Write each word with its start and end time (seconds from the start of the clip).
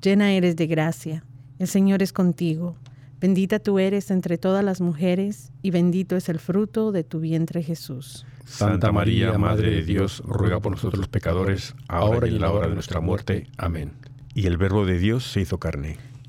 llena 0.00 0.32
eres 0.32 0.56
de 0.56 0.66
gracia, 0.66 1.24
el 1.58 1.68
Señor 1.68 2.02
es 2.02 2.12
contigo. 2.12 2.76
Bendita 3.20 3.58
tú 3.58 3.78
eres 3.78 4.10
entre 4.10 4.38
todas 4.38 4.64
las 4.64 4.80
mujeres, 4.80 5.52
y 5.62 5.70
bendito 5.70 6.16
es 6.16 6.28
el 6.28 6.38
fruto 6.38 6.90
de 6.90 7.04
tu 7.04 7.20
vientre 7.20 7.62
Jesús. 7.62 8.24
Santa 8.46 8.92
María, 8.92 9.36
Madre 9.36 9.70
de 9.70 9.82
Dios, 9.82 10.22
ruega 10.26 10.60
por 10.60 10.72
nosotros 10.72 10.98
los 10.98 11.08
pecadores, 11.08 11.74
ahora 11.86 12.26
y 12.28 12.34
en 12.34 12.40
la 12.40 12.50
hora 12.50 12.68
de 12.68 12.74
nuestra 12.74 13.00
muerte. 13.00 13.46
Amén. 13.58 13.92
Y 14.34 14.46
el 14.46 14.56
Verbo 14.56 14.86
de 14.86 14.98
Dios 14.98 15.24
se 15.24 15.42
hizo 15.42 15.58
carne 15.58 16.09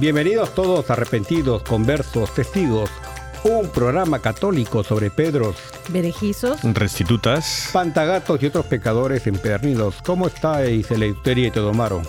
Bienvenidos 0.00 0.54
todos 0.54 0.90
arrepentidos, 0.90 1.62
conversos, 1.62 2.32
testigos. 2.34 2.88
Un 3.44 3.68
programa 3.68 4.18
católico 4.18 4.82
sobre 4.82 5.10
Pedros, 5.10 5.56
berejizos, 5.90 6.62
restitutas, 6.62 7.68
pantagatos 7.70 8.42
y 8.42 8.46
otros 8.46 8.64
pecadores 8.64 9.26
empedernidos. 9.26 9.96
¿Cómo 10.02 10.26
estáis, 10.28 10.90
Eleuteria 10.90 11.48
y 11.48 11.50
Tedomaro? 11.50 12.00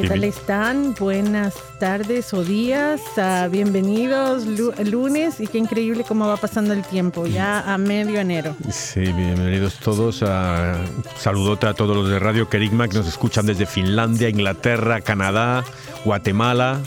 ¿Qué 0.00 0.08
tal 0.08 0.24
están? 0.24 0.94
Buenas 0.98 1.54
tardes 1.78 2.32
o 2.32 2.42
días. 2.42 3.02
Ah, 3.18 3.48
bienvenidos 3.50 4.46
lunes 4.46 5.40
y 5.40 5.46
qué 5.46 5.58
increíble 5.58 6.04
cómo 6.08 6.26
va 6.26 6.38
pasando 6.38 6.72
el 6.72 6.82
tiempo, 6.82 7.26
ya 7.26 7.60
a 7.60 7.76
medio 7.76 8.18
enero. 8.18 8.56
Sí, 8.70 9.00
bienvenidos 9.00 9.74
todos. 9.78 10.22
A, 10.22 10.74
saludote 11.18 11.66
a 11.66 11.74
todos 11.74 11.94
los 11.94 12.08
de 12.08 12.18
Radio 12.18 12.48
Kerigma 12.48 12.88
que 12.88 12.96
nos 12.96 13.08
escuchan 13.08 13.44
desde 13.44 13.66
Finlandia, 13.66 14.30
Inglaterra, 14.30 15.02
Canadá, 15.02 15.64
Guatemala 16.06 16.80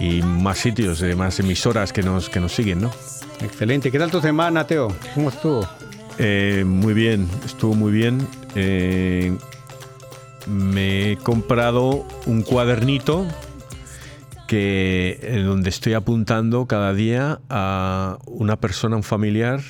y 0.00 0.22
más 0.22 0.56
sitios, 0.56 1.02
eh, 1.02 1.14
más 1.14 1.38
emisoras 1.38 1.92
que 1.92 2.02
nos, 2.02 2.30
que 2.30 2.40
nos 2.40 2.52
siguen, 2.52 2.80
¿no? 2.80 2.90
Excelente. 3.42 3.92
¿Qué 3.92 3.98
tal 3.98 4.10
tu 4.10 4.22
semana, 4.22 4.66
Teo? 4.66 4.88
¿Cómo 5.14 5.28
estuvo? 5.28 5.68
Eh, 6.18 6.64
muy 6.66 6.94
bien, 6.94 7.28
estuvo 7.44 7.74
muy 7.74 7.92
bien. 7.92 8.26
Eh, 8.54 9.36
me 10.46 11.12
he 11.12 11.16
comprado 11.16 12.06
un 12.26 12.42
cuadernito 12.42 13.26
que 14.46 15.18
en 15.22 15.44
donde 15.44 15.70
estoy 15.70 15.94
apuntando 15.94 16.66
cada 16.66 16.94
día 16.94 17.40
a 17.50 18.18
una 18.26 18.60
persona, 18.60 18.96
un 18.96 19.02
familiar, 19.02 19.60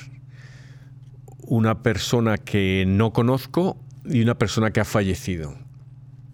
una 1.41 1.81
persona 1.81 2.37
que 2.37 2.85
no 2.87 3.11
conozco 3.11 3.77
y 4.05 4.21
una 4.21 4.37
persona 4.37 4.71
que 4.71 4.79
ha 4.79 4.85
fallecido. 4.85 5.55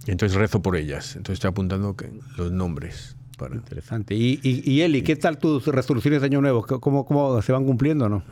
entonces 0.07 0.37
rezo 0.37 0.61
por 0.61 0.75
ellas. 0.75 1.15
Entonces 1.15 1.35
estoy 1.35 1.49
apuntando 1.49 1.95
los 2.37 2.51
nombres. 2.51 3.15
Interesante. 3.51 4.15
Y, 4.15 4.39
y, 4.43 4.81
Eli, 4.81 5.01
¿qué 5.01 5.15
tal 5.17 5.37
tus 5.37 5.65
resoluciones 5.67 6.21
de 6.21 6.27
Año 6.27 6.39
Nuevo? 6.39 6.65
¿Cómo, 6.65 7.05
¿Cómo 7.05 7.41
se 7.41 7.51
van 7.51 7.65
cumpliendo 7.65 8.05
o 8.05 8.09
no? 8.09 8.23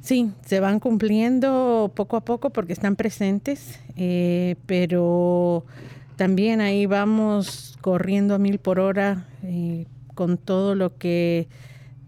Sí, 0.00 0.32
se 0.46 0.60
van 0.60 0.80
cumpliendo 0.80 1.92
poco 1.94 2.16
a 2.16 2.24
poco 2.24 2.50
porque 2.50 2.72
están 2.72 2.96
presentes, 2.96 3.78
eh, 3.96 4.56
pero 4.64 5.66
también 6.16 6.62
ahí 6.62 6.86
vamos 6.86 7.76
corriendo 7.82 8.34
a 8.34 8.38
mil 8.38 8.58
por 8.58 8.80
hora 8.80 9.26
eh, 9.42 9.86
con 10.14 10.38
todo 10.38 10.74
lo 10.74 10.96
que 10.96 11.48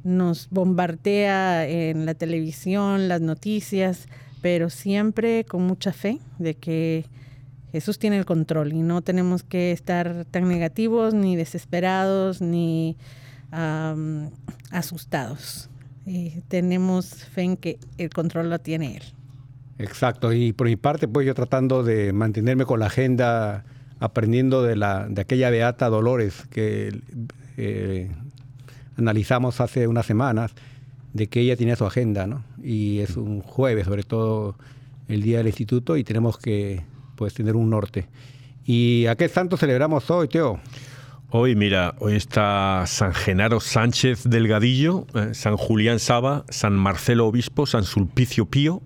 nos 0.04 0.48
bombardea 0.50 1.69
en 1.69 2.06
la 2.06 2.14
televisión, 2.14 3.08
las 3.08 3.20
noticias, 3.20 4.08
pero 4.41 4.70
siempre 4.70 5.44
con 5.44 5.66
mucha 5.66 5.92
fe 5.92 6.19
de 6.38 6.54
que 6.54 7.04
Jesús 7.72 7.98
tiene 7.98 8.16
el 8.19 8.25
control 8.25 8.72
y 8.72 8.81
no 8.81 9.02
tenemos 9.02 9.42
que 9.42 9.70
estar 9.70 10.25
tan 10.31 10.48
negativos, 10.48 11.12
ni 11.12 11.36
desesperados, 11.36 12.41
ni 12.41 12.97
asustados 14.70 15.69
tenemos 16.48 17.06
fe 17.06 17.42
en 17.42 17.56
que 17.56 17.78
el 17.98 18.10
control 18.10 18.50
lo 18.50 18.58
tiene 18.58 18.96
él. 18.96 19.02
Exacto, 19.78 20.32
y 20.32 20.52
por 20.52 20.66
mi 20.66 20.76
parte, 20.76 21.08
pues 21.08 21.26
yo 21.26 21.34
tratando 21.34 21.82
de 21.82 22.12
mantenerme 22.12 22.64
con 22.64 22.80
la 22.80 22.86
agenda, 22.86 23.64
aprendiendo 24.00 24.62
de, 24.62 24.76
la, 24.76 25.06
de 25.08 25.20
aquella 25.22 25.50
Beata 25.50 25.88
Dolores 25.88 26.46
que 26.50 27.00
eh, 27.56 28.10
analizamos 28.96 29.60
hace 29.60 29.86
unas 29.86 30.06
semanas, 30.06 30.52
de 31.12 31.26
que 31.26 31.40
ella 31.40 31.56
tenía 31.56 31.76
su 31.76 31.84
agenda, 31.84 32.26
¿no? 32.26 32.44
Y 32.62 33.00
es 33.00 33.16
un 33.16 33.40
jueves, 33.40 33.86
sobre 33.86 34.02
todo 34.02 34.56
el 35.08 35.22
día 35.22 35.38
del 35.38 35.48
instituto, 35.48 35.96
y 35.96 36.04
tenemos 36.04 36.38
que 36.38 36.84
pues 37.16 37.34
tener 37.34 37.56
un 37.56 37.69
norte. 37.69 38.06
¿Y 38.64 39.06
a 39.06 39.16
qué 39.16 39.28
santo 39.28 39.56
celebramos 39.56 40.10
hoy, 40.10 40.28
Teo? 40.28 40.60
Hoy, 41.34 41.56
mira, 41.56 41.94
hoy 41.98 42.15
está 42.15 42.84
San 42.87 43.15
Genaro 43.15 43.59
Sánchez 43.59 44.25
Delgadillo, 44.25 45.06
eh, 45.15 45.31
San 45.32 45.56
Julián 45.56 45.98
Saba, 45.98 46.44
San 46.50 46.75
Marcelo 46.75 47.26
Obispo, 47.26 47.65
San 47.65 47.84
Sulpicio 47.84 48.44
Pío, 48.44 48.82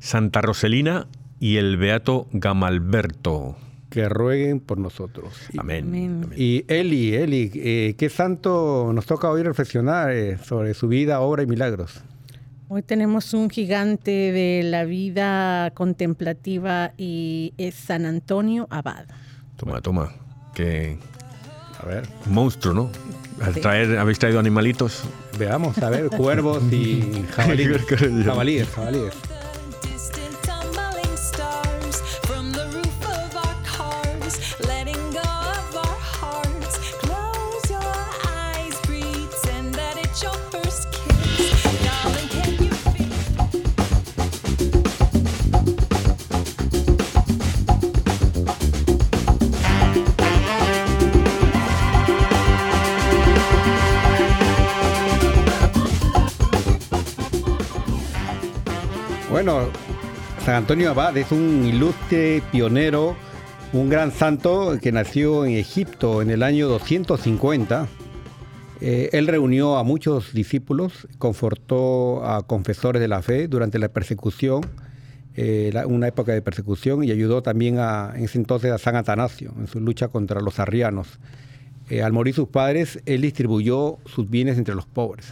Santa 0.00 0.40
Roselina 0.40 1.06
y 1.38 1.58
el 1.58 1.76
Beato 1.76 2.26
Gamalberto. 2.32 3.54
Que 3.88 4.08
rueguen 4.08 4.58
por 4.58 4.78
nosotros. 4.78 5.32
Amén. 5.56 6.28
Y 6.34 6.64
Eli, 6.66 7.14
Eli, 7.14 7.52
eh, 7.54 7.94
¿qué 7.96 8.08
santo 8.08 8.90
nos 8.92 9.06
toca 9.06 9.30
hoy 9.30 9.44
reflexionar 9.44 10.10
eh, 10.10 10.38
sobre 10.38 10.74
su 10.74 10.88
vida, 10.88 11.20
obra 11.20 11.44
y 11.44 11.46
milagros? 11.46 12.02
Hoy 12.66 12.82
tenemos 12.82 13.32
un 13.32 13.48
gigante 13.48 14.10
de 14.10 14.62
la 14.64 14.82
vida 14.86 15.70
contemplativa 15.70 16.94
y 16.96 17.54
es 17.58 17.76
San 17.76 18.06
Antonio 18.06 18.66
Abad. 18.70 19.06
Toma, 19.56 19.80
toma. 19.80 20.12
Que 20.52 20.98
a 21.82 21.86
ver. 21.86 22.06
Monstruo, 22.26 22.74
¿no? 22.74 22.90
traer, 23.60 23.98
¿Habéis 23.98 24.18
traído 24.18 24.40
animalitos? 24.40 25.02
Veamos, 25.38 25.76
a 25.78 25.90
ver, 25.90 26.08
cuervos 26.08 26.62
y 26.72 27.24
jabalíes. 27.36 27.82
jabalíes, 28.24 28.68
jabalíes. 28.70 29.12
Bueno, 59.36 59.68
San 60.46 60.54
Antonio 60.54 60.88
Abad 60.88 61.14
es 61.18 61.30
un 61.30 61.66
ilustre 61.66 62.42
pionero 62.50 63.14
un 63.74 63.90
gran 63.90 64.10
santo 64.10 64.78
que 64.80 64.92
nació 64.92 65.44
en 65.44 65.52
Egipto 65.52 66.22
en 66.22 66.30
el 66.30 66.42
año 66.42 66.68
250. 66.68 67.86
Eh, 68.80 69.10
él 69.12 69.26
reunió 69.26 69.76
a 69.76 69.84
muchos 69.84 70.32
discípulos, 70.32 71.06
confortó 71.18 72.24
a 72.24 72.46
confesores 72.46 72.98
de 73.02 73.08
la 73.08 73.20
fe 73.20 73.46
durante 73.46 73.78
la 73.78 73.90
persecución, 73.90 74.62
eh, 75.34 75.70
una 75.86 76.08
época 76.08 76.32
de 76.32 76.40
persecución, 76.40 77.04
y 77.04 77.10
ayudó 77.10 77.42
también 77.42 77.78
a, 77.78 78.14
en 78.16 78.24
ese 78.24 78.38
entonces 78.38 78.72
a 78.72 78.78
San 78.78 78.96
Atanasio 78.96 79.52
en 79.58 79.66
su 79.66 79.80
lucha 79.80 80.08
contra 80.08 80.40
los 80.40 80.60
arrianos. 80.60 81.18
Eh, 81.90 82.02
al 82.02 82.14
morir 82.14 82.32
sus 82.32 82.48
padres, 82.48 83.02
él 83.04 83.20
distribuyó 83.20 83.98
sus 84.06 84.30
bienes 84.30 84.56
entre 84.56 84.74
los 84.74 84.86
pobres 84.86 85.26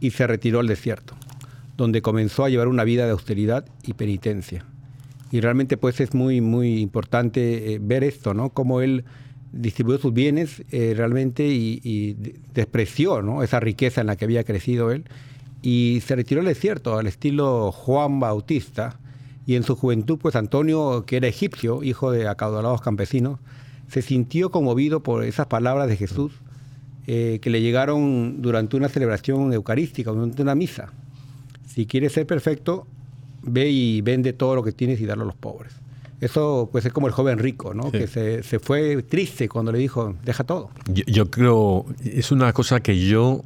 y 0.00 0.12
se 0.12 0.26
retiró 0.26 0.60
al 0.60 0.66
desierto, 0.66 1.14
donde 1.80 2.02
comenzó 2.02 2.44
a 2.44 2.50
llevar 2.50 2.68
una 2.68 2.84
vida 2.84 3.06
de 3.06 3.12
austeridad 3.12 3.64
y 3.82 3.94
penitencia. 3.94 4.66
Y 5.32 5.40
realmente 5.40 5.78
pues 5.78 5.98
es 6.00 6.12
muy, 6.12 6.42
muy 6.42 6.78
importante 6.78 7.72
eh, 7.72 7.78
ver 7.80 8.04
esto, 8.04 8.34
¿no? 8.34 8.50
Cómo 8.50 8.82
él 8.82 9.04
distribuyó 9.50 9.96
sus 9.98 10.12
bienes 10.12 10.62
eh, 10.72 10.92
realmente 10.94 11.46
y, 11.46 12.18
despreció 12.52 13.22
¿no? 13.22 13.42
esa 13.42 13.60
riqueza 13.60 14.02
en 14.02 14.08
la 14.08 14.16
que 14.16 14.26
había 14.26 14.44
crecido 14.44 14.92
él 14.92 15.04
y 15.62 16.02
se 16.06 16.16
retiró 16.16 16.40
al 16.40 16.46
desierto 16.46 16.98
al 16.98 17.06
estilo 17.06 17.72
Juan 17.72 18.20
Bautista 18.20 19.00
y 19.46 19.56
en 19.56 19.62
su 19.62 19.74
juventud 19.74 20.18
pues 20.18 20.36
Antonio 20.36 21.04
que 21.04 21.16
era 21.16 21.26
egipcio 21.26 21.82
hijo 21.82 22.12
de 22.12 22.28
acaudalados 22.28 22.80
campesinos 22.80 23.40
se 23.88 24.02
sintió 24.02 24.50
conmovido 24.50 25.02
por 25.02 25.24
esas 25.24 25.46
palabras 25.46 25.88
de 25.88 25.96
Jesús 25.96 26.32
eh, 27.08 27.40
que 27.42 27.50
le 27.50 27.60
llegaron 27.60 28.40
durante 28.40 28.76
una 28.76 28.88
celebración 28.88 29.52
eucarística 29.52 30.12
durante 30.12 30.42
una 30.42 30.54
misa 30.54 30.92
si 31.72 31.86
quieres 31.86 32.12
ser 32.12 32.26
perfecto 32.26 32.86
ve 33.42 33.70
y 33.70 34.00
vende 34.02 34.32
todo 34.32 34.54
lo 34.54 34.62
que 34.62 34.72
tienes 34.72 35.00
y 35.00 35.06
darlo 35.06 35.24
a 35.24 35.26
los 35.26 35.36
pobres. 35.36 35.72
Eso 36.20 36.68
pues 36.70 36.84
es 36.84 36.92
como 36.92 37.06
el 37.06 37.14
joven 37.14 37.38
rico, 37.38 37.72
¿no? 37.72 37.90
Que 37.90 38.06
se, 38.06 38.42
se, 38.42 38.58
fue 38.58 39.02
triste 39.02 39.48
cuando 39.48 39.72
le 39.72 39.78
dijo, 39.78 40.14
deja 40.22 40.44
todo. 40.44 40.70
Yo, 40.86 41.30
creo, 41.30 41.86
es 42.04 42.30
una 42.30 42.52
cosa 42.52 42.80
que 42.80 43.06
yo, 43.06 43.42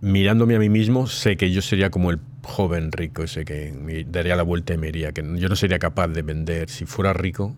mirándome 0.00 0.56
a 0.56 0.58
mí 0.58 0.70
mismo, 0.70 1.06
sé 1.06 1.36
que 1.36 1.50
yo 1.50 1.60
sería 1.60 1.90
como 1.90 2.10
el 2.10 2.20
joven 2.42 2.90
rico, 2.90 3.22
ese 3.22 3.44
que 3.44 3.72
me 3.72 4.04
daría 4.04 4.34
la 4.34 4.44
vuelta 4.44 4.72
y 4.72 4.78
me 4.78 4.88
iría, 4.88 5.12
que 5.12 5.22
yo 5.36 5.48
no 5.50 5.56
sería 5.56 5.78
capaz 5.78 6.08
de 6.08 6.22
vender 6.22 6.70
si 6.70 6.86
fuera 6.86 7.12
rico, 7.12 7.54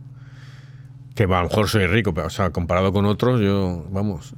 que 1.14 1.24
a 1.24 1.26
lo 1.26 1.44
mejor 1.44 1.68
soy 1.68 1.86
rico, 1.86 2.12
pero 2.12 2.26
o 2.26 2.30
sea, 2.30 2.50
comparado 2.50 2.92
con 2.92 3.06
otros, 3.06 3.40
yo, 3.40 3.86
vamos, 3.92 4.34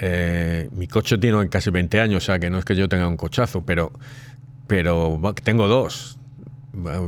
eh, 0.00 0.68
mi 0.72 0.86
coche 0.86 1.18
tiene 1.18 1.48
casi 1.48 1.70
20 1.70 2.00
años, 2.00 2.24
o 2.24 2.26
sea, 2.26 2.38
que 2.38 2.50
no 2.50 2.58
es 2.58 2.64
que 2.64 2.74
yo 2.74 2.88
tenga 2.88 3.06
un 3.06 3.16
cochazo, 3.16 3.62
pero 3.64 3.92
pero 4.66 5.20
tengo 5.42 5.66
dos 5.66 6.16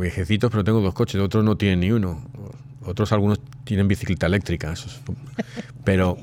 viejecitos, 0.00 0.50
pero 0.50 0.64
tengo 0.64 0.80
dos 0.80 0.94
coches, 0.94 1.20
otros 1.20 1.44
no 1.44 1.56
tienen 1.56 1.80
ni 1.80 1.92
uno. 1.92 2.20
Otros 2.84 3.12
algunos 3.12 3.38
tienen 3.64 3.86
bicicleta 3.86 4.26
eléctrica. 4.26 4.74
pero 5.84 6.18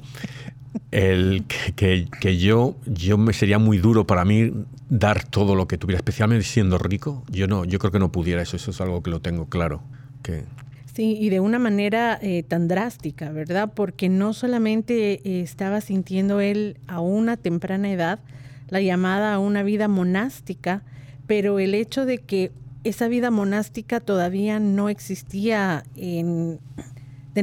el 0.92 1.46
que, 1.76 2.08
que, 2.20 2.38
yo, 2.38 2.76
yo 2.86 3.18
me 3.18 3.34
sería 3.34 3.60
muy 3.60 3.78
duro 3.78 4.06
para 4.06 4.26
mí 4.26 4.52
dar 4.90 5.24
todo 5.24 5.56
lo 5.56 5.68
que 5.68 5.78
tuviera, 5.78 5.98
especialmente 5.98 6.46
siendo 6.46 6.78
rico. 6.78 7.24
Yo 7.30 7.48
no, 7.48 7.64
yo 7.64 7.80
creo 7.80 7.92
que 7.92 8.00
no 8.00 8.12
pudiera 8.12 8.42
eso. 8.42 8.58
Eso 8.58 8.72
es 8.72 8.82
algo 8.82 9.02
que 9.02 9.10
lo 9.10 9.22
tengo 9.22 9.48
claro. 9.48 9.82
Que, 10.22 10.44
Sí, 11.00 11.18
y 11.18 11.30
de 11.30 11.40
una 11.40 11.60
manera 11.60 12.20
eh, 12.22 12.44
tan 12.44 12.68
drástica, 12.68 13.32
¿verdad? 13.32 13.72
Porque 13.74 14.10
no 14.10 14.34
solamente 14.34 15.22
eh, 15.24 15.40
estaba 15.40 15.80
sintiendo 15.80 16.42
él 16.42 16.78
a 16.88 17.00
una 17.00 17.38
temprana 17.38 17.90
edad 17.90 18.20
la 18.68 18.82
llamada 18.82 19.34
a 19.34 19.40
una 19.40 19.64
vida 19.64 19.88
monástica, 19.88 20.84
pero 21.26 21.60
el 21.60 21.74
hecho 21.74 22.06
de 22.06 22.18
que 22.18 22.52
esa 22.84 23.08
vida 23.08 23.32
monástica 23.32 24.02
todavía 24.02 24.60
no 24.60 24.90
existía 24.90 25.86
de 25.96 26.60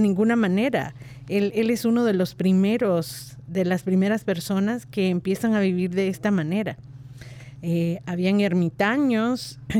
ninguna 0.00 0.36
manera. 0.36 0.94
Él, 1.30 1.70
es 1.70 1.86
uno 1.86 2.04
de 2.04 2.12
los 2.12 2.34
primeros, 2.34 3.38
de 3.46 3.64
las 3.64 3.84
primeras 3.84 4.24
personas 4.24 4.84
que 4.84 5.08
empiezan 5.08 5.54
a 5.54 5.60
vivir 5.60 5.94
de 5.94 6.08
esta 6.08 6.30
manera. 6.30 6.76
Eh, 7.68 7.98
habían 8.06 8.40
ermitaños, 8.40 9.58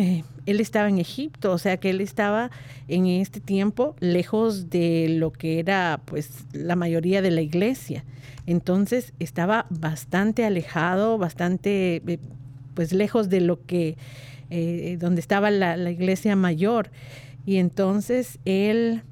él 0.47 0.61
estaba 0.61 0.89
en 0.89 0.99
Egipto, 0.99 1.53
o 1.53 1.59
sea 1.59 1.77
que 1.77 1.91
él 1.91 2.01
estaba 2.01 2.51
en 2.89 3.07
este 3.07 3.39
tiempo 3.39 3.95
lejos 4.01 4.71
de 4.71 5.07
lo 5.09 5.31
que 5.31 5.61
era 5.61 6.01
pues 6.05 6.47
la 6.53 6.75
mayoría 6.75 7.23
de 7.23 7.31
la 7.31 7.43
iglesia. 7.43 8.05
Entonces 8.45 9.13
estaba 9.21 9.67
bastante 9.71 10.45
alejado, 10.45 11.17
bastante 11.17 12.03
eh, 12.05 12.19
pues 12.75 12.93
lejos 12.93 13.29
de 13.29 13.41
lo 13.41 13.65
que, 13.65 13.97
eh, 14.51 14.97
donde 14.99 15.21
estaba 15.21 15.53
la, 15.53 15.77
iglesia 15.89 16.35
mayor. 16.35 16.91
Y 17.45 17.59
entonces 17.59 18.41
él, 18.45 19.03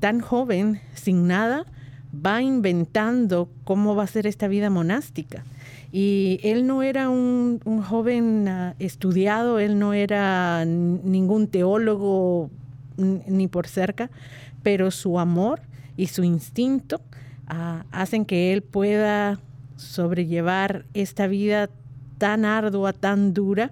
tan 0.00 0.18
joven, 0.18 0.80
sin 0.92 1.28
nada, 1.28 1.66
va 2.12 2.42
inventando 2.42 3.48
cómo 3.62 3.94
va 3.94 4.02
a 4.02 4.08
ser 4.08 4.26
esta 4.26 4.48
vida 4.48 4.70
monástica. 4.70 5.44
Y 5.90 6.40
él 6.42 6.66
no 6.66 6.82
era 6.82 7.08
un, 7.08 7.60
joven 7.88 8.46
ah, 8.48 8.74
estudiado, 8.78 9.58
él 9.58 9.78
no 9.78 9.94
era 9.94 10.64
ningún 10.64 11.48
teólogo 11.48 12.50
ni 12.96 13.48
por 13.48 13.66
cerca, 13.66 14.10
pero 14.62 14.90
su 14.90 15.18
amor 15.18 15.60
y 15.96 16.08
su 16.08 16.24
instinto 16.24 17.00
ah, 17.46 17.84
hacen 17.90 18.24
que 18.24 18.52
él 18.52 18.62
pueda 18.62 19.40
sobrellevar 19.76 20.84
esta 20.92 21.26
vida 21.26 21.70
tan 22.18 22.44
ardua, 22.44 22.92
tan 22.92 23.32
dura, 23.32 23.70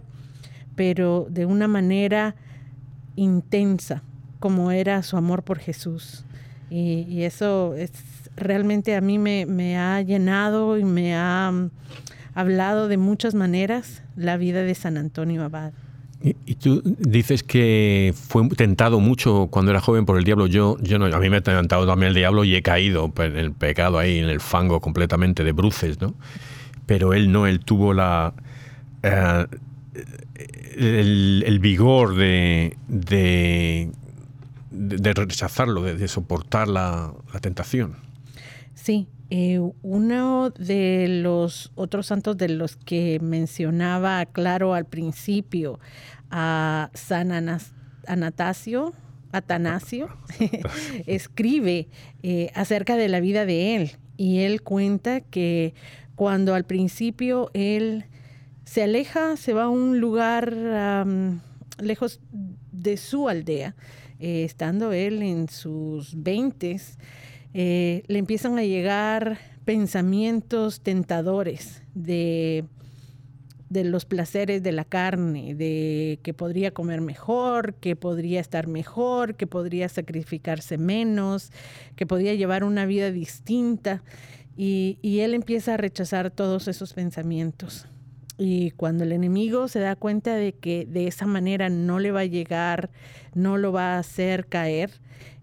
pero 0.76 1.26
de 1.28 1.46
una 1.46 1.68
manera 1.68 2.36
intensa, 3.16 4.02
como 4.38 4.70
era 4.70 5.02
su 5.02 5.16
amor 5.16 5.42
por 5.42 5.58
Jesús. 5.58 6.24
Y, 6.70 7.22
eso 7.22 7.74
es, 7.74 7.92
realmente 8.36 8.94
a 8.94 9.00
mí 9.00 9.18
me, 9.18 9.78
ha 9.78 10.00
llenado 10.02 10.78
y 10.78 10.84
me 10.84 11.16
ha 11.16 11.50
mm, 11.52 11.70
hablado 12.34 12.88
de 12.88 12.96
muchas 12.96 13.34
maneras 13.34 14.02
la 14.16 14.36
vida 14.36 14.62
de 14.62 14.74
San 14.74 14.96
Antonio 14.96 15.44
Abad. 15.44 15.72
Y, 16.22 16.54
tú 16.54 16.82
dices 16.84 17.42
que 17.42 18.12
fue 18.16 18.48
tentado 18.48 19.00
mucho 19.00 19.48
cuando 19.50 19.70
era 19.70 19.80
joven 19.80 20.06
por 20.06 20.18
el 20.18 20.24
diablo. 20.24 20.46
Yo, 20.46 20.76
yo 20.80 20.98
no, 20.98 21.06
a 21.06 21.18
mí 21.18 21.30
me 21.30 21.36
ha 21.36 21.40
tentado 21.42 21.86
también 21.86 22.08
el 22.08 22.14
diablo 22.14 22.42
y 22.44 22.54
he 22.54 22.62
caído 22.62 23.12
en 23.18 23.36
el 23.36 23.52
pecado 23.52 23.98
ahí, 23.98 24.18
en 24.18 24.28
el 24.28 24.40
fango 24.40 24.80
completamente 24.80 25.44
de 25.44 25.52
bruces, 25.52 26.00
¿no? 26.00 26.14
pero 26.86 27.12
él 27.12 27.30
no, 27.30 27.46
él 27.46 27.60
tuvo 27.60 27.92
la, 27.92 28.32
eh, 29.02 29.46
el, 30.76 31.58
vigor 31.60 32.14
de, 32.14 32.76
de, 32.88 33.92
rechazarlo, 35.14 35.82
de, 35.82 36.08
soportar 36.08 36.68
la, 36.68 37.12
tentación. 37.40 37.96
Sí, 38.86 39.08
eh, 39.30 39.58
uno 39.82 40.50
de 40.50 41.08
los 41.08 41.72
otros 41.74 42.06
santos 42.06 42.36
de 42.36 42.48
los 42.48 42.76
que 42.76 43.18
mencionaba, 43.20 44.24
claro, 44.26 44.74
al 44.74 44.84
principio, 44.84 45.80
a 46.30 46.92
San 46.94 47.32
Anastasio, 48.06 48.92
Atanasio, 49.32 50.08
escribe 51.08 51.88
eh, 52.22 52.52
acerca 52.54 52.94
de 52.94 53.08
la 53.08 53.18
vida 53.18 53.44
de 53.44 53.74
él. 53.74 53.90
Y 54.16 54.42
él 54.42 54.62
cuenta 54.62 55.20
que 55.20 55.74
cuando 56.14 56.54
al 56.54 56.62
principio 56.62 57.50
él 57.54 58.04
se 58.64 58.84
aleja, 58.84 59.36
se 59.36 59.52
va 59.52 59.64
a 59.64 59.68
un 59.68 59.98
lugar 59.98 60.54
lejos 61.80 62.20
de 62.70 62.96
su 62.96 63.28
aldea, 63.28 63.74
eh, 64.20 64.44
estando 64.44 64.92
él 64.92 65.22
en 65.22 65.48
sus 65.48 66.14
veintes, 66.22 66.98
eh, 67.58 68.02
le 68.08 68.18
empiezan 68.18 68.58
a 68.58 68.64
llegar 68.64 69.38
pensamientos 69.64 70.82
tentadores 70.82 71.82
de, 71.94 72.66
de 73.70 73.82
los 73.82 74.04
placeres 74.04 74.62
de 74.62 74.72
la 74.72 74.84
carne, 74.84 75.54
de 75.54 76.20
que 76.22 76.34
podría 76.34 76.72
comer 76.72 77.00
mejor, 77.00 77.72
que 77.76 77.96
podría 77.96 78.42
estar 78.42 78.66
mejor, 78.66 79.36
que 79.36 79.46
podría 79.46 79.88
sacrificarse 79.88 80.76
menos, 80.76 81.50
que 81.96 82.04
podría 82.04 82.34
llevar 82.34 82.62
una 82.62 82.84
vida 82.84 83.10
distinta. 83.10 84.02
y 84.54 85.20
él 85.20 85.32
empieza 85.32 85.74
a 85.74 85.76
rechazar 85.78 86.30
todos 86.30 86.68
esos 86.68 86.92
pensamientos. 86.92 87.86
Y 88.36 88.72
cuando 88.72 89.04
el 89.04 89.12
enemigo 89.12 89.66
se 89.68 89.80
da 89.80 89.96
cuenta 89.96 90.34
de 90.34 90.52
que 90.52 90.84
de 90.84 91.06
esa 91.06 91.24
manera 91.24 91.70
no 91.70 92.00
le 92.00 92.12
va 92.12 92.20
a 92.20 92.26
llegar, 92.26 92.90
no 93.32 93.56
lo 93.56 93.72
va 93.72 93.94
a 93.94 93.98
hacer 93.98 94.46
caer, 94.46 94.90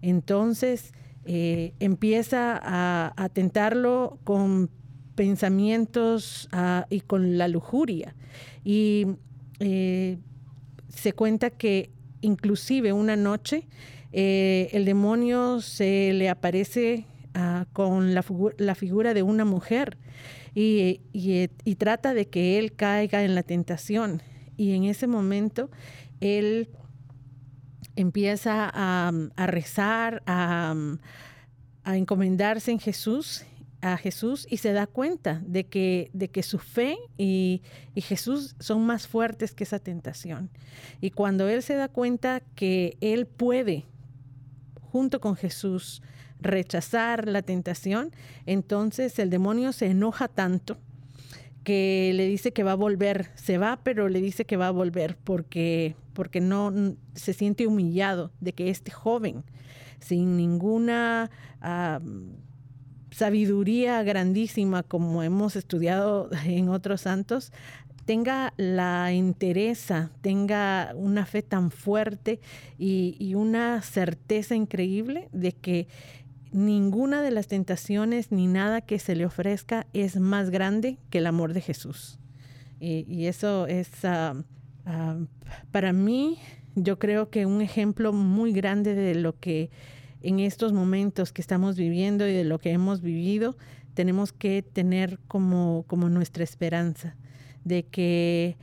entonces 0.00 0.92
eh, 1.26 1.72
empieza 1.80 2.60
a, 2.62 3.28
tentarlo 3.30 4.18
con 4.24 4.70
pensamientos 5.14 6.48
ah, 6.52 6.86
y 6.90 7.00
con 7.00 7.38
la 7.38 7.48
lujuria. 7.48 8.14
Y 8.64 9.06
eh, 9.60 10.18
se 10.88 11.12
cuenta 11.12 11.50
que 11.50 11.90
inclusive 12.20 12.92
una 12.92 13.16
noche 13.16 13.66
eh, 14.12 14.68
el 14.72 14.84
demonio 14.84 15.60
se 15.60 16.12
le 16.12 16.28
aparece 16.28 17.06
ah, 17.34 17.66
con 17.72 18.14
la, 18.14 18.24
la 18.58 18.74
figura 18.74 19.14
de 19.14 19.22
una 19.22 19.44
mujer 19.44 19.96
y, 20.54 21.00
y, 21.12 21.74
trata 21.74 22.14
de 22.14 22.26
que 22.28 22.58
él 22.58 22.74
caiga 22.74 23.24
en 23.24 23.34
la 23.34 23.42
tentación. 23.42 24.22
Y 24.56 24.74
en 24.74 24.84
ese 24.84 25.08
momento 25.08 25.68
él 26.20 26.68
empieza 27.96 28.70
a, 28.72 29.46
rezar, 29.46 30.22
a, 30.26 30.74
encomendarse 31.86 32.70
en 32.70 32.78
Jesús, 32.78 33.44
a 33.80 33.96
Jesús 33.96 34.46
y 34.48 34.56
se 34.56 34.72
da 34.72 34.86
cuenta 34.86 35.42
de 35.46 35.66
que, 35.66 36.10
de 36.14 36.28
que 36.28 36.42
su 36.42 36.58
fe 36.58 36.96
y, 37.18 37.62
y, 37.94 38.00
Jesús 38.00 38.56
son 38.58 38.86
más 38.86 39.06
fuertes 39.06 39.54
que 39.54 39.64
esa 39.64 39.78
tentación. 39.78 40.50
Y 41.00 41.10
cuando 41.10 41.48
él 41.48 41.62
se 41.62 41.74
da 41.74 41.88
cuenta 41.88 42.40
que 42.54 42.96
él 43.00 43.26
puede, 43.26 43.84
junto 44.80 45.20
con 45.20 45.36
Jesús, 45.36 46.02
rechazar 46.40 47.28
la 47.28 47.42
tentación, 47.42 48.12
entonces 48.46 49.18
el 49.18 49.30
demonio 49.30 49.72
se 49.72 49.86
enoja 49.86 50.28
tanto 50.28 50.78
que 51.64 52.12
le 52.14 52.28
dice 52.28 52.52
que 52.52 52.62
va 52.62 52.72
a 52.72 52.76
volver, 52.76 53.30
se 53.34 53.58
va, 53.58 53.80
pero 53.82 54.08
le 54.08 54.20
dice 54.20 54.44
que 54.44 54.56
va 54.56 54.68
a 54.68 54.70
volver 54.70 55.16
porque, 55.24 55.96
porque 56.12 56.40
no 56.40 56.72
se 57.14 57.32
siente 57.32 57.66
humillado 57.66 58.30
de 58.40 58.52
que 58.52 58.70
este 58.70 58.90
joven, 58.90 59.42
sin 59.98 60.36
ninguna 60.36 61.30
sabiduría 63.10 64.02
grandísima 64.02 64.82
como 64.82 65.22
hemos 65.22 65.56
estudiado 65.56 66.28
en 66.44 66.68
otros 66.68 67.00
santos, 67.00 67.52
tenga 68.04 68.52
la 68.58 69.14
interesa, 69.14 70.10
tenga 70.20 70.92
una 70.94 71.24
fe 71.24 71.40
tan 71.40 71.70
fuerte 71.70 72.38
y 72.76 73.34
una 73.34 73.80
certeza 73.80 74.54
increíble 74.54 75.30
de 75.32 75.52
que 75.52 75.88
ninguna 76.54 77.20
de 77.20 77.32
las 77.32 77.48
tentaciones 77.48 78.30
ni 78.30 78.46
nada 78.46 78.80
que 78.80 78.98
se 78.98 79.16
le 79.16 79.26
ofrezca 79.26 79.86
es 79.92 80.16
más 80.16 80.50
grande 80.50 80.98
que 81.10 81.18
el 81.18 81.26
amor 81.26 81.52
de 81.52 81.60
Jesús. 81.60 82.18
Y, 82.80 83.26
eso 83.26 83.66
es, 83.66 83.88
ah, 84.04 84.34
ah, 84.86 85.18
para 85.72 85.92
mí, 85.92 86.38
yo 86.76 86.98
creo 86.98 87.30
que 87.30 87.46
un 87.46 87.60
ejemplo 87.60 88.12
muy 88.12 88.52
grande 88.52 88.94
de 88.94 89.14
lo 89.14 89.38
que 89.38 89.70
en 90.22 90.38
estos 90.38 90.72
momentos 90.72 91.32
que 91.32 91.42
estamos 91.42 91.76
viviendo 91.76 92.28
y 92.28 92.32
de 92.32 92.44
lo 92.44 92.58
que 92.58 92.70
hemos 92.70 93.00
vivido, 93.00 93.56
tenemos 93.94 94.32
que 94.32 94.62
tener 94.62 95.18
como, 95.28 95.84
como 95.86 96.08
nuestra 96.08 96.44
esperanza, 96.44 97.16
de 97.64 97.84
que 97.84 98.56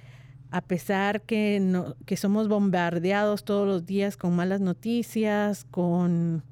a 0.50 0.62
pesar 0.62 1.22
que, 1.22 1.60
no, 1.62 1.96
que 2.06 2.16
somos 2.16 2.48
bombardeados 2.48 3.44
todos 3.44 3.68
los 3.68 3.86
días 3.86 4.18
con 4.18 4.36
malas 4.36 4.62
noticias, 4.62 5.66
con 5.72 6.44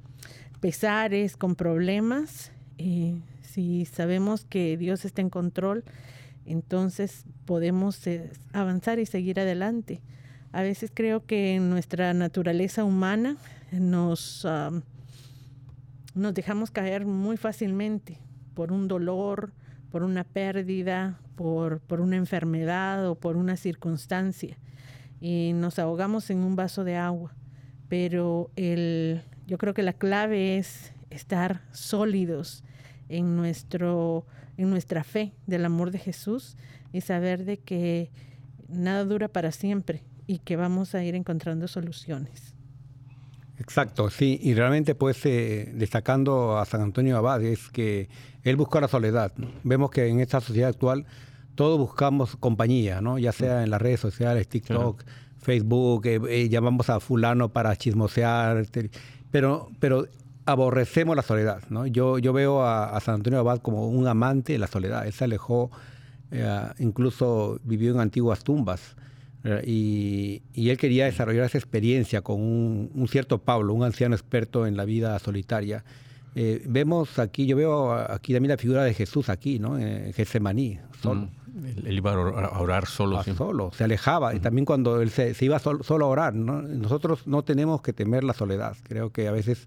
pesares, 0.60 1.36
con 1.36 1.56
problemas, 1.56 2.52
y 2.78 3.16
si 3.42 3.84
sabemos 3.84 4.44
que 4.44 4.76
Dios 4.76 5.04
está 5.04 5.22
en 5.22 5.30
control, 5.30 5.84
entonces 6.46 7.24
podemos 7.44 8.06
eh, 8.06 8.30
avanzar 8.52 8.98
y 8.98 9.06
seguir 9.06 9.40
adelante. 9.40 10.00
A 10.52 10.62
veces 10.62 10.90
creo 10.92 11.24
que 11.26 11.54
en 11.54 11.70
nuestra 11.70 12.12
naturaleza 12.12 12.84
humana 12.84 13.36
nos, 13.72 14.46
nos 16.14 16.34
dejamos 16.34 16.70
caer 16.70 17.06
muy 17.06 17.36
fácilmente 17.36 18.18
por 18.54 18.72
un 18.72 18.88
dolor, 18.88 19.52
por 19.90 20.02
una 20.02 20.24
pérdida, 20.24 21.20
por, 21.36 21.80
por 21.80 22.00
una 22.00 22.16
enfermedad 22.16 23.08
o 23.08 23.14
por 23.14 23.36
una 23.36 23.56
circunstancia. 23.56 24.58
Y 25.20 25.52
nos 25.54 25.78
ahogamos 25.78 26.30
en 26.30 26.38
un 26.38 26.56
vaso 26.56 26.82
de 26.82 26.96
agua. 26.96 27.32
Pero 27.88 28.50
el, 28.56 29.22
yo 29.50 29.58
creo 29.58 29.74
que 29.74 29.82
la 29.82 29.94
clave 29.94 30.58
es 30.58 30.92
estar 31.10 31.62
sólidos 31.72 32.62
en, 33.08 33.36
nuestro, 33.36 34.24
en 34.56 34.70
nuestra 34.70 35.02
fe 35.02 35.32
del 35.48 35.64
amor 35.64 35.90
de 35.90 35.98
Jesús 35.98 36.56
y 36.92 37.00
saber 37.00 37.44
de 37.44 37.58
que 37.58 38.12
nada 38.68 39.04
dura 39.04 39.26
para 39.26 39.50
siempre 39.50 40.04
y 40.28 40.38
que 40.38 40.54
vamos 40.54 40.94
a 40.94 41.02
ir 41.02 41.16
encontrando 41.16 41.66
soluciones. 41.66 42.54
Exacto, 43.58 44.08
sí, 44.08 44.38
y 44.40 44.54
realmente 44.54 44.94
pues 44.94 45.26
eh, 45.26 45.72
destacando 45.74 46.56
a 46.56 46.64
San 46.64 46.82
Antonio 46.82 47.16
Abad 47.16 47.42
es 47.42 47.70
que 47.70 48.08
él 48.44 48.54
buscó 48.54 48.80
la 48.80 48.86
soledad. 48.86 49.32
Vemos 49.64 49.90
que 49.90 50.06
en 50.06 50.20
esta 50.20 50.40
sociedad 50.40 50.68
actual 50.68 51.06
todos 51.56 51.76
buscamos 51.76 52.36
compañía, 52.36 53.00
¿no? 53.00 53.18
ya 53.18 53.32
sea 53.32 53.64
en 53.64 53.70
las 53.70 53.82
redes 53.82 53.98
sociales, 53.98 54.46
TikTok, 54.46 55.02
Facebook, 55.38 56.06
eh, 56.06 56.20
eh, 56.28 56.48
llamamos 56.48 56.88
a 56.88 57.00
fulano 57.00 57.48
para 57.48 57.74
chismosear, 57.74 58.64
pero, 59.30 59.68
pero 59.78 60.06
aborrecemos 60.46 61.16
la 61.16 61.22
soledad. 61.22 61.62
¿no? 61.68 61.86
Yo, 61.86 62.18
yo 62.18 62.32
veo 62.32 62.64
a, 62.64 62.98
San 63.00 63.16
Antonio 63.16 63.38
Abad 63.38 63.60
como 63.60 63.88
un 63.88 64.06
amante 64.06 64.52
de 64.52 64.58
la 64.58 64.66
soledad. 64.66 65.06
Él 65.06 65.12
se 65.12 65.24
alejó, 65.24 65.70
eh, 66.30 66.66
incluso 66.78 67.60
vivió 67.64 67.92
en 67.92 68.00
antiguas 68.00 68.44
tumbas. 68.44 68.96
Eh, 69.44 70.42
y, 70.54 70.70
él 70.70 70.76
quería 70.76 71.06
desarrollar 71.06 71.44
esa 71.46 71.58
experiencia 71.58 72.20
con 72.22 72.40
un, 72.40 73.08
cierto 73.08 73.38
Pablo, 73.38 73.74
un 73.74 73.84
anciano 73.84 74.14
experto 74.14 74.66
en 74.66 74.76
la 74.76 74.84
vida 74.84 75.18
solitaria. 75.18 75.84
Eh, 76.34 76.62
vemos 76.66 77.18
aquí, 77.18 77.46
yo 77.46 77.56
veo 77.56 77.92
aquí 77.92 78.32
también 78.32 78.50
la 78.50 78.56
figura 78.56 78.84
de 78.84 78.94
Jesús 78.94 79.28
aquí, 79.28 79.58
¿no? 79.58 79.78
En 79.78 80.12
Getsemaní, 80.12 80.78
solo. 81.02 81.22
Mm. 81.22 81.39
Él 81.64 81.96
iba 81.96 82.12
a 82.12 82.60
orar 82.60 82.86
solo. 82.86 83.18
Ah, 83.18 83.24
solo, 83.24 83.70
se 83.72 83.84
alejaba. 83.84 84.34
Y 84.34 84.40
también 84.40 84.64
cuando 84.64 85.00
él 85.00 85.10
se, 85.10 85.34
iba 85.40 85.58
solo, 85.58 86.04
a 86.04 86.08
orar. 86.08 86.34
Nosotros 86.34 87.26
no 87.26 87.42
tenemos 87.42 87.82
que 87.82 87.92
temer 87.92 88.24
la 88.24 88.34
soledad. 88.34 88.76
Creo 88.84 89.10
que 89.10 89.28
a 89.28 89.32
veces 89.32 89.66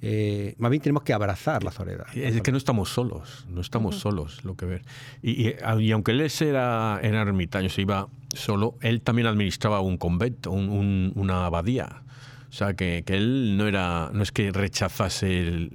eh, 0.00 0.54
más 0.58 0.70
bien 0.70 0.82
tenemos 0.82 1.02
que 1.02 1.12
abrazar 1.12 1.64
la 1.64 1.72
soledad. 1.72 2.06
Es 2.14 2.40
que 2.42 2.52
no 2.52 2.58
estamos 2.58 2.90
solos, 2.90 3.46
no 3.48 3.60
estamos 3.60 3.96
solos, 3.96 4.44
lo 4.44 4.56
que 4.56 4.66
ver. 4.66 4.82
Y, 5.22 5.54
aunque 5.90 6.12
él 6.12 6.20
era, 6.20 7.00
era 7.02 7.22
ermitaño, 7.22 7.68
se 7.68 7.82
iba 7.82 8.08
solo, 8.34 8.76
él 8.80 9.00
también 9.02 9.26
administraba 9.26 9.80
un 9.80 9.96
convento, 9.96 10.52
una 10.52 11.46
abadía. 11.46 12.02
O 12.48 12.52
sea, 12.52 12.74
que, 12.74 13.04
él 13.06 13.56
no, 13.56 13.66
era, 13.66 14.10
no 14.12 14.22
es 14.22 14.32
que 14.32 14.50
rechazase 14.52 15.68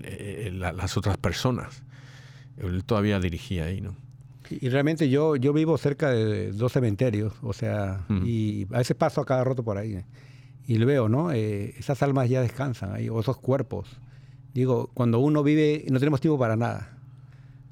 las 0.51 0.97
otras 0.97 1.17
personas. 1.17 1.83
Él 2.57 2.83
todavía 2.83 3.19
dirigía 3.19 3.65
ahí, 3.65 3.81
¿no? 3.81 3.95
Y 4.61 4.69
realmente 4.69 5.09
yo, 5.09 5.35
yo 5.35 5.53
vivo 5.53 5.77
cerca 5.77 6.09
de 6.09 6.51
dos 6.51 6.73
cementerios, 6.73 7.33
o 7.41 7.53
sea, 7.53 8.05
y 8.23 8.65
a 8.73 8.79
veces 8.79 8.95
paso 8.95 9.21
a 9.21 9.25
cada 9.25 9.43
rato 9.43 9.63
por 9.63 9.77
ahí. 9.77 10.03
Y 10.65 10.77
lo 10.77 10.85
veo, 10.85 11.09
¿no? 11.09 11.31
Eh, 11.31 11.73
esas 11.77 12.01
almas 12.03 12.29
ya 12.29 12.41
descansan 12.41 12.93
ahí, 12.93 13.09
o 13.09 13.19
esos 13.19 13.37
cuerpos. 13.37 13.89
Digo, 14.53 14.89
cuando 14.93 15.19
uno 15.19 15.43
vive, 15.43 15.85
no 15.89 15.99
tenemos 15.99 16.21
tiempo 16.21 16.37
para 16.37 16.55
nada, 16.55 16.97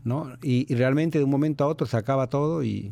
¿no? 0.04 0.34
Y, 0.42 0.74
realmente 0.74 1.18
de 1.20 1.24
un 1.24 1.30
momento 1.30 1.64
a 1.64 1.68
otro 1.68 1.88
se 1.88 1.98
acaba 1.98 2.28
todo 2.28 2.64
y... 2.64 2.92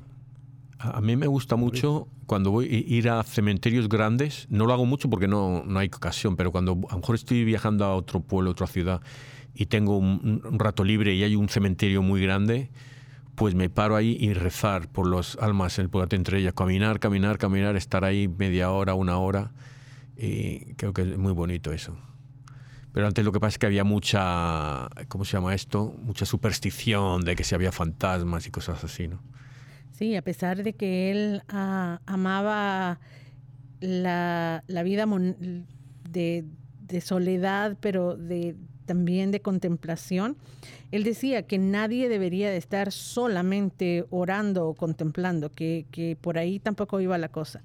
A 0.78 1.02
mí 1.02 1.18
me 1.18 1.28
gusta 1.28 1.58
mucho 1.58 2.08
cuando 2.26 2.52
voy 2.52 2.68
a 2.68 2.94
ir 2.94 3.10
a 3.10 3.22
cementerios 3.24 3.90
grandes, 3.90 4.48
no 4.50 4.66
lo 4.66 4.72
hago 4.72 4.86
mucho 4.86 5.10
porque 5.10 5.28
no, 5.28 5.64
no 5.66 5.80
hay 5.80 5.88
ocasión, 5.88 6.38
pero 6.38 6.54
cuando 6.54 6.72
a 6.90 6.94
lo 6.94 7.00
mejor 7.00 7.16
estoy 7.16 7.44
viajando 7.44 7.84
a 7.84 7.96
otro 7.96 8.22
pueblo, 8.22 8.52
otra 8.52 8.68
ciudad, 8.68 9.02
y 9.54 9.66
tengo 9.66 9.98
un 9.98 10.42
rato 10.58 10.86
libre 10.86 11.16
y 11.16 11.24
hay 11.24 11.36
un 11.36 11.50
cementerio 11.50 12.02
muy 12.02 12.22
grande, 12.22 12.70
pues 13.40 13.56
me 13.56 13.70
paro 13.70 13.96
ahí 13.96 14.18
y 14.20 14.34
rezar 14.34 14.90
por 14.90 15.08
los 15.08 15.38
almas, 15.38 15.80
el 15.80 15.90
poder 15.90 16.14
entre 16.14 16.40
ellas, 16.40 16.54
caminar, 16.54 17.00
caminar, 17.00 17.38
caminar, 17.38 17.78
estar 17.78 18.04
ahí 18.04 18.28
media 18.28 18.70
hora, 18.70 18.96
una 18.96 19.18
hora. 19.18 19.54
Y 20.18 20.74
creo 20.74 20.92
que 20.92 21.04
es 21.04 21.18
muy 21.18 21.32
bonito 21.32 21.72
eso. 21.72 21.98
Pero 22.92 23.08
antes 23.08 23.24
lo 23.24 23.32
que 23.32 23.40
pasa 23.40 23.52
es 23.52 23.58
que 23.58 23.66
había 23.66 23.86
mucha, 23.86 24.90
¿cómo 25.08 25.24
se 25.24 25.38
llama 25.38 25.56
esto? 25.56 25.96
Mucha 26.02 26.26
superstición 26.26 27.22
de 27.22 27.38
que 27.38 27.46
si 27.46 27.56
había 27.56 27.72
fantasmas 27.72 28.46
y 28.46 28.52
cosas 28.52 28.84
así, 28.84 29.08
¿no? 29.08 29.22
Sí, 29.94 30.18
a 30.18 30.22
pesar 30.22 30.62
de 30.62 30.74
que 30.74 31.10
él 31.10 31.42
ah, 31.48 32.02
amaba 32.08 33.00
la, 33.80 34.64
vida 34.84 35.06
de, 36.10 36.44
de, 36.82 37.00
soledad, 37.00 37.78
pero 37.80 38.18
de, 38.18 38.58
también 38.86 39.32
de 39.32 39.40
contemplación, 39.40 40.36
él 40.92 41.04
decía 41.04 41.44
que 41.44 41.60
nadie 41.60 42.10
debería 42.10 42.50
de 42.50 42.58
estar 42.58 42.92
solamente 42.92 44.06
orando 44.10 44.68
o 44.68 44.74
contemplando, 44.74 45.52
que, 45.52 46.18
por 46.22 46.38
ahí 46.38 46.60
tampoco 46.60 47.00
iba 47.00 47.18
la 47.18 47.30
cosa. 47.30 47.62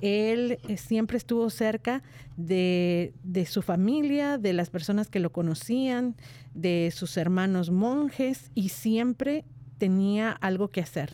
Él 0.00 0.58
eh, 0.68 0.76
siempre 0.78 1.18
estuvo 1.18 1.50
cerca 1.50 2.02
de, 2.36 3.12
su 3.46 3.60
familia, 3.60 4.38
de 4.38 4.54
las 4.54 4.70
personas 4.70 5.08
que 5.08 5.20
lo 5.20 5.32
conocían, 5.32 6.16
de 6.54 6.90
sus 6.94 7.16
hermanos 7.18 7.70
monjes 7.70 8.50
y 8.54 8.70
siempre 8.70 9.44
tenía 9.76 10.30
algo 10.30 10.68
que 10.68 10.80
hacer. 10.80 11.12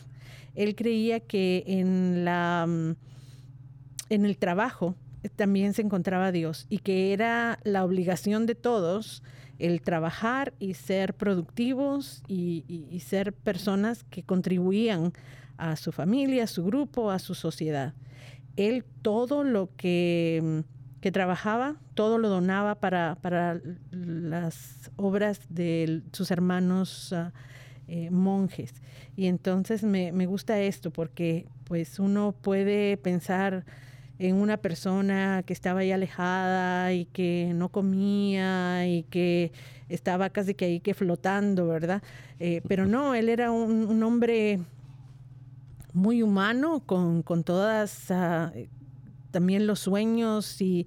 Él 0.55 0.75
creía 0.75 1.19
que 1.19 1.63
en, 1.67 2.23
la, 2.23 2.65
mm, 2.67 2.95
en 4.09 4.25
el 4.25 4.37
trabajo 4.37 4.95
también 5.35 5.73
se 5.73 5.81
encontraba 5.81 6.31
Dios 6.31 6.65
y 6.69 6.79
que 6.79 7.11
era 7.11 7.59
la 7.63 7.83
obligación 7.83 8.45
de 8.45 8.55
todos 8.55 9.21
el 9.59 9.81
trabajar 9.81 10.53
y 10.57 10.73
ser 10.73 11.13
productivos 11.13 12.23
y, 12.27 12.63
ser 13.05 13.33
personas 13.33 14.03
que 14.05 14.23
contribuían 14.23 15.13
a 15.57 15.75
su 15.75 15.91
familia, 15.91 16.45
a 16.45 16.47
su 16.47 16.63
grupo, 16.63 17.11
a 17.11 17.19
su 17.19 17.35
sociedad. 17.35 17.93
Él 18.55 18.85
todo 19.01 19.43
lo 19.43 19.69
que, 19.75 20.63
que 21.01 21.11
trabajaba, 21.11 21.75
todo 21.93 22.17
lo 22.17 22.29
donaba 22.29 22.75
para, 22.75 23.17
para 23.21 23.61
las 23.91 24.91
obras 24.95 25.41
de 25.49 26.01
sus 26.13 26.31
hermanos 26.31 27.13
ah, 27.13 27.33
eh, 27.87 28.09
monjes. 28.09 28.73
Y 29.15 29.27
entonces 29.27 29.83
me, 29.83 30.11
me, 30.11 30.25
gusta 30.25 30.59
esto 30.61 30.91
porque 30.91 31.47
pues 31.65 31.99
uno 31.99 32.33
puede 32.41 32.97
pensar 32.97 33.65
en 34.19 34.35
una 34.35 34.57
persona 34.57 35.43
que 35.45 35.53
estaba 35.53 35.79
ahí 35.79 35.93
alejada 35.93 36.93
y 36.93 37.05
que 37.05 37.53
no 37.55 37.69
comía 37.69 38.85
y 38.85 39.03
que 39.03 39.53
estaba 39.87 40.29
casi 40.29 40.53
que 40.53 40.65
ahí 40.65 40.79
que 40.81 40.93
flotando, 40.93 41.67
¿verdad? 41.67 42.03
Eh, 42.39 42.61
pero 42.67 42.85
no, 42.85 43.15
él 43.15 43.29
era 43.29 43.51
un, 43.51 44.03
hombre 44.03 44.59
muy 45.93 46.21
humano, 46.21 46.81
con, 46.85 47.23
todas 47.45 48.11
ah, 48.11 48.51
también 49.31 49.65
los 49.65 49.79
sueños 49.79 50.61
y, 50.61 50.85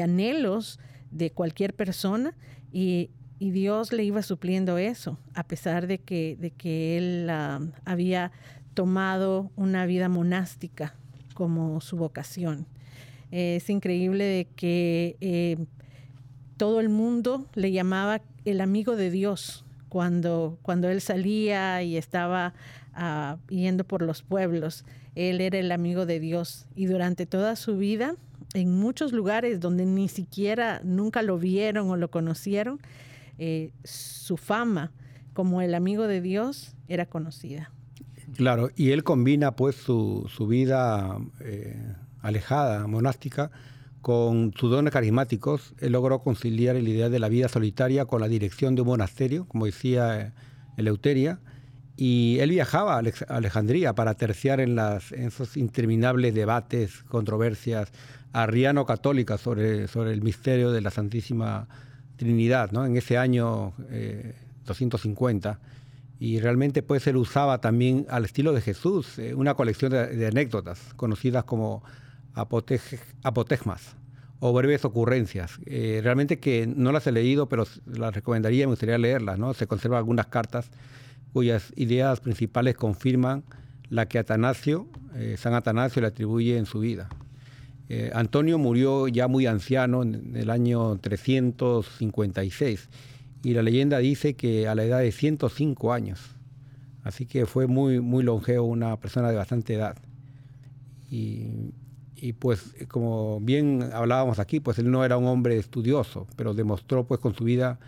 anhelos 0.00 0.78
de 1.10 1.30
cualquier 1.30 1.74
persona 1.74 2.34
y, 2.70 3.10
Dios 3.40 3.92
le 3.92 4.04
iba 4.04 4.22
supliendo 4.22 4.78
eso, 4.78 5.18
a 5.34 5.42
pesar 5.42 5.88
de 5.88 5.98
que, 5.98 6.36
de 6.38 6.52
que 6.52 6.96
él 6.96 7.28
ah, 7.28 7.58
había 7.84 8.30
tomado 8.72 9.50
una 9.56 9.84
vida 9.84 10.08
monástica 10.08 10.94
como 11.42 11.80
su 11.80 11.96
vocación. 11.96 12.66
es 13.32 13.68
increíble 13.68 14.22
de 14.22 14.44
que 14.54 15.16
eh, 15.20 15.56
todo 16.56 16.78
el 16.78 16.88
mundo 16.88 17.48
le 17.54 17.72
llamaba 17.72 18.20
el 18.44 18.60
amigo 18.60 18.94
de 18.94 19.10
Dios 19.10 19.64
cuando, 19.88 20.56
cuando 20.62 20.88
él 20.88 21.00
salía 21.00 21.82
y 21.82 21.96
estaba 21.96 22.54
uh, 22.96 23.38
yendo 23.48 23.82
por 23.82 24.02
los 24.02 24.22
pueblos. 24.22 24.84
Él 25.16 25.40
era 25.40 25.58
el 25.58 25.72
amigo 25.72 26.06
de 26.06 26.20
Dios 26.20 26.66
y 26.76 26.86
durante 26.86 27.26
toda 27.26 27.56
su 27.56 27.76
vida, 27.76 28.14
en 28.54 28.78
muchos 28.78 29.12
lugares 29.12 29.58
donde 29.58 29.84
ni 29.84 30.06
siquiera 30.06 30.80
nunca 30.84 31.22
lo 31.22 31.38
vieron 31.38 31.90
o 31.90 31.96
lo 31.96 32.08
conocieron, 32.08 32.78
eh, 33.38 33.72
su 33.82 34.36
fama 34.36 34.92
como 35.32 35.60
el 35.60 35.74
amigo 35.74 36.06
de 36.06 36.20
Dios 36.20 36.76
era 36.86 37.06
conocida. 37.06 37.72
Claro, 38.36 38.70
y 38.76 38.90
él 38.90 39.04
combina 39.04 39.56
pues 39.56 39.76
su, 39.76 40.26
vida 40.48 41.18
eh, 41.40 41.76
alejada, 42.20 42.86
monástica, 42.86 43.50
con 44.00 44.52
sus 44.56 44.70
dones 44.70 44.92
carismáticos. 44.92 45.74
Él 45.78 45.92
logró 45.92 46.20
conciliar 46.22 46.76
el 46.76 46.88
ideal 46.88 47.10
de 47.10 47.18
la 47.18 47.28
vida 47.28 47.48
solitaria 47.48 48.06
con 48.06 48.20
la 48.20 48.28
dirección 48.28 48.74
de 48.74 48.82
un 48.82 48.88
monasterio, 48.88 49.46
como 49.46 49.66
decía 49.66 50.20
eh, 50.20 50.32
Eleuteria, 50.76 51.40
y 51.96 52.38
él 52.40 52.50
viajaba 52.50 52.96
a 52.96 53.02
Alejandría 53.28 53.94
para 53.94 54.14
terciar 54.14 54.60
en, 54.60 54.74
las, 54.76 55.12
esos 55.12 55.56
interminables 55.56 56.34
debates, 56.34 57.02
controversias 57.04 57.92
arriano-católicas 58.32 59.40
sobre, 59.40 59.88
sobre 59.88 60.12
el 60.12 60.22
misterio 60.22 60.72
de 60.72 60.80
la 60.80 60.90
Santísima 60.90 61.68
Trinidad, 62.16 62.72
¿no? 62.72 62.86
en 62.86 62.96
ese 62.96 63.18
año 63.18 63.74
250 64.64 65.50
eh, 65.50 65.56
y 66.22 66.38
realmente 66.38 66.84
pues 66.84 67.04
él 67.08 67.16
usaba 67.16 67.60
también 67.60 68.06
al 68.08 68.24
estilo 68.24 68.52
de 68.52 68.60
Jesús 68.60 69.18
eh, 69.18 69.34
una 69.34 69.54
colección 69.54 69.90
de, 69.90 70.24
anécdotas 70.24 70.94
conocidas 70.94 71.42
como 71.42 71.82
apotegmas 72.32 73.96
o 74.38 74.52
breves 74.52 74.84
ocurrencias. 74.84 75.58
Eh, 75.66 75.98
realmente 76.00 76.38
que 76.38 76.68
no 76.68 76.92
las 76.92 77.08
he 77.08 77.12
leído, 77.12 77.48
pero 77.48 77.66
las 77.86 78.14
recomendaría, 78.14 78.66
me 78.66 78.70
gustaría 78.70 78.98
leerlas. 78.98 79.36
¿no? 79.36 79.52
Se 79.52 79.66
conservan 79.66 79.98
algunas 79.98 80.26
cartas 80.28 80.70
cuyas 81.32 81.72
ideas 81.74 82.20
principales 82.20 82.76
confirman 82.76 83.42
la 83.88 84.06
que 84.06 84.20
Atanasio, 84.20 84.86
eh, 85.16 85.34
San 85.36 85.54
Atanasio 85.54 86.02
le 86.02 86.06
atribuye 86.06 86.56
en 86.56 86.66
su 86.66 86.78
vida. 86.78 87.08
Antonio 88.14 88.56
murió 88.56 89.06
ya 89.06 89.28
muy 89.28 89.44
anciano 89.44 90.02
en 90.02 90.34
el 90.34 90.48
año 90.48 90.96
356 90.96 92.88
y 93.42 93.54
la 93.54 93.62
leyenda 93.62 93.98
dice 93.98 94.34
que 94.34 94.68
a 94.68 94.74
la 94.74 94.84
edad 94.84 95.00
de 95.00 95.12
105 95.12 95.92
años. 95.92 96.20
Así 97.02 97.26
que 97.26 97.46
fue 97.46 97.66
muy, 97.66 98.00
muy 98.00 98.22
longevo, 98.22 98.66
una 98.66 98.96
persona 98.98 99.30
de 99.30 99.36
bastante 99.36 99.74
edad. 99.74 99.96
Y, 101.10 101.72
pues 102.38 102.74
como 102.88 103.40
bien 103.40 103.90
hablábamos 103.92 104.38
aquí, 104.38 104.60
pues 104.60 104.78
él 104.78 104.90
no 104.90 105.04
era 105.04 105.16
un 105.16 105.26
hombre 105.26 105.58
estudioso, 105.58 106.28
pero 106.36 106.54
demostró 106.54 107.04
pues 107.04 107.20
con 107.20 107.34
su 107.34 107.44
vida 107.44 107.80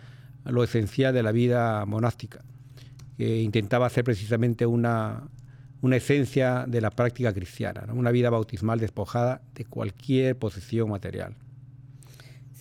lo 0.43 0.63
esencial 0.63 1.13
de 1.13 1.23
la 1.23 1.31
vida 1.31 1.85
monástica, 1.85 2.43
que 3.17 3.41
intentaba 3.41 3.89
ser 3.89 4.03
precisamente 4.03 4.65
una, 4.65 5.23
una 5.81 5.95
esencia 5.95 6.65
de 6.67 6.81
la 6.81 6.91
práctica 6.91 7.33
cristiana, 7.33 7.85
una 7.93 8.11
vida 8.11 8.29
bautismal 8.29 8.79
despojada 8.79 9.41
de 9.55 9.63
cualquier 9.63 10.37
posesión 10.37 10.89
material. 10.89 11.35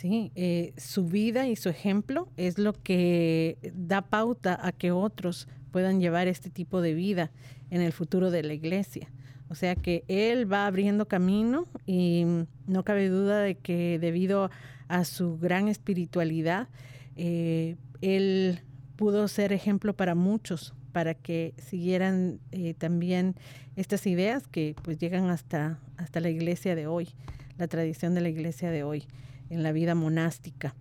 Sí, 0.04 0.32
eh, 0.34 0.74
su 0.76 1.06
vida 1.06 1.48
y 1.48 1.56
su 1.56 1.70
ejemplo 1.70 2.28
es 2.36 2.58
lo 2.58 2.74
que 2.74 3.56
da 3.74 4.02
pauta 4.02 4.58
a 4.60 4.70
que 4.70 4.92
otros 4.92 5.48
puedan 5.70 5.98
llevar 5.98 6.28
este 6.28 6.50
tipo 6.50 6.82
de 6.82 6.92
vida 6.92 7.30
en 7.70 7.80
el 7.80 7.90
futuro 7.94 8.30
de 8.30 8.42
la 8.42 8.52
iglesia. 8.52 9.10
O 9.48 9.54
sea 9.54 9.76
que 9.76 10.04
él 10.08 10.52
va 10.52 10.66
abriendo 10.66 11.08
camino 11.08 11.64
y 11.86 12.26
no 12.66 12.84
cabe 12.84 13.08
duda 13.08 13.38
de 13.38 13.54
que 13.54 13.98
debido 13.98 14.50
a 14.88 15.06
su 15.06 15.38
gran 15.38 15.68
espiritualidad, 15.68 16.68
eh, 17.16 17.76
él 18.02 18.60
pudo 18.96 19.26
ser 19.26 19.54
ejemplo 19.54 19.96
para 19.96 20.14
muchos, 20.14 20.74
para 20.92 21.14
que 21.14 21.54
siguieran 21.56 22.40
eh, 22.52 22.74
también 22.74 23.36
estas 23.74 24.06
ideas 24.06 24.46
que 24.48 24.76
pues 24.82 24.98
llegan 24.98 25.30
hasta, 25.30 25.78
hasta 25.96 26.20
la 26.20 26.28
iglesia 26.28 26.74
de 26.74 26.86
hoy, 26.86 27.08
la 27.56 27.68
tradición 27.68 28.14
de 28.14 28.20
la 28.20 28.28
iglesia 28.28 28.70
de 28.70 28.82
hoy 28.82 29.06
en 29.50 29.62
la 29.62 29.72
vida 29.72 29.94
monástica. 29.94 30.74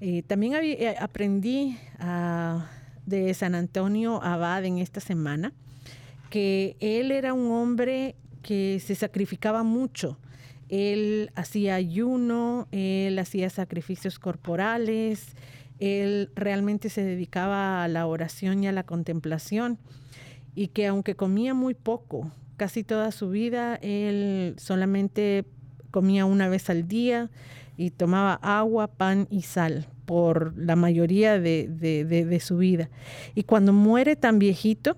Eh, 0.00 0.22
también 0.22 0.54
eh, 0.54 0.94
aprendí 0.98 1.76
ah, 1.98 2.70
de 3.06 3.34
San 3.34 3.54
Antonio 3.54 4.22
Abad 4.22 4.64
en 4.64 4.78
esta 4.78 5.00
semana 5.00 5.52
que 6.30 6.76
él 6.80 7.10
era 7.10 7.32
un 7.32 7.50
hombre 7.50 8.14
que 8.42 8.80
se 8.84 8.94
sacrificaba 8.94 9.62
mucho. 9.62 10.18
Él 10.68 11.30
hacía 11.34 11.74
ayuno, 11.74 12.68
él 12.70 13.18
hacía 13.18 13.48
sacrificios 13.48 14.18
corporales, 14.18 15.34
él 15.78 16.30
realmente 16.34 16.90
se 16.90 17.02
dedicaba 17.02 17.82
a 17.82 17.88
la 17.88 18.06
oración 18.06 18.62
y 18.62 18.68
a 18.68 18.72
la 18.72 18.82
contemplación 18.82 19.78
y 20.54 20.68
que 20.68 20.86
aunque 20.86 21.14
comía 21.14 21.54
muy 21.54 21.74
poco, 21.74 22.30
casi 22.56 22.82
toda 22.84 23.12
su 23.12 23.30
vida, 23.30 23.76
él 23.76 24.54
solamente 24.58 25.44
comía 25.90 26.26
una 26.26 26.48
vez 26.48 26.68
al 26.68 26.88
día, 26.88 27.30
y 27.78 27.90
tomaba 27.90 28.34
agua, 28.42 28.88
pan 28.88 29.28
y 29.30 29.42
sal 29.42 29.86
por 30.04 30.52
la 30.58 30.74
mayoría 30.74 31.38
de, 31.38 32.40
su 32.42 32.58
vida. 32.58 32.90
Y 33.34 33.44
cuando 33.44 33.72
muere 33.72 34.16
tan 34.16 34.38
viejito, 34.38 34.96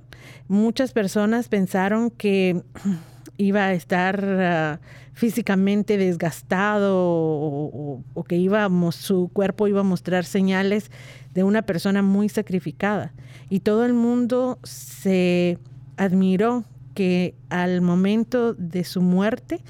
muchas 0.48 0.92
personas 0.92 1.48
pensaron 1.48 2.10
que 2.10 2.62
iba 3.36 3.66
a 3.66 3.72
estar 3.74 4.24
ah, 4.24 4.80
físicamente 5.12 5.98
desgastado 5.98 6.96
o, 6.96 8.24
que 8.26 8.36
íbamos, 8.36 8.94
su 8.96 9.28
cuerpo 9.32 9.68
iba 9.68 9.80
a 9.80 9.84
mostrar 9.84 10.24
señales 10.24 10.90
de 11.34 11.44
una 11.44 11.62
persona 11.62 12.00
muy 12.00 12.30
sacrificada. 12.30 13.12
Y 13.50 13.60
todo 13.60 13.84
el 13.84 13.92
mundo 13.92 14.58
se 14.62 15.58
admiró 15.98 16.64
que 16.94 17.34
al 17.50 17.82
momento 17.82 18.54
de 18.54 18.84
su 18.84 19.02
muerte, 19.02 19.60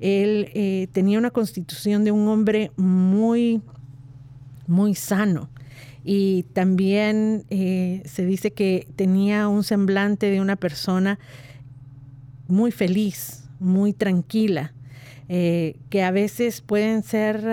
él 0.00 0.50
eh, 0.54 0.88
tenía 0.92 1.18
una 1.18 1.30
constitución 1.30 2.04
de 2.04 2.12
un 2.12 2.28
hombre 2.28 2.70
muy, 2.76 3.60
muy 4.66 4.94
sano. 4.94 5.50
Y 6.04 6.44
también 6.52 7.44
eh, 7.50 8.02
se 8.04 8.24
dice 8.24 8.52
que 8.52 8.86
tenía 8.96 9.48
un 9.48 9.64
semblante 9.64 10.30
de 10.30 10.40
una 10.40 10.56
persona 10.56 11.18
muy 12.46 12.70
feliz, 12.70 13.44
muy 13.58 13.92
tranquila, 13.92 14.72
eh, 15.28 15.76
que 15.90 16.02
a 16.02 16.10
veces 16.10 16.62
pueden 16.62 17.02
ser 17.02 17.44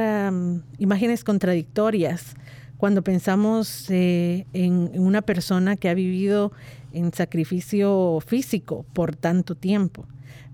imágenes 0.78 1.26
contradictorias 1.26 2.36
cuando 2.78 3.04
pensamos 3.04 3.88
en 3.90 4.92
una 4.94 5.22
persona 5.22 5.76
que 5.76 5.90
ha 5.90 5.94
vivido 5.94 6.54
en 6.94 7.12
sacrificio 7.12 8.20
físico 8.26 8.86
por 8.94 9.18
tanto 9.18 9.56
tiempo 9.56 10.06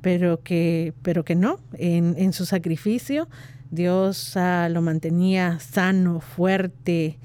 pero 0.02 0.42
que, 0.42 0.94
pero 1.02 1.24
que 1.24 1.36
no, 1.36 1.60
en, 1.74 2.34
su 2.34 2.46
sacrificio 2.46 3.28
Dios 3.70 4.36
ah, 4.36 4.68
lo 4.70 4.82
mantenía 4.82 5.60
sano, 5.60 6.20
fuerte 6.20 7.18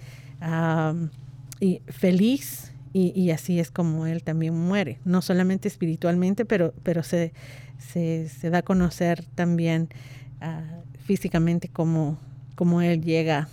y 1.61 1.81
feliz 1.89 2.73
y, 2.93 3.31
así 3.31 3.61
es 3.61 3.71
como 3.71 4.07
él 4.07 4.23
también 4.23 4.55
muere, 4.55 5.01
no 5.05 5.21
solamente 5.21 5.69
espiritualmente, 5.69 6.47
pero, 6.47 6.73
pero 6.83 7.03
se, 7.03 7.35
se, 7.79 8.51
da 8.51 8.59
a 8.59 8.63
conocer 8.63 9.23
también 9.35 9.91
ah, 10.41 10.63
físicamente 11.05 11.69
como, 11.69 12.19
como 12.55 12.81
él 12.81 13.03
llega 13.03 13.49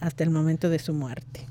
hasta 0.00 0.24
el 0.24 0.30
momento 0.30 0.68
de 0.68 0.78
su 0.80 0.94
muerte. 0.94 1.46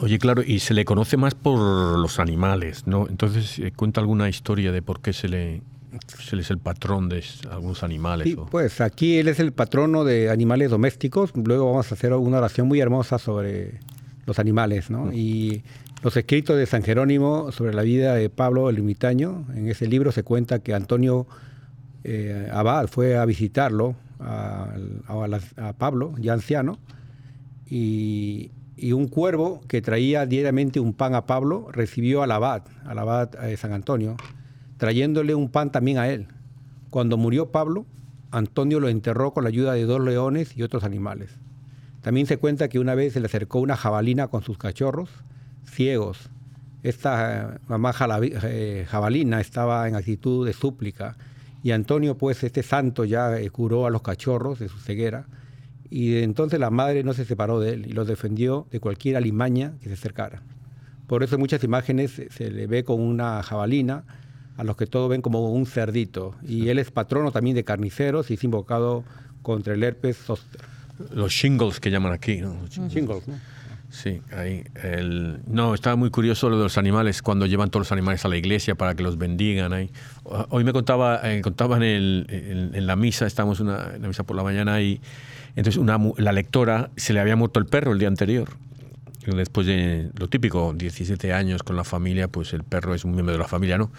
Oye, 0.00 0.18
claro, 0.18 0.42
y 0.42 0.60
se 0.60 0.74
le 0.74 0.84
conoce 0.84 1.16
más 1.16 1.34
por 1.34 1.98
los 1.98 2.20
animales, 2.20 2.86
¿no? 2.86 3.08
Entonces, 3.08 3.58
eh, 3.58 3.72
cuenta 3.74 4.00
alguna 4.00 4.28
historia 4.28 4.70
de 4.70 4.80
por 4.82 5.00
qué 5.00 5.12
se 5.12 5.28
le, 5.28 5.62
él 6.32 6.40
es 6.40 6.50
el 6.50 6.58
patrón 6.58 7.08
de 7.08 7.24
algunos 7.50 7.82
animales. 7.82 8.28
Sí, 8.28 8.36
pues 8.50 8.80
aquí 8.80 9.18
él 9.18 9.28
es 9.28 9.40
el 9.40 9.52
patrono 9.52 10.04
de 10.04 10.30
animales 10.30 10.70
domésticos. 10.70 11.32
Luego 11.34 11.66
vamos 11.66 11.90
a 11.90 11.94
hacer 11.94 12.12
una 12.12 12.38
oración 12.38 12.68
muy 12.68 12.80
hermosa 12.80 13.18
sobre 13.18 13.80
los 14.26 14.38
animales, 14.38 14.90
¿no? 14.90 15.12
Y 15.12 15.62
los 16.02 16.16
escritos 16.16 16.56
de 16.56 16.66
San 16.66 16.82
Jerónimo 16.82 17.50
sobre 17.50 17.74
la 17.74 17.82
vida 17.82 18.14
de 18.14 18.30
Pablo 18.30 18.70
el 18.70 18.76
Ermitaño, 18.76 19.46
en 19.54 19.68
ese 19.68 19.88
libro 19.88 20.12
se 20.12 20.22
cuenta 20.22 20.60
que 20.60 20.74
Antonio 20.74 21.26
eh, 22.04 22.48
Abad 22.52 22.86
fue 22.86 23.16
a 23.16 23.24
visitarlo, 23.24 23.96
a, 24.20 24.74
Pablo, 25.78 26.14
ya 26.18 26.34
anciano, 26.34 26.78
y, 27.68 28.50
un 28.92 29.08
cuervo 29.08 29.60
que 29.66 29.82
traía 29.82 30.24
diariamente 30.24 30.78
un 30.78 30.92
pan 30.92 31.16
a 31.16 31.26
Pablo 31.26 31.68
recibió 31.72 32.22
al 32.22 32.30
abad, 32.30 32.62
al 32.84 32.98
abad 32.98 33.28
de 33.30 33.56
San 33.56 33.72
Antonio, 33.72 34.16
trayéndole 34.78 35.34
un 35.34 35.50
pan 35.50 35.70
también 35.70 35.98
a 35.98 36.08
él. 36.08 36.28
Cuando 36.90 37.18
murió 37.18 37.52
Pablo, 37.52 37.84
Antonio 38.30 38.80
lo 38.80 38.88
enterró 38.88 39.32
con 39.32 39.44
la 39.44 39.48
ayuda 39.48 39.74
de 39.74 39.84
dos 39.84 40.00
leones 40.00 40.56
y 40.56 40.62
otros 40.62 40.84
animales. 40.84 41.30
También 42.00 42.26
se 42.26 42.38
cuenta 42.38 42.68
que 42.68 42.78
una 42.78 42.94
vez 42.94 43.12
se 43.12 43.20
le 43.20 43.26
acercó 43.26 43.58
una 43.60 43.76
jabalina 43.76 44.28
con 44.28 44.42
sus 44.42 44.56
cachorros, 44.56 45.10
ciegos. 45.64 46.30
Esta 46.82 47.54
eh, 47.54 47.58
mamá 47.68 47.92
eh, 48.22 48.86
jabalina 48.88 49.40
estaba 49.40 49.88
en 49.88 49.96
actitud 49.96 50.46
de 50.46 50.52
súplica 50.52 51.16
y 51.62 51.72
Antonio, 51.72 52.16
pues 52.16 52.44
este 52.44 52.62
santo 52.62 53.04
ya 53.04 53.36
eh, 53.38 53.50
curó 53.50 53.86
a 53.86 53.90
los 53.90 54.02
cachorros 54.02 54.60
de 54.60 54.68
su 54.68 54.78
ceguera 54.78 55.26
y 55.90 56.18
entonces 56.18 56.60
la 56.60 56.70
madre 56.70 57.02
no 57.02 57.14
se 57.14 57.24
separó 57.24 57.60
de 57.60 57.72
él 57.72 57.86
y 57.86 57.92
los 57.92 58.06
defendió 58.06 58.66
de 58.70 58.78
cualquier 58.78 59.16
alimaña 59.16 59.74
que 59.80 59.88
se 59.88 59.94
acercara. 59.94 60.42
Por 61.06 61.22
eso 61.22 61.34
en 61.34 61.40
muchas 61.40 61.64
imágenes 61.64 62.22
se 62.30 62.50
le 62.50 62.66
ve 62.66 62.84
con 62.84 63.00
una 63.00 63.42
jabalina, 63.42 64.04
a 64.58 64.64
los 64.64 64.76
que 64.76 64.86
todos 64.86 65.08
ven 65.08 65.22
como 65.22 65.50
un 65.50 65.64
cerdito. 65.66 66.34
Y 66.46 66.68
él 66.68 66.78
es 66.78 66.90
patrono 66.90 67.32
también 67.32 67.56
de 67.56 67.64
carniceros 67.64 68.30
y 68.30 68.34
es 68.34 68.44
invocado 68.44 69.04
contra 69.40 69.72
el 69.72 69.82
herpes 69.82 70.18
zóster. 70.18 70.60
Los 71.14 71.32
shingles 71.32 71.78
que 71.78 71.90
llaman 71.90 72.12
aquí, 72.12 72.38
¿no? 72.38 72.56
Shingles, 72.68 73.28
¿no? 73.28 73.38
Sí, 73.90 74.20
ahí. 74.36 74.64
El, 74.82 75.38
no, 75.46 75.74
estaba 75.74 75.94
muy 75.96 76.10
curioso 76.10 76.50
lo 76.50 76.58
de 76.58 76.64
los 76.64 76.76
animales, 76.76 77.22
cuando 77.22 77.46
llevan 77.46 77.70
todos 77.70 77.86
los 77.86 77.92
animales 77.92 78.24
a 78.24 78.28
la 78.28 78.36
iglesia 78.36 78.74
para 78.74 78.94
que 78.96 79.02
los 79.02 79.16
bendigan. 79.16 79.72
Ahí. 79.72 79.90
Hoy 80.24 80.64
me 80.64 80.72
contaba, 80.72 81.20
eh, 81.22 81.40
contaban 81.40 81.82
en, 81.84 82.86
la 82.86 82.96
misa, 82.96 83.26
estábamos 83.26 83.60
en 83.60 83.68
la 83.68 84.08
misa 84.08 84.24
por 84.24 84.36
la 84.36 84.42
mañana 84.42 84.82
y 84.82 85.00
entonces 85.56 85.78
una, 85.78 85.98
la 86.16 86.32
lectora 86.32 86.90
se 86.96 87.12
le 87.12 87.20
había 87.20 87.36
muerto 87.36 87.60
el 87.60 87.66
perro 87.66 87.92
el 87.92 87.98
día 87.98 88.08
anterior. 88.08 88.48
Después 89.24 89.66
de 89.66 90.10
lo 90.18 90.28
típico, 90.28 90.72
17 90.74 91.32
años 91.32 91.62
con 91.62 91.76
la 91.76 91.84
familia, 91.84 92.28
pues 92.28 92.52
el 92.54 92.64
perro 92.64 92.94
es 92.94 93.04
un 93.04 93.12
miembro 93.12 93.32
de 93.32 93.38
la 93.38 93.48
familia, 93.48 93.76
¿no? 93.76 93.90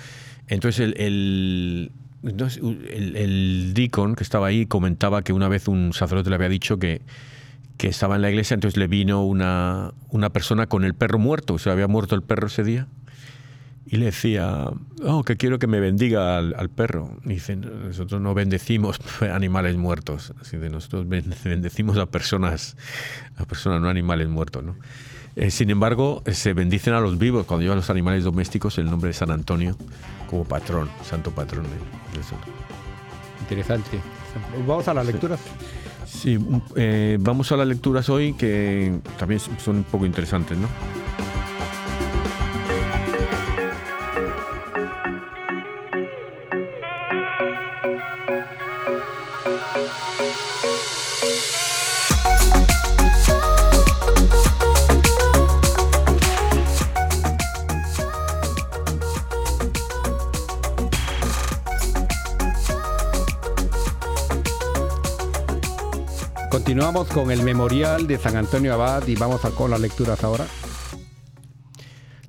Entonces 0.50 0.80
el, 0.80 1.00
el 1.00 1.92
el, 2.24 3.16
el, 3.16 3.74
deacon 3.74 4.16
que 4.16 4.24
estaba 4.24 4.48
ahí 4.48 4.66
comentaba 4.66 5.22
que 5.22 5.32
una 5.32 5.48
vez 5.48 5.70
un 5.70 5.94
sacerdote 5.94 6.30
le 6.30 6.36
había 6.36 6.50
dicho 6.50 6.78
que, 6.78 7.02
que 7.78 7.88
estaba 7.88 8.18
en 8.18 8.22
la 8.22 8.30
iglesia, 8.30 8.56
entonces 8.56 8.78
le 8.78 8.88
vino 8.88 9.24
una, 9.24 9.94
una 10.10 10.30
persona 10.30 10.68
con 10.68 10.84
el 10.84 10.96
perro 10.96 11.18
muerto, 11.18 11.58
se 11.58 11.70
había 11.70 11.88
muerto 11.88 12.16
el 12.16 12.24
perro 12.24 12.48
ese 12.48 12.64
día, 12.64 12.88
y 13.86 13.98
le 13.98 14.06
decía, 14.06 14.70
oh, 15.04 15.24
que 15.24 15.38
quiero 15.38 15.58
que 15.58 15.66
me 15.66 15.80
bendiga 15.80 16.38
al, 16.38 16.70
perro. 16.70 17.18
Y 17.26 17.30
dicen, 17.30 17.62
nosotros 17.88 18.22
no 18.22 18.34
bendecimos 18.34 19.00
animales 19.22 19.78
muertos, 19.78 20.34
así 20.42 20.58
de 20.58 20.70
nosotros 20.70 21.08
bendecimos 21.44 21.98
a 21.98 22.06
personas, 22.06 22.76
a 23.38 23.46
personas, 23.46 23.82
no 23.82 23.90
animales 23.90 24.28
muertos, 24.28 24.64
¿no? 24.64 24.76
Eh, 25.40 25.52
sin 25.52 25.70
embargo, 25.70 26.22
se 26.30 26.52
bendicen 26.52 26.94
a 26.94 27.00
los 27.00 27.18
vivos 27.18 27.46
cuando 27.46 27.62
llevan 27.62 27.78
los 27.78 27.90
animales 27.90 28.26
domésticos 28.26 28.78
el 28.78 28.92
nombre 28.92 29.08
de 29.08 29.14
San 29.14 29.32
Antonio 29.32 29.78
como 30.30 30.44
patrón, 30.44 30.90
santo 31.02 31.32
patrón. 31.32 31.66
Interesante. 33.40 34.02
Vamos 34.68 34.90
a 34.90 34.94
las 34.94 35.06
lecturas. 35.06 35.40
Sí, 36.06 36.38
eh, 36.76 37.18
vamos 37.22 37.54
a 37.54 37.56
las 37.56 37.68
lecturas 37.68 38.10
hoy 38.10 38.34
que 38.34 39.00
también 39.18 39.40
son 39.40 39.78
un 39.78 39.84
poco 39.86 40.06
interesantes, 40.06 40.58
¿no? 40.58 40.68
Continuamos 66.70 67.08
con 67.08 67.32
el 67.32 67.42
memorial 67.42 68.06
de 68.06 68.20
San 68.20 68.38
Antonio 68.38 68.76
Abad 68.76 69.08
y 69.08 69.16
vamos 69.16 69.44
a 69.44 69.50
con 69.50 69.72
las 69.72 69.82
lecturas 69.82 70.24
ahora. 70.24 70.46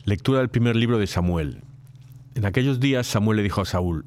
Lectura 0.06 0.38
del 0.38 0.48
primer 0.48 0.76
libro 0.76 0.98
de 0.98 1.06
Samuel. 1.06 1.62
En 2.34 2.46
aquellos 2.46 2.80
días 2.80 3.06
Samuel 3.06 3.36
le 3.36 3.42
dijo 3.42 3.60
a 3.60 3.66
Saúl, 3.66 4.06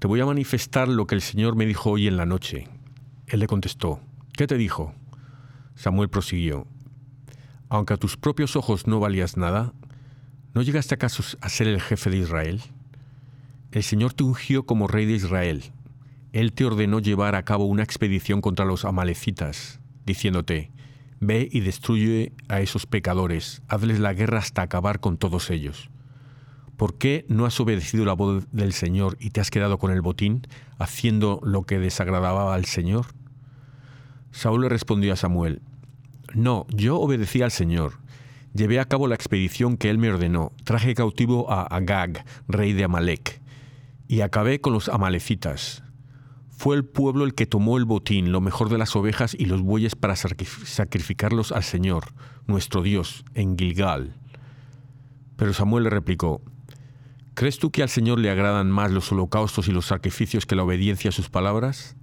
Te 0.00 0.08
voy 0.08 0.18
a 0.18 0.26
manifestar 0.26 0.88
lo 0.88 1.06
que 1.06 1.14
el 1.14 1.20
Señor 1.20 1.54
me 1.54 1.66
dijo 1.66 1.90
hoy 1.90 2.08
en 2.08 2.16
la 2.16 2.26
noche. 2.26 2.66
Él 3.28 3.38
le 3.38 3.46
contestó, 3.46 4.00
¿qué 4.32 4.48
te 4.48 4.56
dijo? 4.56 4.92
Samuel 5.76 6.08
prosiguió, 6.08 6.66
Aunque 7.68 7.94
a 7.94 7.96
tus 7.96 8.16
propios 8.16 8.56
ojos 8.56 8.88
no 8.88 8.98
valías 8.98 9.36
nada, 9.36 9.72
¿no 10.52 10.62
llegaste 10.62 10.96
acaso 10.96 11.22
a 11.40 11.48
ser 11.48 11.68
el 11.68 11.80
jefe 11.80 12.10
de 12.10 12.16
Israel? 12.16 12.60
El 13.70 13.84
Señor 13.84 14.14
te 14.14 14.24
ungió 14.24 14.66
como 14.66 14.88
rey 14.88 15.06
de 15.06 15.12
Israel 15.12 15.72
él 16.32 16.52
te 16.52 16.64
ordenó 16.64 17.00
llevar 17.00 17.34
a 17.34 17.44
cabo 17.44 17.64
una 17.64 17.82
expedición 17.82 18.40
contra 18.40 18.64
los 18.64 18.84
amalecitas, 18.84 19.80
diciéndote, 20.06 20.70
Ve 21.22 21.48
y 21.52 21.60
destruye 21.60 22.32
a 22.48 22.62
esos 22.62 22.86
pecadores, 22.86 23.60
hazles 23.68 24.00
la 24.00 24.14
guerra 24.14 24.38
hasta 24.38 24.62
acabar 24.62 25.00
con 25.00 25.18
todos 25.18 25.50
ellos. 25.50 25.90
¿Por 26.78 26.96
qué 26.96 27.26
no 27.28 27.44
has 27.44 27.60
obedecido 27.60 28.06
la 28.06 28.14
voz 28.14 28.46
del 28.52 28.72
Señor 28.72 29.18
y 29.20 29.28
te 29.28 29.42
has 29.42 29.50
quedado 29.50 29.76
con 29.76 29.92
el 29.92 30.00
botín, 30.00 30.46
haciendo 30.78 31.40
lo 31.44 31.64
que 31.64 31.78
desagradaba 31.78 32.54
al 32.54 32.64
Señor? 32.64 33.08
Saúl 34.30 34.62
le 34.62 34.70
respondió 34.70 35.12
a 35.12 35.16
Samuel, 35.16 35.60
No, 36.32 36.66
yo 36.70 36.98
obedecí 36.98 37.42
al 37.42 37.50
Señor. 37.50 37.98
Llevé 38.54 38.80
a 38.80 38.86
cabo 38.86 39.08
la 39.08 39.14
expedición 39.14 39.76
que 39.76 39.90
él 39.90 39.98
me 39.98 40.10
ordenó. 40.10 40.52
Traje 40.64 40.94
cautivo 40.94 41.52
a 41.52 41.64
Agag, 41.64 42.24
rey 42.48 42.72
de 42.72 42.84
Amalek, 42.84 43.42
y 44.08 44.22
acabé 44.22 44.62
con 44.62 44.72
los 44.72 44.88
amalecitas. 44.88 45.82
Fue 46.60 46.76
el 46.76 46.84
pueblo 46.84 47.24
el 47.24 47.34
que 47.34 47.46
tomó 47.46 47.78
el 47.78 47.86
botín, 47.86 48.32
lo 48.32 48.42
mejor 48.42 48.68
de 48.68 48.76
las 48.76 48.94
ovejas 48.94 49.34
y 49.34 49.46
los 49.46 49.62
bueyes 49.62 49.96
para 49.96 50.14
sacrificarlos 50.14 51.52
al 51.52 51.62
Señor, 51.64 52.12
nuestro 52.46 52.82
Dios, 52.82 53.24
en 53.32 53.56
Gilgal. 53.56 54.14
Pero 55.36 55.54
Samuel 55.54 55.84
le 55.84 55.88
replicó, 55.88 56.42
¿Crees 57.32 57.58
tú 57.58 57.70
que 57.70 57.82
al 57.82 57.88
Señor 57.88 58.18
le 58.18 58.28
agradan 58.28 58.70
más 58.70 58.90
los 58.90 59.10
holocaustos 59.10 59.68
y 59.68 59.72
los 59.72 59.86
sacrificios 59.86 60.44
que 60.44 60.54
la 60.54 60.64
obediencia 60.64 61.08
a 61.08 61.12
sus 61.12 61.30
palabras? 61.30 61.96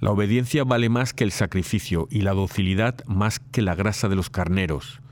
La 0.00 0.10
obediencia 0.10 0.64
vale 0.64 0.88
más 0.88 1.12
que 1.12 1.22
el 1.22 1.30
sacrificio 1.30 2.08
y 2.10 2.22
la 2.22 2.32
docilidad 2.32 2.96
más 3.06 3.38
que 3.38 3.62
la 3.62 3.76
grasa 3.76 4.08
de 4.08 4.16
los 4.16 4.28
carneros. 4.28 5.02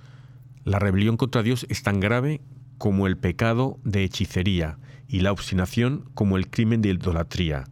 La 0.65 0.81
rebelión 0.81 1.17
contra 1.17 1.45
Dios 1.45 1.67
es 1.69 1.85
tan 1.85 2.01
grave 2.01 2.41
como 2.79 3.07
el 3.07 3.17
pecado 3.17 3.79
de 3.85 4.03
hechicería 4.03 4.81
y 5.07 5.21
la 5.21 5.31
obstinación 5.31 6.11
como 6.15 6.37
el 6.37 6.51
crimen 6.51 6.83
de 6.83 6.89
idolatría 6.89 7.67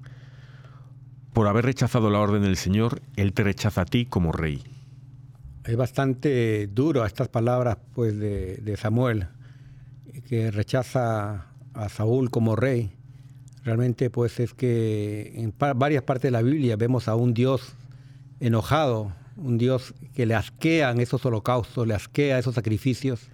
por 1.32 1.46
haber 1.46 1.64
rechazado 1.64 2.10
la 2.10 2.20
orden 2.20 2.42
del 2.42 2.56
Señor, 2.56 3.00
Él 3.16 3.32
te 3.32 3.44
rechaza 3.44 3.82
a 3.82 3.84
ti 3.84 4.06
como 4.06 4.32
rey. 4.32 4.62
Es 5.64 5.76
bastante 5.76 6.66
duro 6.68 7.04
estas 7.04 7.28
palabras 7.28 7.78
pues, 7.94 8.18
de, 8.18 8.76
Samuel, 8.76 9.28
que 10.28 10.50
rechaza 10.50 11.46
a 11.74 11.88
Saúl 11.88 12.30
como 12.30 12.56
rey. 12.56 12.92
Realmente 13.62 14.08
pues 14.10 14.40
es 14.40 14.54
que 14.54 15.32
en 15.36 15.54
varias 15.76 16.02
partes 16.02 16.22
de 16.22 16.30
la 16.30 16.42
Biblia 16.42 16.76
vemos 16.76 17.08
a 17.08 17.14
un 17.14 17.34
Dios 17.34 17.74
enojado, 18.40 19.12
un 19.36 19.58
Dios 19.58 19.94
que 20.14 20.24
le 20.24 20.34
asquean 20.34 20.98
esos 20.98 21.24
holocaustos, 21.26 21.86
le 21.86 21.94
asquea 21.94 22.38
esos 22.38 22.54
sacrificios. 22.54 23.28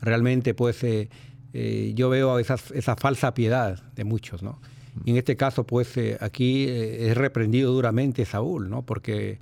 Realmente 0.00 0.54
pues 0.54 0.82
eh, 0.84 1.10
eh, 1.52 1.92
yo 1.96 2.08
veo 2.10 2.38
esa 2.38 2.96
falsa 2.96 3.34
piedad 3.34 3.82
de 3.96 4.04
muchos, 4.04 4.42
¿no? 4.42 4.60
Y 5.04 5.10
en 5.12 5.16
este 5.16 5.36
caso, 5.36 5.64
pues 5.64 5.96
eh, 5.96 6.18
aquí 6.20 6.66
eh, 6.68 7.10
es 7.10 7.16
reprendido 7.16 7.72
duramente 7.72 8.24
Saúl, 8.24 8.68
¿no? 8.68 8.82
Porque 8.82 9.38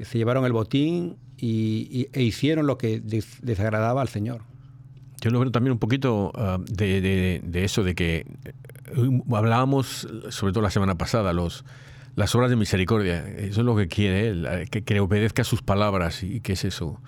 se 0.00 0.18
llevaron 0.18 0.44
el 0.44 0.52
botín 0.52 1.16
y, 1.36 2.08
e 2.12 2.22
hicieron 2.22 2.66
lo 2.66 2.78
que 2.78 3.00
desagradaba 3.00 4.02
al 4.02 4.08
Señor. 4.08 4.42
Yo 5.20 5.30
lo 5.30 5.40
veo 5.40 5.50
también 5.50 5.72
un 5.72 5.78
poquito 5.78 6.32
ah, 6.34 6.58
de, 6.68 7.40
eso, 7.54 7.82
de 7.82 7.94
que 7.94 8.26
eh, 8.96 9.22
hablábamos, 9.32 10.08
sobre 10.30 10.52
todo 10.52 10.62
la 10.62 10.70
semana 10.70 10.96
pasada, 10.96 11.32
los, 11.32 11.64
las 12.14 12.34
obras 12.34 12.50
de 12.50 12.56
misericordia. 12.56 13.26
Eso 13.26 13.60
es 13.60 13.66
lo 13.66 13.76
que 13.76 13.88
quiere 13.88 14.28
él, 14.28 14.68
que, 14.70 14.82
que 14.82 15.00
obedezca 15.00 15.44
sus 15.44 15.62
palabras. 15.62 16.22
¿Y 16.22 16.40
qué 16.40 16.52
es 16.52 16.64
eso? 16.64 17.00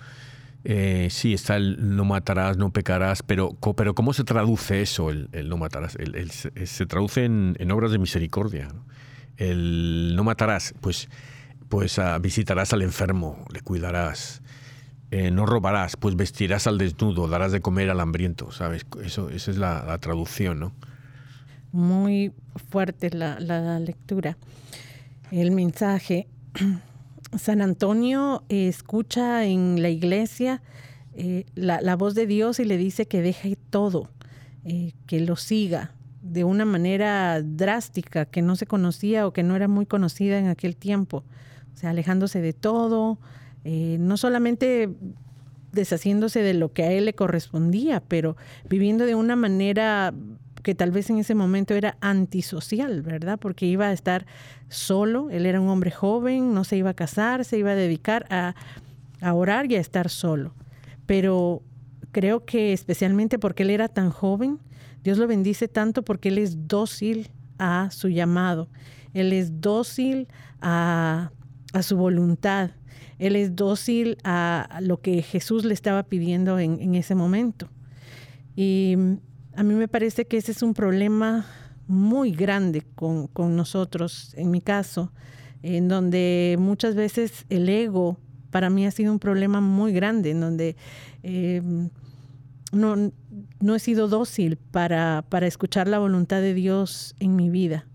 Eh, 0.63 1.07
sí, 1.09 1.33
está 1.33 1.55
el 1.55 1.95
no 1.95 2.05
matarás, 2.05 2.57
no 2.57 2.71
pecarás, 2.71 3.23
pero, 3.23 3.57
pero 3.75 3.95
¿cómo 3.95 4.13
se 4.13 4.23
traduce 4.23 4.81
eso, 4.81 5.09
el, 5.09 5.29
no 5.49 5.57
matarás? 5.57 5.97
se 6.65 6.85
traduce 6.85 7.25
en, 7.25 7.71
obras 7.71 7.91
de 7.91 7.97
misericordia. 7.97 8.67
El 9.37 10.15
no 10.15 10.23
matarás, 10.23 10.75
pues, 10.81 11.09
pues 11.67 11.97
ah, 11.97 12.19
visitarás 12.19 12.73
al 12.73 12.83
enfermo, 12.83 13.45
le 13.51 13.61
cuidarás. 13.61 14.41
Eh, 15.09 15.31
no 15.31 15.45
robarás, 15.45 15.97
pues 15.97 16.15
vestirás 16.15 16.67
al 16.67 16.77
desnudo, 16.77 17.27
darás 17.27 17.51
de 17.51 17.59
comer 17.59 17.89
al 17.89 17.99
hambriento, 17.99 18.51
¿sabes? 18.51 18.85
Eso, 19.03 19.29
esa 19.29 19.51
es 19.51 19.57
la, 19.57 19.97
traducción, 19.97 20.59
¿no? 20.59 20.73
muy 21.73 22.33
fuerte 22.69 23.09
la 23.11 23.79
lectura, 23.79 24.37
el 25.31 25.51
mensaje. 25.51 26.27
San 27.37 27.61
Antonio 27.61 28.43
escucha 28.49 29.45
en 29.45 29.81
la 29.81 29.89
iglesia 29.89 30.61
eh, 31.13 31.45
la, 31.55 31.95
voz 31.95 32.15
de 32.15 32.25
Dios 32.25 32.59
y 32.59 32.65
le 32.65 32.77
dice 32.77 33.05
que 33.05 33.21
deje 33.21 33.57
todo, 33.69 34.09
eh, 34.63 34.93
que 35.07 35.19
lo 35.19 35.35
siga 35.35 35.91
de 36.21 36.43
una 36.43 36.65
manera 36.65 37.41
drástica 37.41 38.25
que 38.25 38.41
no 38.41 38.55
se 38.55 38.67
conocía 38.67 39.25
o 39.27 39.33
que 39.33 39.43
no 39.43 39.55
era 39.55 39.67
muy 39.67 39.85
conocida 39.85 40.37
en 40.37 40.47
aquel 40.47 40.75
tiempo. 40.75 41.23
O 41.73 41.77
sea, 41.77 41.89
alejándose 41.89 42.41
de 42.41 42.53
todo, 42.53 43.17
eh, 43.63 43.97
no 43.99 44.17
solamente 44.17 44.89
deshaciéndose 45.71 46.41
de 46.41 46.53
lo 46.53 46.73
que 46.73 46.83
a 46.83 46.91
él 46.91 47.05
le 47.05 47.13
correspondía, 47.13 48.01
pero 48.07 48.37
viviendo 48.69 49.05
de 49.05 49.15
una 49.15 49.35
manera 49.35 50.13
que 50.61 50.75
tal 50.75 50.91
vez 50.91 51.09
en 51.09 51.17
ese 51.17 51.35
momento 51.35 51.73
era 51.73 51.97
antisocial, 52.01 53.01
¿verdad? 53.01 53.39
Porque 53.39 53.65
iba 53.65 53.87
a 53.87 53.93
estar 53.93 54.25
solo, 54.69 55.29
él 55.29 55.45
era 55.45 55.59
un 55.59 55.69
hombre 55.69 55.91
joven, 55.91 56.53
no 56.53 56.63
se 56.63 56.77
iba 56.77 56.91
a 56.91 56.93
casar, 56.93 57.45
se 57.45 57.57
iba 57.57 57.71
a 57.71 57.75
dedicar 57.75 58.25
a, 58.29 58.55
a 59.21 59.33
orar 59.33 59.71
y 59.71 59.75
a 59.75 59.79
estar 59.79 60.09
solo. 60.09 60.53
Pero 61.05 61.61
creo 62.11 62.45
que 62.45 62.73
especialmente 62.73 63.39
porque 63.39 63.63
él 63.63 63.69
era 63.69 63.87
tan 63.87 64.09
joven, 64.09 64.59
Dios 65.03 65.17
lo 65.17 65.27
bendice 65.27 65.67
tanto 65.67 66.03
porque 66.03 66.29
él 66.29 66.37
es 66.37 66.67
dócil 66.67 67.29
a 67.57 67.89
su 67.91 68.09
llamado, 68.09 68.69
él 69.13 69.33
es 69.33 69.61
dócil 69.61 70.27
a, 70.61 71.31
a 71.73 71.83
su 71.83 71.97
voluntad, 71.97 72.71
él 73.17 73.35
es 73.35 73.55
dócil 73.55 74.17
a 74.23 74.79
lo 74.81 74.99
que 75.01 75.21
Jesús 75.21 75.63
le 75.65 75.73
estaba 75.73 76.03
pidiendo 76.03 76.59
en, 76.59 76.79
en 76.81 76.95
ese 76.95 77.15
momento. 77.15 77.69
Y 78.55 78.95
a 79.55 79.63
mí 79.63 79.73
me 79.73 79.87
parece 79.87 80.25
que 80.25 80.37
ese 80.37 80.51
es 80.51 80.61
un 80.61 80.73
problema 80.73 81.45
muy 81.87 82.31
grande 82.31 82.83
con, 82.95 83.29
nosotros, 83.55 84.33
en 84.37 84.51
mi 84.51 84.61
caso, 84.61 85.11
en 85.61 85.87
donde 85.87 86.55
muchas 86.59 86.95
veces 86.95 87.45
el 87.49 87.67
ego 87.67 88.17
para 88.49 88.69
mí 88.69 88.85
ha 88.85 88.91
sido 88.91 89.11
un 89.11 89.19
problema 89.19 89.61
muy 89.61 89.91
grande, 89.91 90.31
en 90.31 90.41
donde 90.41 90.75
em, 91.23 91.89
no, 92.71 93.11
no, 93.59 93.75
he 93.75 93.79
sido 93.79 94.07
dócil 94.07 94.57
para, 94.57 95.25
para 95.27 95.47
escuchar 95.47 95.87
la 95.87 95.99
voluntad 95.99 96.41
de 96.41 96.53
Dios 96.53 97.15
en 97.19 97.35
mi 97.35 97.49
vida. 97.49 97.85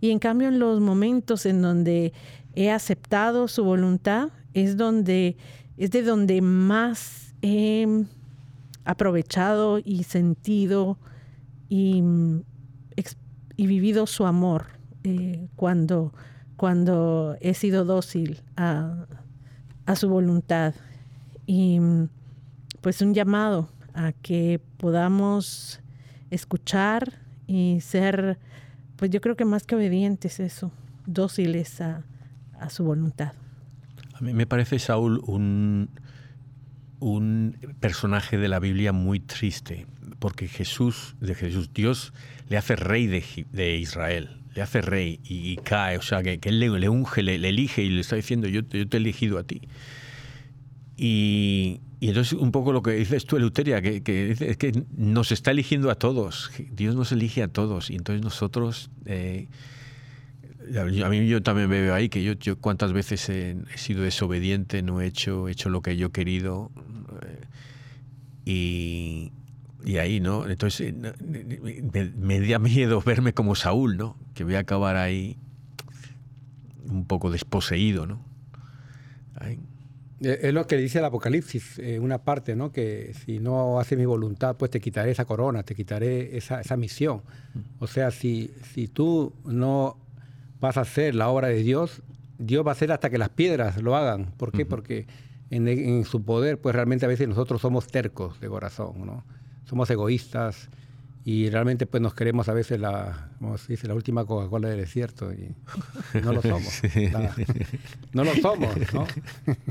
Y 0.00 0.10
en 0.10 0.18
cambio 0.18 0.48
en 0.48 0.58
los 0.58 0.80
momentos 0.80 1.44
en 1.44 1.60
donde 1.60 2.12
he 2.54 2.70
aceptado 2.70 3.48
su 3.48 3.64
voluntad 3.64 4.30
es 4.54 4.76
donde 4.76 5.36
es 5.76 5.90
de 5.90 6.02
donde 6.02 6.42
más 6.42 7.34
he 7.42 8.04
aprovechado 8.84 9.78
y 9.84 10.04
sentido 10.04 10.98
y, 11.68 12.02
y 13.56 13.66
vivido 13.66 14.06
su 14.06 14.26
amor 14.26 14.66
eh, 15.04 15.48
cuando, 15.56 16.12
cuando 16.56 17.36
he 17.40 17.54
sido 17.54 17.84
dócil 17.84 18.42
a, 18.56 19.06
a 19.86 19.96
su 19.96 20.08
voluntad. 20.08 20.74
Y 21.46 21.80
pues 22.80 23.02
un 23.02 23.14
llamado 23.14 23.68
a 23.94 24.12
que 24.12 24.60
podamos 24.76 25.80
escuchar 26.30 27.12
y 27.46 27.80
ser, 27.80 28.38
pues 28.96 29.10
yo 29.10 29.20
creo 29.20 29.36
que 29.36 29.44
más 29.44 29.64
que 29.64 29.74
obedientes 29.74 30.40
eso, 30.40 30.70
dóciles 31.06 31.80
a, 31.80 32.04
a 32.58 32.70
su 32.70 32.84
voluntad. 32.84 33.32
A 34.14 34.20
mí 34.20 34.32
me 34.34 34.46
parece, 34.46 34.78
Saúl, 34.78 35.20
un, 35.26 35.90
un 37.00 37.56
personaje 37.80 38.38
de 38.38 38.48
la 38.48 38.60
Biblia 38.60 38.92
muy 38.92 39.20
triste, 39.20 39.86
porque 40.18 40.48
Jesús, 40.48 41.16
de 41.20 41.34
Jesús, 41.34 41.70
Dios 41.74 42.12
le 42.48 42.56
hace 42.56 42.76
rey 42.76 43.06
de, 43.06 43.76
Israel, 43.76 44.42
le 44.54 44.62
hace 44.62 44.82
rey 44.82 45.20
y, 45.24 45.56
cae, 45.56 45.96
o 45.96 46.02
sea, 46.02 46.22
que, 46.22 46.38
él 46.42 46.60
le, 46.60 46.88
unge, 46.88 47.22
le, 47.22 47.36
elige 47.36 47.82
y 47.82 47.88
le 47.88 48.00
está 48.00 48.16
diciendo, 48.16 48.48
yo, 48.48 48.64
te 48.64 48.78
he 48.78 48.96
elegido 48.96 49.38
a 49.38 49.44
ti. 49.44 49.62
Y, 50.96 51.80
entonces 52.00 52.34
un 52.34 52.52
poco 52.52 52.72
lo 52.72 52.82
que 52.82 52.92
dices 52.92 53.24
tú, 53.24 53.36
Eleuteria, 53.36 53.82
que, 53.82 54.02
que, 54.02 54.30
es 54.38 54.56
que 54.56 54.84
nos 54.96 55.32
está 55.32 55.50
eligiendo 55.50 55.90
a 55.90 55.94
todos, 55.94 56.50
Dios 56.72 56.94
nos 56.94 57.12
elige 57.12 57.42
a 57.42 57.48
todos, 57.48 57.90
y 57.90 57.96
entonces 57.96 58.22
nosotros... 58.22 58.90
Eh, 59.06 59.48
a 60.78 61.08
mí 61.08 61.26
yo 61.26 61.42
también 61.42 61.68
me 61.68 61.80
veo 61.80 61.94
ahí 61.94 62.08
que 62.08 62.22
yo, 62.22 62.34
yo 62.34 62.58
cuántas 62.58 62.92
veces 62.92 63.28
he, 63.28 63.56
sido 63.76 64.02
desobediente, 64.02 64.82
no 64.82 65.00
he 65.00 65.06
hecho, 65.06 65.48
hecho 65.48 65.68
lo 65.68 65.82
que 65.82 65.96
yo 65.96 66.08
he 66.08 66.10
querido 66.10 66.70
y, 68.44 69.32
y 69.84 69.96
ahí, 69.96 70.20
¿no? 70.20 70.48
Entonces 70.48 70.94
me, 70.94 72.10
me, 72.16 72.40
da 72.48 72.58
miedo 72.58 73.00
verme 73.06 73.32
como 73.32 73.54
Saúl, 73.54 73.96
¿no? 73.96 74.16
Que 74.34 74.44
voy 74.44 74.54
a 74.54 74.60
acabar 74.60 74.96
ahí 74.96 75.36
un 76.88 77.06
poco 77.06 77.30
desposeído, 77.30 78.06
¿no? 78.06 78.24
Es 80.20 80.52
lo 80.52 80.66
que 80.66 80.76
dice 80.76 80.98
el 80.98 81.06
Apocalipsis, 81.06 81.78
eh, 81.78 81.98
una 81.98 82.18
parte, 82.18 82.54
¿no? 82.54 82.72
Que 82.72 83.14
si 83.24 83.38
no 83.38 83.80
haces 83.80 83.96
mi 83.96 84.04
voluntad, 84.04 84.54
pues 84.56 84.70
te 84.70 84.78
quitaré 84.78 85.12
esa 85.12 85.24
corona, 85.24 85.62
te 85.62 85.74
quitaré 85.74 86.36
esa, 86.36 86.60
esa 86.60 86.76
misión. 86.76 87.22
O 87.78 87.86
sea, 87.86 88.10
si, 88.10 88.50
si 88.74 88.86
tú 88.86 89.32
no 89.46 89.96
vas 90.60 90.76
a 90.76 90.82
hacer 90.82 91.14
la 91.14 91.28
obra 91.28 91.48
de 91.48 91.62
Dios, 91.62 92.02
Dios 92.38 92.64
va 92.64 92.70
a 92.70 92.72
hacer 92.72 92.92
hasta 92.92 93.10
que 93.10 93.18
las 93.18 93.30
piedras 93.30 93.82
lo 93.82 93.96
hagan. 93.96 94.32
¿Por 94.36 94.52
qué? 94.52 94.64
Porque 94.64 95.06
en, 95.50 96.04
su 96.04 96.22
poder, 96.24 96.58
pues 96.58 96.74
realmente 96.74 97.04
a 97.04 97.08
veces 97.08 97.28
nosotros 97.28 97.60
somos 97.60 97.86
tercos 97.86 98.40
de 98.40 98.48
corazón, 98.48 99.04
¿no? 99.04 99.24
Somos 99.64 99.90
egoístas 99.90 100.68
y 101.24 101.50
realmente 101.50 101.86
pues 101.86 102.02
nos 102.02 102.14
queremos 102.14 102.48
a 102.48 102.54
veces 102.54 102.80
la, 102.80 103.30
como 103.38 103.58
se 103.58 103.72
dice, 103.72 103.86
la 103.86 103.94
última 103.94 104.24
Coca-Cola 104.24 104.68
del 104.68 104.78
desierto 104.78 105.32
y 105.32 105.54
no 106.22 106.32
lo 106.32 106.42
somos. 106.42 106.80
No 108.12 108.24
lo 108.24 108.34
somos, 108.36 108.74
¿no? 108.94 109.06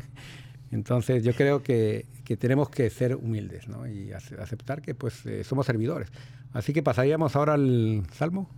Entonces 0.71 1.23
yo 1.23 1.33
creo 1.33 1.63
que, 1.63 2.05
que, 2.23 2.37
tenemos 2.37 2.69
que 2.69 2.89
ser 2.91 3.15
humildes 3.15 3.67
¿no? 3.67 3.87
y 3.87 4.11
aceptar 4.11 4.81
que 4.81 4.93
pues 4.93 5.25
eh, 5.25 5.43
somos 5.43 5.65
servidores. 5.65 6.09
Así 6.53 6.73
que 6.73 6.83
pasaríamos 6.83 7.35
ahora 7.35 7.53
al 7.55 8.03
Salmo. 8.13 8.49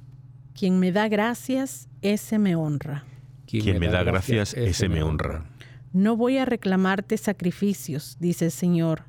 Quien 0.54 0.80
me 0.80 0.92
da 0.92 1.08
gracias, 1.08 1.88
ese 2.02 2.40
me 2.40 2.56
honra. 2.56 3.04
Quien, 3.48 3.80
me, 3.80 3.90
da, 3.90 4.04
gracias, 4.04 4.54
ese 4.54 4.88
me 4.88 5.04
honra. 5.04 5.46
No 5.92 6.16
voy 6.16 6.38
a 6.38 6.46
reclamarte 6.46 7.18
sacrificios, 7.18 8.18
dice 8.20 8.46
el 8.46 8.52
Señor, 8.52 9.04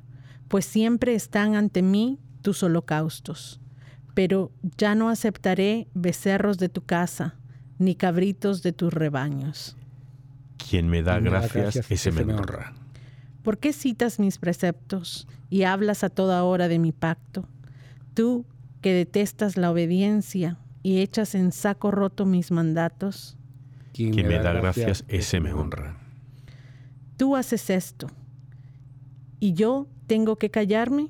pues 0.49 0.65
siempre 0.65 1.15
están 1.15 1.55
ante 1.55 1.81
mí 1.81 2.19
tus 2.41 2.61
holocaustos. 2.61 3.61
Pero 4.13 4.51
ya 4.77 4.95
no 4.95 5.09
aceptaré 5.09 5.87
becerros 5.93 6.57
de 6.57 6.69
tu 6.69 6.83
casa, 6.83 7.35
ni 7.79 7.95
cabritos 7.95 8.63
de 8.63 8.73
tus 8.73 8.93
rebaños. 8.93 9.77
Quien 10.57 10.89
me 10.89 11.01
da, 11.03 11.19
gracias, 11.19 11.89
ese 11.89 12.11
me 12.11 12.33
honra. 12.33 12.73
¿Por 13.43 13.57
qué 13.57 13.73
citas 13.73 14.19
mis 14.19 14.37
preceptos 14.37 15.27
y 15.49 15.63
hablas 15.63 16.03
a 16.03 16.09
toda 16.09 16.43
hora 16.43 16.67
de 16.67 16.79
mi 16.79 16.91
pacto? 16.91 17.47
Tú 18.13 18.45
que 18.81 18.93
detestas 18.93 19.57
la 19.57 19.71
obediencia 19.71 20.57
y 20.83 20.99
echas 20.99 21.33
en 21.33 21.51
saco 21.51 21.89
roto 21.89 22.25
mis 22.25 22.51
mandatos. 22.51 23.37
Quien 23.93 24.15
me 24.15 24.39
da 24.39 24.53
gracias, 24.53 25.05
ese 25.07 25.39
me 25.39 25.53
honra. 25.53 25.97
Tú 27.17 27.35
haces 27.35 27.69
esto 27.69 28.07
y 29.39 29.53
yo 29.53 29.87
tengo 30.07 30.35
que 30.35 30.49
callarme. 30.49 31.09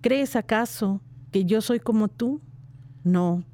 ¿Crees 0.00 0.36
acaso 0.36 1.00
que 1.30 1.44
yo 1.44 1.60
soy 1.60 1.80
como 1.80 2.08
tú? 2.08 2.40
No, 3.04 3.44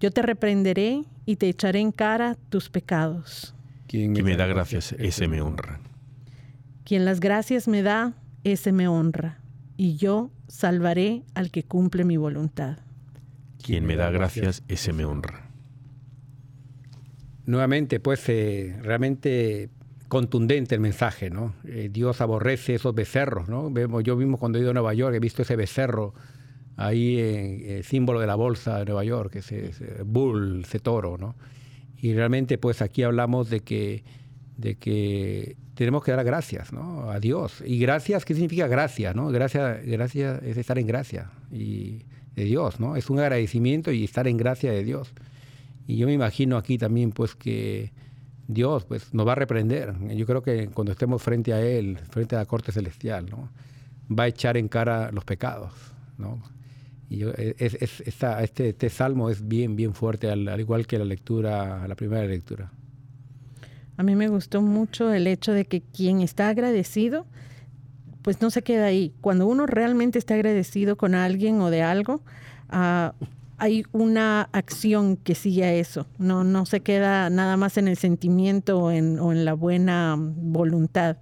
yo 0.00 0.10
te 0.10 0.22
reprenderé 0.22 1.04
y 1.26 1.36
te 1.36 1.48
echaré 1.48 1.80
en 1.80 1.92
cara 1.92 2.36
tus 2.48 2.68
pecados. 2.68 3.54
Quien 3.86 4.12
me 4.12 4.36
da 4.36 4.46
gracias, 4.46 4.92
ese 4.98 5.28
me 5.28 5.40
honra. 5.40 5.80
Quien 6.84 7.04
las 7.04 7.20
gracias 7.20 7.68
me 7.68 7.82
da, 7.82 8.12
ese 8.44 8.72
me 8.72 8.88
honra, 8.88 9.38
y 9.76 9.96
yo 9.96 10.30
salvaré 10.48 11.22
al 11.34 11.50
que 11.50 11.62
cumple 11.62 12.04
mi 12.04 12.16
voluntad. 12.16 12.78
Quien 13.64 13.86
me 13.86 13.96
da 13.96 14.10
gracias, 14.10 14.62
ese 14.68 14.92
me 14.92 15.06
honra. 15.06 15.48
Nuevamente, 17.46 17.98
pues 17.98 18.28
eh, 18.28 18.78
realmente 18.82 19.70
contundente 20.08 20.74
el 20.74 20.82
mensaje, 20.82 21.30
¿no? 21.30 21.54
Eh, 21.64 21.88
Dios 21.90 22.20
aborrece 22.20 22.74
esos 22.74 22.94
becerros, 22.94 23.48
¿no? 23.48 23.70
Vemos, 23.70 24.04
yo 24.04 24.16
mismo 24.16 24.38
cuando 24.38 24.58
he 24.58 24.60
ido 24.60 24.72
a 24.72 24.74
Nueva 24.74 24.92
York 24.92 25.14
he 25.14 25.18
visto 25.18 25.40
ese 25.40 25.56
becerro 25.56 26.12
ahí, 26.76 27.16
eh, 27.18 27.80
símbolo 27.84 28.20
de 28.20 28.26
la 28.26 28.34
bolsa 28.34 28.80
de 28.80 28.84
Nueva 28.84 29.02
York, 29.02 29.36
ese, 29.36 29.70
ese, 29.70 30.02
bull, 30.04 30.64
ese 30.64 30.78
toro, 30.78 31.16
¿no? 31.16 31.34
Y 31.96 32.12
realmente, 32.12 32.58
pues 32.58 32.82
aquí 32.82 33.02
hablamos 33.02 33.48
de 33.48 33.60
que, 33.60 34.04
de 34.58 34.74
que 34.74 35.56
tenemos 35.74 36.04
que 36.04 36.12
dar 36.12 36.22
gracias, 36.22 36.70
¿no? 36.70 37.10
A 37.10 37.18
Dios. 37.18 37.62
Y 37.64 37.78
gracias, 37.78 38.26
¿qué 38.26 38.34
significa 38.34 38.66
gracia, 38.68 39.14
no? 39.14 39.28
Gracia, 39.30 39.80
gracia 39.82 40.38
es 40.44 40.58
estar 40.58 40.78
en 40.78 40.86
gracia. 40.86 41.30
Y 41.50 42.02
de 42.34 42.44
Dios, 42.44 42.80
¿no? 42.80 42.96
Es 42.96 43.10
un 43.10 43.18
agradecimiento 43.18 43.92
y 43.92 44.04
estar 44.04 44.26
en 44.26 44.36
gracia 44.36 44.72
de 44.72 44.84
Dios. 44.84 45.12
Y 45.86 45.96
yo 45.96 46.06
me 46.06 46.12
imagino 46.12 46.56
aquí 46.56 46.78
también, 46.78 47.12
pues, 47.12 47.34
que 47.34 47.92
Dios, 48.48 48.84
pues, 48.84 49.12
nos 49.14 49.26
va 49.26 49.32
a 49.32 49.36
reprender. 49.36 49.94
Yo 50.16 50.26
creo 50.26 50.42
que 50.42 50.68
cuando 50.68 50.92
estemos 50.92 51.22
frente 51.22 51.52
a 51.52 51.60
Él, 51.60 51.98
frente 52.10 52.36
a 52.36 52.40
la 52.40 52.46
corte 52.46 52.72
celestial, 52.72 53.26
¿no? 53.30 53.50
Va 54.10 54.24
a 54.24 54.28
echar 54.28 54.56
en 54.56 54.68
cara 54.68 55.10
los 55.12 55.24
pecados, 55.24 55.72
¿no? 56.18 56.42
Y 57.08 57.22
es, 57.22 57.74
este, 57.80 58.68
este, 58.68 58.90
salmo 58.90 59.30
es 59.30 59.46
bien, 59.46 59.76
bien 59.76 59.94
fuerte, 59.94 60.30
al, 60.30 60.48
al, 60.48 60.60
igual 60.60 60.86
que 60.86 60.98
la 60.98 61.04
lectura, 61.04 61.86
la 61.86 61.94
primera 61.94 62.24
lectura. 62.26 62.72
A 63.96 64.02
mí 64.02 64.16
me 64.16 64.28
gustó 64.28 64.62
mucho 64.62 65.12
el 65.12 65.26
hecho 65.26 65.52
de 65.52 65.66
que 65.66 65.80
quien 65.80 66.20
está 66.20 66.48
agradecido, 66.48 67.26
pues 68.24 68.40
no 68.40 68.50
se 68.50 68.62
queda 68.62 68.86
ahí. 68.86 69.12
Cuando 69.20 69.46
uno 69.46 69.66
realmente 69.66 70.18
está 70.18 70.32
agradecido 70.32 70.96
con 70.96 71.14
alguien 71.14 71.60
o 71.60 71.68
de 71.68 71.82
algo, 71.82 72.22
uh, 72.72 73.12
hay 73.58 73.84
una 73.92 74.48
acción 74.52 75.18
que 75.18 75.34
sigue 75.34 75.64
a 75.64 75.74
eso. 75.74 76.06
No, 76.16 76.42
no 76.42 76.64
se 76.64 76.80
queda 76.80 77.28
nada 77.28 77.58
más 77.58 77.76
en 77.76 77.86
el 77.86 77.98
sentimiento 77.98 78.78
o 78.78 78.90
en, 78.90 79.20
o 79.20 79.30
en 79.30 79.44
la 79.44 79.52
buena 79.52 80.16
voluntad. 80.18 81.18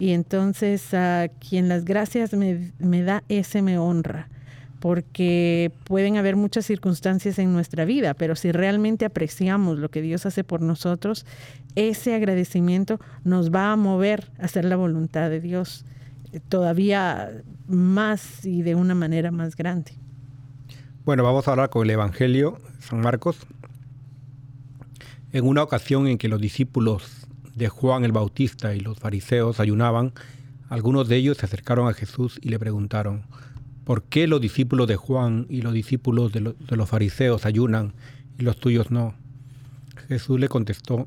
Y 0.00 0.10
entonces 0.10 0.92
a 0.92 1.28
quien 1.38 1.68
las 1.68 1.84
gracias 1.84 2.32
me, 2.32 2.72
me 2.80 3.04
da, 3.04 3.22
ese 3.28 3.62
me 3.62 3.78
honra 3.78 4.28
porque 4.80 5.72
pueden 5.84 6.18
haber 6.18 6.36
muchas 6.36 6.66
circunstancias 6.66 7.38
en 7.38 7.54
nuestra 7.54 7.86
vida, 7.86 8.12
pero 8.12 8.36
si 8.36 8.52
realmente 8.52 9.06
apreciamos 9.06 9.78
lo 9.78 9.88
que 9.88 10.02
Dios 10.02 10.26
hace 10.26 10.44
por 10.44 10.60
nosotros, 10.60 11.24
ese 11.74 12.14
agradecimiento 12.14 13.00
nos 13.22 13.50
va 13.50 13.72
a 13.72 13.76
mover 13.76 14.30
a 14.38 14.44
hacer 14.44 14.66
la 14.66 14.76
voluntad 14.76 15.30
de 15.30 15.40
Dios 15.40 15.86
todavía 16.48 17.42
más 17.66 18.44
y 18.44 18.62
de 18.62 18.74
una 18.74 18.94
manera 18.94 19.30
más 19.30 19.56
grande. 19.56 19.92
Bueno, 21.04 21.22
vamos 21.22 21.46
a 21.46 21.50
hablar 21.50 21.70
con 21.70 21.84
el 21.84 21.90
Evangelio, 21.90 22.58
San 22.80 23.00
Marcos. 23.00 23.36
En 25.32 25.46
una 25.46 25.62
ocasión 25.62 26.06
en 26.06 26.16
que 26.16 26.28
los 26.28 26.40
discípulos 26.40 27.26
de 27.54 27.68
Juan 27.68 28.04
el 28.04 28.12
Bautista 28.12 28.74
y 28.74 28.80
los 28.80 28.98
fariseos 28.98 29.60
ayunaban, 29.60 30.12
algunos 30.68 31.08
de 31.08 31.16
ellos 31.16 31.36
se 31.36 31.46
acercaron 31.46 31.88
a 31.88 31.92
Jesús 31.92 32.38
y 32.42 32.48
le 32.48 32.58
preguntaron, 32.58 33.24
¿por 33.84 34.02
qué 34.04 34.26
los 34.26 34.40
discípulos 34.40 34.88
de 34.88 34.96
Juan 34.96 35.46
y 35.48 35.62
los 35.62 35.72
discípulos 35.72 36.32
de, 36.32 36.40
los 36.40 36.88
fariseos 36.88 37.44
ayunan 37.46 37.92
y 38.38 38.42
los 38.42 38.58
tuyos 38.58 38.90
no? 38.90 39.14
Jesús 40.08 40.40
le 40.40 40.48
contestó, 40.48 41.06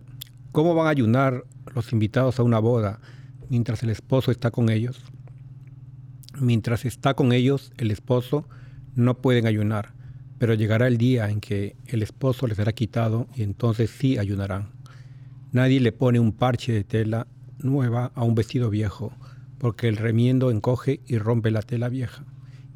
¿cómo 0.52 0.76
van 0.76 0.88
a 0.88 0.92
ayunar 0.92 1.44
los 1.74 1.92
invitados 1.92 2.40
a 2.40 2.44
una 2.44 2.60
boda 2.60 3.00
mientras 3.50 3.84
el 3.84 3.90
esposo 3.90 4.32
está 4.32 4.52
con 4.52 4.70
ellos? 4.70 5.04
Mientras 6.39 6.86
está 6.86 7.15
con 7.15 7.32
ellos, 7.32 7.71
el 7.78 7.91
esposo 7.91 8.47
no 8.95 9.21
pueden 9.21 9.47
ayunar, 9.47 9.93
pero 10.38 10.54
llegará 10.54 10.88
el 10.88 10.97
día 10.97 11.30
en 11.30 11.39
que 11.39 11.76
el 11.88 12.04
esposo 12.04 12.47
les 12.47 12.58
será 12.58 12.73
quitado 12.73 13.28
y 13.36 13.43
entonces 13.43 13.89
sí 13.89 14.17
ayunarán. 14.17 14.69
Nadie 15.52 15.80
le 15.80 15.91
pone 15.91 16.19
un 16.19 16.34
parche 16.34 16.73
de 16.73 16.84
tela 16.84 17.28
nueva 17.60 18.12
a 18.13 18.23
un 18.23 18.36
vestido 18.36 18.69
viejo, 18.69 19.13
porque 19.58 19.88
el 19.88 19.97
remiendo 19.97 20.52
encoge 20.52 21.02
y 21.08 21.17
rompe 21.17 21.52
la 21.52 21.62
tela 21.62 21.89
vieja, 21.89 22.26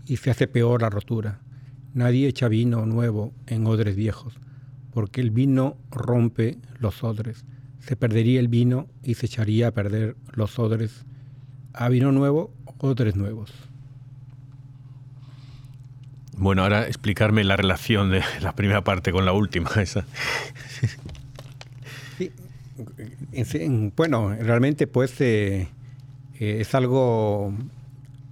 y 0.08 0.18
se 0.18 0.32
hace 0.32 0.48
peor 0.48 0.82
la 0.82 0.90
rotura. 0.90 1.42
Nadie 1.94 2.28
echa 2.28 2.48
vino 2.48 2.86
nuevo 2.86 3.34
en 3.46 3.68
odres 3.68 3.96
viejos, 3.96 4.40
porque 4.92 5.22
el 5.22 5.30
vino 5.30 5.78
rompe 5.92 6.58
los 6.80 7.04
odres. 7.04 7.46
Se 7.80 7.96
perdería 7.96 8.40
el 8.40 8.48
vino 8.48 8.88
y 9.04 9.16
se 9.16 9.26
echaría 9.26 9.68
a 9.68 9.72
perder 9.72 10.16
los 10.34 10.58
odres. 10.58 11.06
A 11.74 11.90
vino 11.90 12.12
nuevo, 12.12 12.52
odres 12.80 13.16
nuevos. 13.16 13.52
Bueno, 16.42 16.64
ahora 16.64 16.88
explicarme 16.88 17.44
la 17.44 17.56
relación 17.56 18.10
de 18.10 18.24
la 18.42 18.56
primera 18.56 18.84
parte 18.84 19.12
con 19.12 19.26
la 19.26 19.34
última. 19.34 19.70
Esa. 19.80 20.06
bueno, 23.96 24.36
realmente 24.36 24.88
pues 24.88 25.22
eh, 25.22 25.68
eh, 26.40 26.58
es 26.62 26.74
algo... 26.74 27.54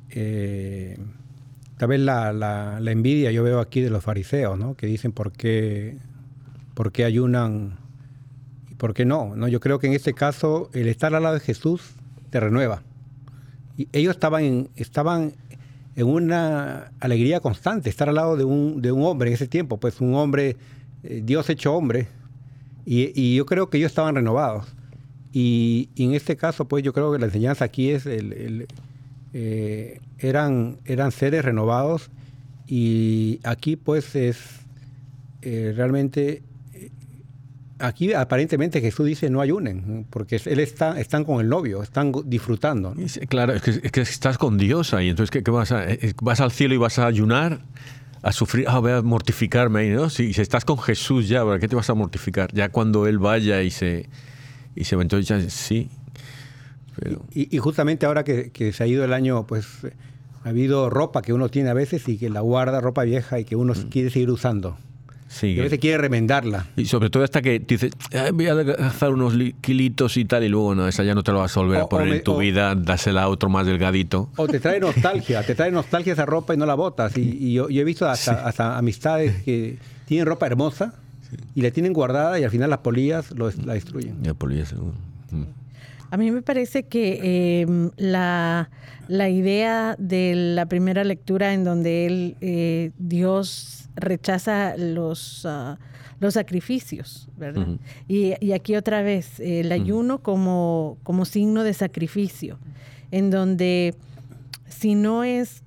Eh, 0.09 0.97
tal 1.77 1.89
vez 1.89 1.99
la, 1.99 2.33
la, 2.33 2.91
envidia 2.91 3.31
yo 3.31 3.43
veo 3.43 3.59
aquí 3.59 3.79
de 3.79 3.91
los 3.91 4.03
fariseos, 4.03 4.57
¿no? 4.57 4.73
Que 4.73 4.87
dicen 4.87 5.11
por 5.11 5.31
qué, 5.31 5.95
por 6.73 6.91
qué 6.91 7.05
ayunan 7.05 7.77
y 8.71 8.75
por 8.75 8.95
qué 8.95 9.05
no, 9.05 9.35
no. 9.35 9.47
Yo 9.47 9.59
creo 9.59 9.77
que 9.77 9.85
en 9.85 9.93
este 9.93 10.13
caso 10.13 10.71
el 10.73 10.87
estar 10.87 11.13
al 11.13 11.21
lado 11.21 11.35
de 11.35 11.41
Jesús 11.41 11.91
te 12.31 12.39
renueva. 12.39 12.81
Y 13.79 13.87
ellos 13.93 14.15
estaban, 14.15 14.67
estaban 14.75 15.31
en 15.95 16.05
una 16.05 16.91
alegría 16.99 17.39
constante, 17.39 17.89
estar 17.89 18.09
al 18.09 18.15
lado 18.15 18.35
de 18.35 18.43
un, 18.43 18.81
de 18.81 18.91
un 18.91 19.03
hombre 19.03 19.29
en 19.29 19.35
ese 19.35 19.47
tiempo, 19.47 19.77
pues 19.77 20.01
un 20.01 20.15
hombre, 20.15 20.57
eh, 21.03 21.21
Dios 21.23 21.49
hecho 21.49 21.73
hombre, 21.73 22.09
y, 22.85 23.35
yo 23.35 23.45
creo 23.45 23.69
que 23.69 23.77
ellos 23.77 23.91
estaban 23.91 24.15
renovados. 24.15 24.65
Y, 25.31 25.87
en 25.95 26.13
este 26.13 26.35
caso, 26.35 26.65
pues 26.65 26.83
yo 26.83 26.91
creo 26.91 27.13
que 27.13 27.19
la 27.19 27.27
enseñanza 27.27 27.63
aquí 27.63 27.91
es, 27.91 28.05
el, 28.05 28.67
eh, 29.33 30.01
eran, 30.17 30.79
eran 30.83 31.13
seres 31.13 31.45
renovados 31.45 32.09
y 32.67 33.39
aquí 33.43 33.77
pues 33.77 34.13
es 34.15 34.37
eh, 35.41 35.71
realmente 35.73 36.43
aquí 37.79 38.13
aparentemente 38.13 38.81
Jesús 38.81 39.05
dice 39.05 39.29
no 39.29 39.41
ayunen, 39.41 40.05
porque 40.09 40.41
él 40.45 40.59
está, 40.59 40.99
están 40.99 41.23
con 41.23 41.41
el 41.41 41.49
novio, 41.49 41.81
están 41.81 42.11
disfrutando. 42.25 42.93
Claro, 43.27 43.53
es 43.53 43.61
que, 43.61 44.01
estás 44.01 44.37
con 44.37 44.57
Dios 44.57 44.93
ahí, 44.93 45.09
entonces 45.09 45.43
¿qué, 45.43 45.51
vas, 45.51 45.71
a, 45.71 45.89
eh, 45.89 46.13
vas 46.21 46.41
al 46.41 46.51
cielo 46.51 46.73
y 46.73 46.77
vas 46.77 46.99
a 46.99 47.05
ayunar, 47.05 47.59
a 48.21 48.31
sufrir, 48.31 48.65
ah, 48.67 48.79
voy 48.79 48.91
a 48.91 49.01
mortificarme 49.01 49.81
ahí, 49.81 49.89
¿no? 49.89 50.09
Si, 50.09 50.29
estás 50.29 50.65
con 50.65 50.77
Jesús 50.79 51.27
ya, 51.27 51.43
¿para 51.43 51.59
qué 51.59 51.67
te 51.67 51.75
vas 51.75 51.89
a 51.89 51.93
mortificar? 51.93 52.51
Ya 52.53 52.69
cuando 52.69 53.07
Él 53.07 53.17
vaya 53.19 53.61
y 53.61 53.71
se, 53.71 54.09
y 54.75 54.83
se 54.83 54.95
entonces 54.95 55.27
ya 55.27 55.49
sí. 55.49 55.89
Y, 57.33 57.57
justamente 57.59 58.05
ahora 58.05 58.23
que, 58.23 58.73
se 58.73 58.83
ha 58.83 58.87
ido 58.87 59.05
el 59.05 59.13
año, 59.13 59.47
pues 59.47 59.65
ha 60.43 60.49
habido 60.49 60.89
ropa 60.89 61.21
que 61.21 61.33
uno 61.33 61.49
tiene 61.49 61.69
a 61.69 61.73
veces 61.73 62.07
y 62.09 62.17
que 62.17 62.29
la 62.29 62.41
guarda, 62.41 62.81
ropa 62.81 63.03
vieja 63.03 63.39
y 63.39 63.45
que 63.45 63.55
uno 63.55 63.73
mm. 63.73 63.89
quiere 63.89 64.09
seguir 64.09 64.31
usando. 64.31 64.77
Sí. 65.29 65.47
Y 65.47 65.59
a 65.59 65.63
veces 65.63 65.79
quiere 65.79 65.99
remendarla. 65.99 66.65
Y 66.75 66.85
sobre 66.85 67.09
todo 67.09 67.23
hasta 67.23 67.41
que 67.41 67.59
dices, 67.59 67.91
voy 68.33 68.47
a 68.47 68.59
hacer 68.87 69.09
unos 69.09 69.33
kilitos 69.61 70.17
y 70.17 70.25
tal, 70.25 70.43
y 70.43 70.49
luego 70.49 70.75
no, 70.75 70.87
esa 70.87 71.03
ya 71.03 71.13
no 71.13 71.23
te 71.23 71.31
lo 71.31 71.39
vas 71.39 71.55
a 71.55 71.59
volver 71.59 71.81
a 71.81 71.85
poner 71.87 72.15
en 72.15 72.23
tu 72.23 72.37
vida, 72.37 72.75
dásela 72.75 73.23
a 73.23 73.29
otro 73.29 73.47
más 73.47 73.65
delgadito. 73.65 74.29
O 74.37 74.47
te 74.47 74.59
trae 74.59 74.79
nostalgia, 74.79 75.43
te 75.43 75.55
trae 75.55 75.71
nostalgia 75.71 76.13
esa 76.13 76.25
ropa 76.25 76.53
y 76.55 76.57
no 76.57 76.65
la 76.65 76.73
botas. 76.73 77.15
Y, 77.15 77.53
yo, 77.53 77.69
he 77.69 77.83
visto 77.83 78.07
hasta, 78.07 78.77
amistades 78.77 79.43
que 79.43 79.77
tienen 80.05 80.25
ropa 80.25 80.47
hermosa 80.47 80.95
y 81.53 81.61
la 81.61 81.71
tienen 81.71 81.93
guardada 81.93 82.39
y 82.39 82.43
al 82.43 82.49
final 82.49 82.71
las 82.71 82.79
polillas 82.79 83.31
la 83.31 83.73
destruyen. 83.73 84.23
Ya, 84.23 84.33
polillas, 84.33 84.69
seguro. 84.69 84.93
Mm. 85.31 85.43
A 86.11 86.17
mí 86.17 86.31
me 86.31 86.41
parece 86.41 86.83
que 86.83 87.61
em, 87.61 87.91
la, 87.97 88.69
la, 89.07 89.29
idea 89.29 89.95
de 89.99 90.33
la 90.35 90.65
primera 90.65 91.03
lectura 91.03 91.53
en 91.53 91.63
donde 91.63 92.05
él, 92.07 92.37
eh, 92.41 92.91
Dios 92.97 93.89
rechaza 93.95 94.75
los, 94.77 95.45
ah, 95.45 95.77
los 96.19 96.33
sacrificios, 96.33 97.29
¿verdad? 97.37 97.67
y, 98.07 98.51
aquí 98.53 98.75
otra 98.75 99.01
vez, 99.03 99.39
el 99.39 99.71
ayuno 99.71 100.19
como, 100.19 100.97
como 101.03 101.25
signo 101.25 101.63
de 101.63 101.73
sacrificio, 101.73 102.57
en 103.11 103.29
donde 103.29 103.95
si 104.67 104.95
no 104.95 105.23
es, 105.23 105.63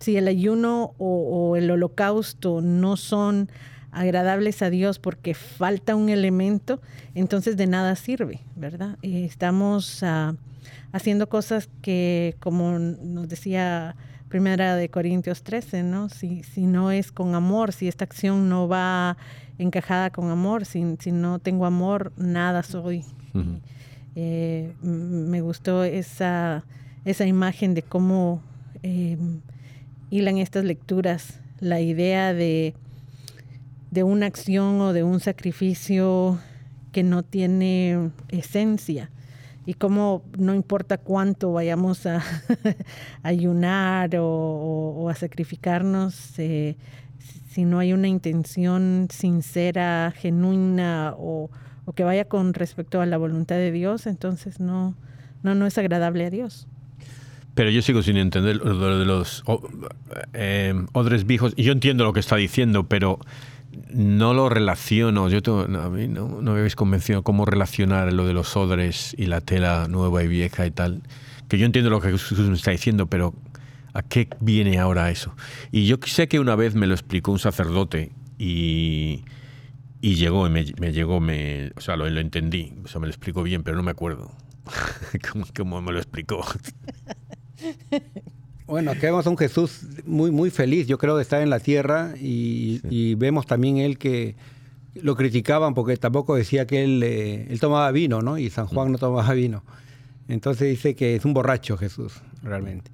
si 0.00 0.16
el 0.16 0.28
ayuno 0.28 0.94
o, 0.98 1.56
el 1.56 1.70
holocausto 1.70 2.60
no 2.60 2.96
son 2.96 3.48
agradables 3.94 4.60
a 4.62 4.70
Dios 4.70 4.98
porque 4.98 5.34
falta 5.34 5.94
un 5.94 6.08
elemento, 6.08 6.80
entonces 7.14 7.56
de 7.56 7.66
nada 7.66 7.96
sirve, 7.96 8.40
¿verdad? 8.56 8.98
estamos 9.02 10.02
ah, 10.02 10.34
haciendo 10.92 11.28
cosas 11.28 11.68
que, 11.80 12.36
como 12.40 12.78
nos 12.78 13.28
decía 13.28 13.96
Primera 14.28 14.74
de 14.74 14.88
Corintios 14.88 15.42
13, 15.44 15.84
¿no? 15.84 16.08
Si, 16.08 16.42
si 16.42 16.66
no 16.66 16.90
es 16.90 17.12
con 17.12 17.34
amor, 17.34 17.72
si 17.72 17.86
esta 17.86 18.04
acción 18.04 18.48
no 18.48 18.66
va 18.66 19.16
encajada 19.58 20.10
con 20.10 20.30
amor, 20.30 20.64
si, 20.64 20.96
si 20.98 21.12
no 21.12 21.38
tengo 21.38 21.66
amor, 21.66 22.12
nada 22.16 22.62
soy. 22.62 23.04
Eh, 24.16 24.72
me 24.82 25.40
gustó 25.40 25.84
esa, 25.84 26.64
esa 27.04 27.26
imagen 27.26 27.74
de 27.74 27.82
cómo 27.82 28.42
eh, 28.82 29.16
hilan 30.10 30.38
estas 30.38 30.64
lecturas 30.64 31.40
la 31.60 31.80
idea 31.80 32.34
de, 32.34 32.74
de 33.94 34.02
una 34.02 34.26
acción 34.26 34.80
o 34.80 34.92
de 34.92 35.04
un 35.04 35.20
sacrificio 35.20 36.40
que 36.90 37.04
no 37.04 37.22
tiene 37.22 38.10
esencia 38.28 39.08
y 39.66 39.74
cómo 39.74 40.24
no 40.36 40.52
importa 40.52 40.98
cuánto 40.98 41.52
vayamos 41.52 42.04
a, 42.04 42.20
ayunar 43.22 44.10
o, 44.18 45.08
a 45.08 45.14
sacrificarnos, 45.14 46.36
eh, 46.38 46.76
si 47.48 47.64
no 47.64 47.78
hay 47.78 47.92
una 47.92 48.08
intención 48.08 49.06
sincera, 49.12 50.12
genuina 50.16 51.14
o, 51.16 51.50
que 51.94 52.02
vaya 52.02 52.24
con 52.24 52.52
respecto 52.52 53.00
a 53.00 53.06
la 53.06 53.16
voluntad 53.16 53.54
de 53.54 53.70
Dios, 53.70 54.08
entonces 54.08 54.58
no, 54.58 54.96
no, 55.44 55.54
no 55.54 55.66
es 55.66 55.78
agradable 55.78 56.26
a 56.26 56.30
Dios. 56.30 56.66
Pero 57.54 57.70
yo 57.70 57.80
sigo 57.80 58.02
sin 58.02 58.16
entender 58.16 58.56
lo 58.56 58.98
de 58.98 59.04
los 59.04 59.44
eh, 60.32 60.74
odres 60.92 61.24
viejos. 61.24 61.52
Y 61.54 61.62
yo 61.62 61.70
entiendo 61.70 62.02
lo 62.02 62.12
que 62.12 62.18
está 62.18 62.34
diciendo, 62.34 62.88
pero 62.88 63.20
no 63.92 64.34
lo 64.34 64.48
relaciono. 64.48 65.28
Yo 65.28 65.60
a 65.60 65.90
mí 65.90 66.08
no, 66.08 66.28
me 66.28 66.50
habéis 66.50 66.76
convencido 66.76 67.22
cómo 67.22 67.44
relacionar 67.44 68.12
lo 68.12 68.26
de 68.26 68.32
los 68.32 68.56
odres 68.56 69.14
y 69.18 69.26
la 69.26 69.40
tela 69.40 69.86
nueva 69.88 70.22
y 70.22 70.28
vieja 70.28 70.66
y 70.66 70.70
tal. 70.70 71.02
Que 71.48 71.58
yo 71.58 71.66
entiendo 71.66 71.90
lo 71.90 72.00
que 72.00 72.10
Jesús 72.10 72.38
me 72.38 72.54
está 72.54 72.70
diciendo, 72.70 73.06
pero 73.06 73.34
¿A 73.94 74.02
qué 74.02 74.28
viene 74.40 74.78
ahora 74.78 75.10
eso? 75.12 75.36
Y 75.70 75.86
yo 75.86 75.98
sé 76.04 76.26
que 76.26 76.40
una 76.40 76.56
vez 76.56 76.74
me 76.74 76.88
lo 76.88 76.94
explicó 76.94 77.30
un 77.30 77.38
sacerdote 77.38 78.10
y, 78.38 79.24
y 80.00 80.16
llegó, 80.16 80.50
me, 80.50 80.64
me 80.80 80.92
llegó, 80.92 81.20
me, 81.20 81.70
o 81.76 81.80
sea, 81.80 81.94
lo, 81.94 82.10
lo, 82.10 82.18
entendí, 82.18 82.74
o 82.84 82.88
sea, 82.88 83.00
me 83.00 83.06
lo 83.06 83.12
explicó 83.12 83.44
bien, 83.44 83.62
pero 83.62 83.76
no 83.76 83.84
me 83.84 83.92
acuerdo 83.92 84.32
cómo, 85.32 85.46
cómo 85.56 85.80
me 85.80 85.92
lo 85.92 85.98
explicó. 85.98 86.44
Bueno, 88.66 88.92
aquí 88.92 89.00
vemos 89.02 89.26
a 89.26 89.30
un 89.30 89.36
Jesús 89.36 89.82
muy, 90.06 90.30
muy 90.30 90.50
feliz, 90.50 90.86
yo 90.86 90.96
creo, 90.96 91.16
de 91.16 91.22
estar 91.22 91.42
en 91.42 91.50
la 91.50 91.60
tierra 91.60 92.14
y, 92.16 92.80
sí. 92.82 92.88
y 92.90 93.14
vemos 93.14 93.46
también 93.46 93.76
él 93.76 93.98
que 93.98 94.36
lo 94.94 95.16
criticaban 95.16 95.74
porque 95.74 95.96
tampoco 95.96 96.34
decía 96.34 96.66
que 96.66 96.84
él, 96.84 97.02
eh, 97.02 97.46
él 97.50 97.60
tomaba 97.60 97.90
vino, 97.90 98.22
¿no? 98.22 98.38
Y 98.38 98.50
San 98.50 98.66
Juan 98.66 98.92
no 98.92 98.98
tomaba 98.98 99.32
vino. 99.34 99.62
Entonces 100.28 100.68
dice 100.68 100.94
que 100.94 101.16
es 101.16 101.24
un 101.24 101.34
borracho 101.34 101.76
Jesús, 101.76 102.22
realmente. 102.42 102.90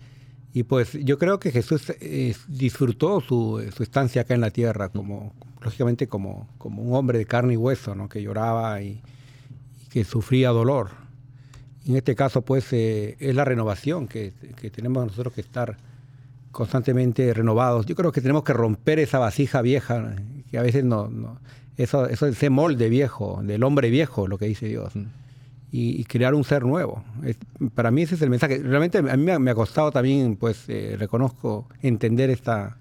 Y 0.52 0.64
pues 0.64 0.92
yo 0.92 1.18
creo 1.18 1.38
que 1.38 1.52
Jesús 1.52 1.92
eh, 2.00 2.34
disfrutó 2.48 3.20
su, 3.20 3.64
su, 3.76 3.82
estancia 3.84 4.22
acá 4.22 4.34
en 4.34 4.40
la 4.40 4.50
tierra, 4.50 4.88
como, 4.88 5.32
lógicamente 5.62 6.08
como, 6.08 6.48
como 6.58 6.82
un 6.82 6.94
hombre 6.96 7.18
de 7.18 7.26
carne 7.26 7.54
y 7.54 7.56
hueso, 7.56 7.94
¿no? 7.94 8.08
que 8.08 8.20
lloraba 8.20 8.82
y, 8.82 9.00
y 9.84 9.88
que 9.90 10.02
sufría 10.02 10.48
dolor. 10.50 10.90
Y 11.90 11.94
en 11.94 11.96
este 11.96 12.14
caso, 12.14 12.42
pues, 12.42 12.72
eh, 12.72 13.16
es 13.18 13.34
la 13.34 13.44
renovación 13.44 14.06
que, 14.06 14.32
que, 14.60 14.70
tenemos 14.70 15.04
nosotros 15.04 15.34
que 15.34 15.40
estar 15.40 15.76
constantemente 16.52 17.34
renovados. 17.34 17.84
Yo 17.84 17.96
creo 17.96 18.12
que 18.12 18.20
tenemos 18.20 18.44
que 18.44 18.52
romper 18.52 19.00
esa 19.00 19.18
vasija 19.18 19.60
vieja, 19.60 20.14
que 20.52 20.56
a 20.56 20.62
veces 20.62 20.84
no, 20.84 21.08
no 21.08 21.40
eso, 21.76 22.06
eso 22.06 22.28
ese 22.28 22.48
molde 22.48 22.88
viejo, 22.88 23.40
del 23.42 23.64
hombre 23.64 23.90
viejo, 23.90 24.28
lo 24.28 24.38
que 24.38 24.46
dice 24.46 24.68
Dios. 24.68 24.94
Mm 24.94 25.06
y, 25.72 26.00
y, 26.00 26.04
crear 26.04 26.34
un 26.34 26.44
ser 26.44 26.64
nuevo. 26.64 27.04
Es, 27.24 27.36
para 27.74 27.90
mí 27.90 28.02
ese 28.02 28.16
es 28.16 28.22
el 28.22 28.30
mensaje. 28.30 28.58
Realmente 28.58 28.98
a 28.98 29.02
mí 29.02 29.22
me 29.22 29.32
ha, 29.32 29.38
me 29.38 29.50
ha 29.50 29.54
costado 29.54 29.90
también, 29.92 30.36
pues, 30.36 30.64
eh, 30.68 30.96
reconozco, 30.98 31.66
entender 31.82 32.30
esta... 32.30 32.76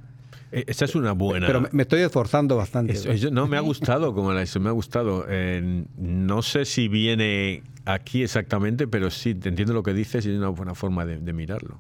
Esa 0.52 0.86
es 0.86 0.96
una 0.96 1.12
buena... 1.12 1.46
Pero 1.46 1.68
me, 1.72 1.84
estoy 1.84 2.02
esforzando 2.02 2.56
bastante. 2.56 2.94
Eso, 2.94 3.12
eso, 3.12 3.30
no, 3.30 3.48
me 3.48 3.58
ha 3.58 3.60
gustado 3.60 4.14
como 4.14 4.34
eso, 4.34 4.60
me 4.60 4.70
ha 4.70 4.72
gustado. 4.72 5.26
Eh, 5.30 5.86
no 5.98 6.42
sé 6.42 6.66
si 6.66 6.88
viene 6.88 7.64
aquí 7.86 8.24
exactamente, 8.24 8.88
pero 8.88 9.12
sí, 9.12 9.36
te 9.36 9.50
entiendo 9.50 9.74
lo 9.74 9.84
que 9.84 9.94
dices 9.94 10.26
y 10.26 10.32
es 10.32 10.38
una 10.38 10.50
buena 10.50 10.74
forma 10.74 11.06
de, 11.06 11.20
de 11.20 11.34
mirarlo. 11.34 11.80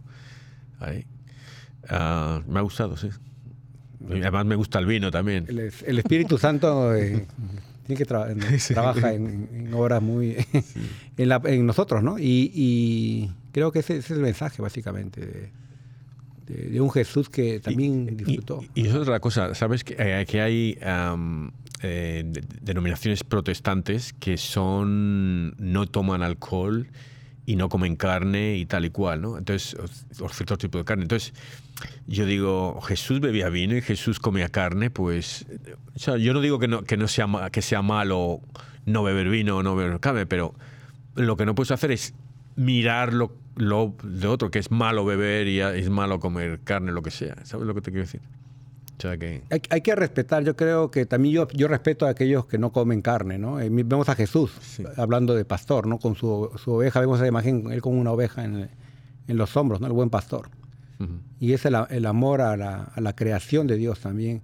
Ahí. 0.80 1.06
Uh, 1.90 2.42
me 2.48 2.60
ha 2.60 2.62
gustado, 2.62 2.96
sí. 2.96 3.10
Además 4.08 4.46
me 4.46 4.56
gusta 4.56 4.80
el 4.80 4.86
vino 4.86 5.10
también. 5.10 5.46
El, 5.48 5.72
el 5.86 6.00
Espíritu 6.00 6.38
Santo... 6.38 6.96
Eh, 6.96 7.26
que 7.96 8.06
tra 8.06 8.28
sí. 8.60 8.74
trabaja 8.74 9.14
en, 9.14 9.50
en, 9.52 9.74
obras 9.74 10.02
muy 10.02 10.36
sí. 10.52 10.82
en, 11.18 11.30
la, 11.30 11.42
en, 11.46 11.66
nosotros, 11.66 12.04
¿no? 12.04 12.20
Y, 12.20 12.52
y 12.54 13.32
creo 13.52 13.72
que 13.72 13.80
ese, 13.80 13.98
ese, 13.98 14.14
es 14.14 14.18
el 14.18 14.24
mensaje, 14.24 14.62
básicamente, 14.62 15.26
de, 15.26 15.50
de, 16.50 16.70
de 16.70 16.82
un 16.82 16.92
Jesús 16.92 17.30
que 17.30 17.60
también 17.60 18.10
y, 18.12 18.16
disfrutó. 18.16 18.62
Y, 18.74 18.82
y, 18.82 18.88
es 18.88 18.96
otra 18.96 19.20
cosa, 19.20 19.54
¿sabes? 19.56 19.84
Que, 19.84 19.96
eh, 19.98 20.26
que 20.28 20.42
hay 20.42 20.78
um, 20.84 21.52
eh, 21.82 22.24
denominaciones 22.62 23.24
protestantes 23.24 24.14
que 24.14 24.38
son 24.38 25.56
no 25.58 25.88
toman 25.88 26.24
alcohol 26.24 26.88
y 27.46 27.56
no 27.56 27.70
comen 27.70 27.96
carne 27.96 28.58
y 28.58 28.66
tal 28.66 28.86
y 28.86 28.90
cual, 28.90 29.22
¿no? 29.22 29.38
Entonces, 29.38 29.78
o 30.20 30.30
cierto 30.30 30.58
tipo 30.58 30.78
de 30.78 30.86
carne. 30.86 31.04
Entonces, 31.04 31.34
yo 32.06 32.26
digo, 32.26 32.82
Jesús 32.82 33.20
bebía 33.22 33.50
vino 33.50 33.76
y 33.76 33.82
Jesús 33.82 34.20
comía 34.20 34.50
carne, 34.50 34.90
pues, 34.90 35.46
o 35.96 36.00
sea, 36.00 36.18
yo 36.18 36.34
no 36.34 36.42
digo 36.42 36.60
que 36.60 36.68
no, 36.68 36.84
que 36.84 36.98
no 36.98 37.08
sea, 37.08 37.28
que 37.52 37.62
sea 37.62 37.82
malo 37.82 38.42
no 38.86 39.04
beber 39.04 39.30
vino 39.30 39.58
o 39.58 39.64
no 39.64 39.76
beber 39.76 40.00
carne, 40.00 40.26
pero 40.26 40.54
lo 41.16 41.38
que 41.38 41.46
no 41.46 41.56
puedes 41.56 41.72
hacer 41.72 41.92
es 41.92 42.14
mirar 42.56 43.14
lo, 43.14 43.32
lo 43.56 43.94
de 44.04 44.28
otro, 44.28 44.52
que 44.52 44.60
es 44.60 44.72
malo 44.72 45.06
beber 45.06 45.48
y 45.48 45.60
es 45.60 45.90
malo 45.90 46.20
comer 46.20 46.60
carne, 46.64 46.92
lo 46.92 47.02
que 47.02 47.12
sea. 47.12 47.36
¿Sabes 47.46 47.68
lo 47.68 47.74
que 47.74 47.82
te 47.82 47.92
quiero 47.92 48.06
decir? 48.06 48.22
O 48.98 49.02
sea 49.02 49.18
que... 49.18 49.44
Hay, 49.50 49.62
hay, 49.70 49.82
que 49.82 49.96
respetar, 49.96 50.44
yo 50.44 50.58
creo 50.58 50.92
que 50.92 51.06
también 51.06 51.34
yo, 51.34 51.48
yo 51.50 51.70
respeto 51.70 52.06
a 52.06 52.10
aquellos 52.10 52.46
que 52.46 52.58
no 52.58 52.74
comen 52.74 53.02
carne, 53.02 53.38
¿no? 53.38 53.60
Eh, 53.62 53.70
vemos 53.72 54.10
a 54.10 54.16
Jesús 54.16 54.52
sí. 54.62 54.84
hablando 54.98 55.36
de 55.36 55.46
pastor, 55.46 55.88
¿no? 55.88 56.00
Con 56.00 56.16
su, 56.16 56.52
su, 56.62 56.74
oveja, 56.74 57.00
vemos 57.00 57.20
esa 57.20 57.28
imagen, 57.28 57.72
él 57.72 57.82
con 57.82 57.98
una 57.98 58.12
oveja 58.12 58.44
en, 58.44 58.70
en 59.28 59.38
los 59.38 59.56
hombros, 59.56 59.80
¿no? 59.80 59.88
El 59.88 59.94
buen 59.94 60.10
pastor. 60.10 60.50
Uh 61.00 61.04
-huh. 61.04 61.20
Y 61.40 61.54
es 61.54 61.66
el, 61.66 61.78
el 61.90 62.06
amor 62.06 62.42
a 62.42 62.58
la, 62.58 62.92
a 62.94 63.00
la, 63.00 63.14
creación 63.14 63.68
de 63.68 63.78
Dios 63.78 64.02
también. 64.02 64.42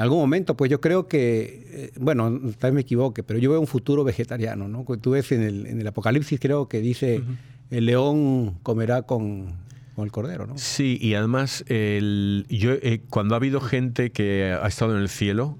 En 0.00 0.04
algún 0.04 0.20
momento, 0.20 0.56
pues 0.56 0.70
yo 0.70 0.80
creo 0.80 1.08
que, 1.08 1.66
eh, 1.68 1.92
bueno, 2.00 2.30
tal 2.58 2.70
vez 2.70 2.72
me 2.72 2.80
equivoque, 2.80 3.22
pero 3.22 3.38
yo 3.38 3.50
veo 3.50 3.60
un 3.60 3.66
futuro 3.66 4.02
vegetariano, 4.02 4.66
¿no? 4.66 4.86
Tú 4.96 5.10
ves 5.10 5.30
en 5.30 5.42
el, 5.42 5.66
en 5.66 5.78
el 5.78 5.86
Apocalipsis, 5.86 6.40
creo 6.40 6.68
que 6.68 6.80
dice, 6.80 7.18
uh 7.18 7.20
-huh. 7.20 7.36
el 7.76 7.84
león 7.84 8.54
comerá 8.62 9.02
con, 9.02 9.56
con 9.94 10.06
el 10.06 10.10
cordero, 10.10 10.46
¿no? 10.46 10.56
Sí, 10.56 10.96
y 11.02 11.12
además, 11.12 11.64
el, 11.68 12.46
yo, 12.48 12.72
eh, 12.80 13.02
cuando 13.10 13.34
ha 13.34 13.36
habido 13.36 13.60
gente 13.60 14.10
que 14.10 14.56
ha 14.58 14.66
estado 14.66 14.96
en 14.96 15.02
el 15.02 15.10
cielo, 15.10 15.58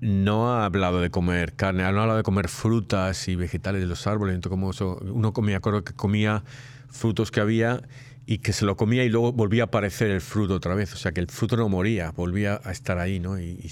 no 0.00 0.52
ha 0.52 0.64
hablado 0.64 1.00
de 1.00 1.10
comer 1.10 1.54
carne, 1.54 1.82
no 1.82 1.86
ha 1.86 2.02
hablado 2.02 2.18
de 2.18 2.22
comer 2.22 2.46
frutas 2.46 3.26
y 3.26 3.34
vegetales 3.34 3.80
de 3.80 3.88
los 3.88 4.06
árboles. 4.06 4.36
Entonces, 4.36 4.54
como 4.56 4.70
eso, 4.70 5.00
uno 5.02 5.32
comía, 5.32 5.56
acuerdo 5.56 5.82
que 5.82 5.94
comía 5.94 6.44
frutos 6.90 7.32
que 7.32 7.40
había 7.40 7.82
y 8.30 8.40
que 8.40 8.52
se 8.52 8.66
lo 8.66 8.76
comía 8.76 9.04
y 9.04 9.08
luego 9.08 9.32
volvía 9.32 9.62
a 9.62 9.66
aparecer 9.66 10.10
el 10.10 10.20
fruto 10.20 10.52
otra 10.52 10.74
vez. 10.74 10.92
O 10.92 10.98
sea, 10.98 11.12
que 11.12 11.20
el 11.20 11.28
fruto 11.28 11.56
no 11.56 11.70
moría, 11.70 12.10
volvía 12.10 12.60
a 12.62 12.72
estar 12.72 12.98
ahí, 12.98 13.20
¿no? 13.20 13.40
Y, 13.40 13.52
y, 13.52 13.70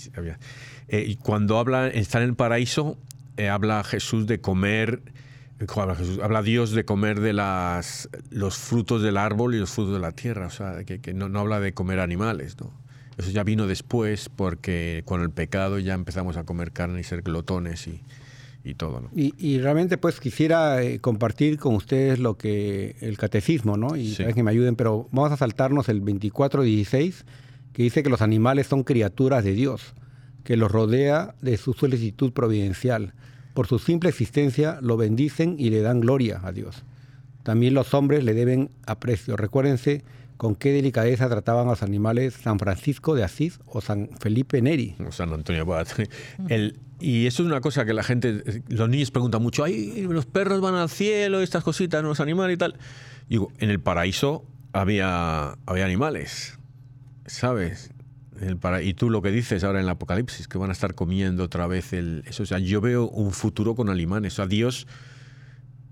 eh, 0.88 1.04
y 1.06 1.16
cuando 1.16 1.58
habla, 1.58 1.88
está 1.88 2.22
en 2.22 2.24
el 2.30 2.36
paraíso, 2.36 2.96
eh, 3.36 3.50
habla 3.50 3.84
Jesús 3.84 4.26
de 4.26 4.40
comer 4.40 5.02
Habla, 5.74 5.94
Jesús, 5.94 6.20
habla 6.22 6.42
Dios 6.42 6.72
de 6.72 6.84
comer 6.84 7.20
de 7.20 7.32
las, 7.32 8.10
los 8.30 8.56
frutos 8.58 9.02
del 9.02 9.16
árbol 9.16 9.54
y 9.54 9.58
los 9.58 9.70
frutos 9.70 9.94
de 9.94 10.00
la 10.00 10.12
tierra, 10.12 10.48
o 10.48 10.50
sea, 10.50 10.84
que, 10.84 11.00
que 11.00 11.14
no, 11.14 11.30
no, 11.30 11.40
habla 11.40 11.60
de 11.60 11.72
comer 11.72 11.98
animales, 11.98 12.56
¿no? 12.60 12.70
Eso 13.16 13.30
ya 13.30 13.42
vino 13.42 13.66
después 13.66 14.28
porque 14.28 15.02
con 15.06 15.22
el 15.22 15.30
pecado 15.30 15.78
ya 15.78 15.94
empezamos 15.94 16.36
a 16.36 16.44
comer 16.44 16.72
carne 16.72 17.00
y 17.00 17.04
ser 17.04 17.22
glotones 17.22 17.86
y, 17.86 18.02
y 18.66 18.74
todo, 18.74 19.00
¿no? 19.00 19.10
Y, 19.14 19.34
y, 19.38 19.58
realmente 19.58 19.96
pues 19.96 20.20
quisiera 20.20 20.82
eh, 20.82 20.98
compartir 20.98 21.58
con 21.58 21.74
ustedes 21.74 22.18
lo 22.18 22.36
que 22.36 22.96
el 23.00 23.16
catecismo, 23.16 23.76
¿no? 23.76 23.96
Y 23.96 24.14
sí. 24.14 24.24
que 24.24 24.42
me 24.42 24.50
ayuden, 24.50 24.76
pero 24.76 25.08
vamos 25.12 25.32
a 25.32 25.36
saltarnos 25.36 25.88
el 25.88 26.00
2416 26.00 27.24
que 27.72 27.82
dice 27.82 28.02
que 28.02 28.10
los 28.10 28.22
animales 28.22 28.66
son 28.66 28.84
criaturas 28.84 29.44
de 29.44 29.52
Dios, 29.52 29.94
que 30.44 30.56
los 30.56 30.72
rodea 30.72 31.34
de 31.42 31.56
su 31.56 31.74
solicitud 31.74 32.32
providencial 32.32 33.12
por 33.56 33.66
su 33.66 33.78
simple 33.78 34.10
existencia 34.10 34.78
lo 34.82 34.98
bendicen 34.98 35.56
y 35.58 35.70
le 35.70 35.80
dan 35.80 36.00
gloria 36.00 36.42
a 36.44 36.52
Dios. 36.52 36.84
También 37.42 37.72
los 37.72 37.94
hombres 37.94 38.22
le 38.22 38.34
deben 38.34 38.70
aprecio. 38.86 39.34
Recuérdense 39.34 40.04
con 40.36 40.56
qué 40.56 40.72
delicadeza 40.72 41.26
trataban 41.30 41.66
a 41.66 41.70
los 41.70 41.82
animales 41.82 42.34
San 42.34 42.58
Francisco 42.58 43.14
de 43.14 43.24
Asís 43.24 43.58
o 43.64 43.80
San 43.80 44.10
Felipe 44.20 44.60
Neri. 44.60 44.94
O 45.08 45.10
San 45.10 45.32
Antonio 45.32 45.62
Abad. 45.62 45.88
El, 46.50 46.78
y 46.98 47.26
eso 47.26 47.42
es 47.42 47.46
una 47.48 47.60
cosa 47.60 47.84
que 47.84 47.92
la 47.92 48.02
gente, 48.02 48.62
los 48.68 48.88
niños 48.88 49.10
preguntan 49.10 49.42
mucho, 49.42 49.64
ay, 49.64 50.06
los 50.08 50.26
perros 50.26 50.60
van 50.60 50.74
al 50.74 50.88
cielo, 50.88 51.40
estas 51.40 51.62
cositas, 51.62 52.02
los 52.02 52.20
animales 52.20 52.54
y 52.54 52.58
tal. 52.58 52.76
Digo, 53.28 53.52
en 53.58 53.70
el 53.70 53.80
paraíso 53.80 54.44
había, 54.72 55.56
había 55.66 55.84
animales, 55.84 56.58
¿sabes? 57.26 57.90
El 58.40 58.56
para, 58.56 58.82
y 58.82 58.94
tú 58.94 59.10
lo 59.10 59.22
que 59.22 59.30
dices 59.30 59.64
ahora 59.64 59.78
en 59.78 59.86
el 59.86 59.90
Apocalipsis, 59.90 60.48
que 60.48 60.58
van 60.58 60.70
a 60.70 60.72
estar 60.72 60.94
comiendo 60.94 61.44
otra 61.44 61.66
vez 61.66 61.92
el, 61.92 62.22
eso. 62.26 62.42
O 62.42 62.46
sea, 62.46 62.58
yo 62.58 62.80
veo 62.80 63.08
un 63.08 63.32
futuro 63.32 63.74
con 63.74 63.88
alimanes. 63.88 64.34
O 64.34 64.36
sea, 64.36 64.46
Dios, 64.46 64.86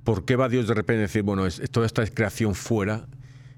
¿por 0.05 0.25
qué 0.25 0.37
va 0.37 0.49
Dios 0.49 0.69
de 0.69 0.75
repente 0.75 0.99
a 0.99 1.03
decir, 1.03 1.23
bueno, 1.23 1.47
es, 1.47 1.63
toda 1.71 1.87
esta 1.87 2.07
creación 2.07 2.55
fuera 2.55 3.07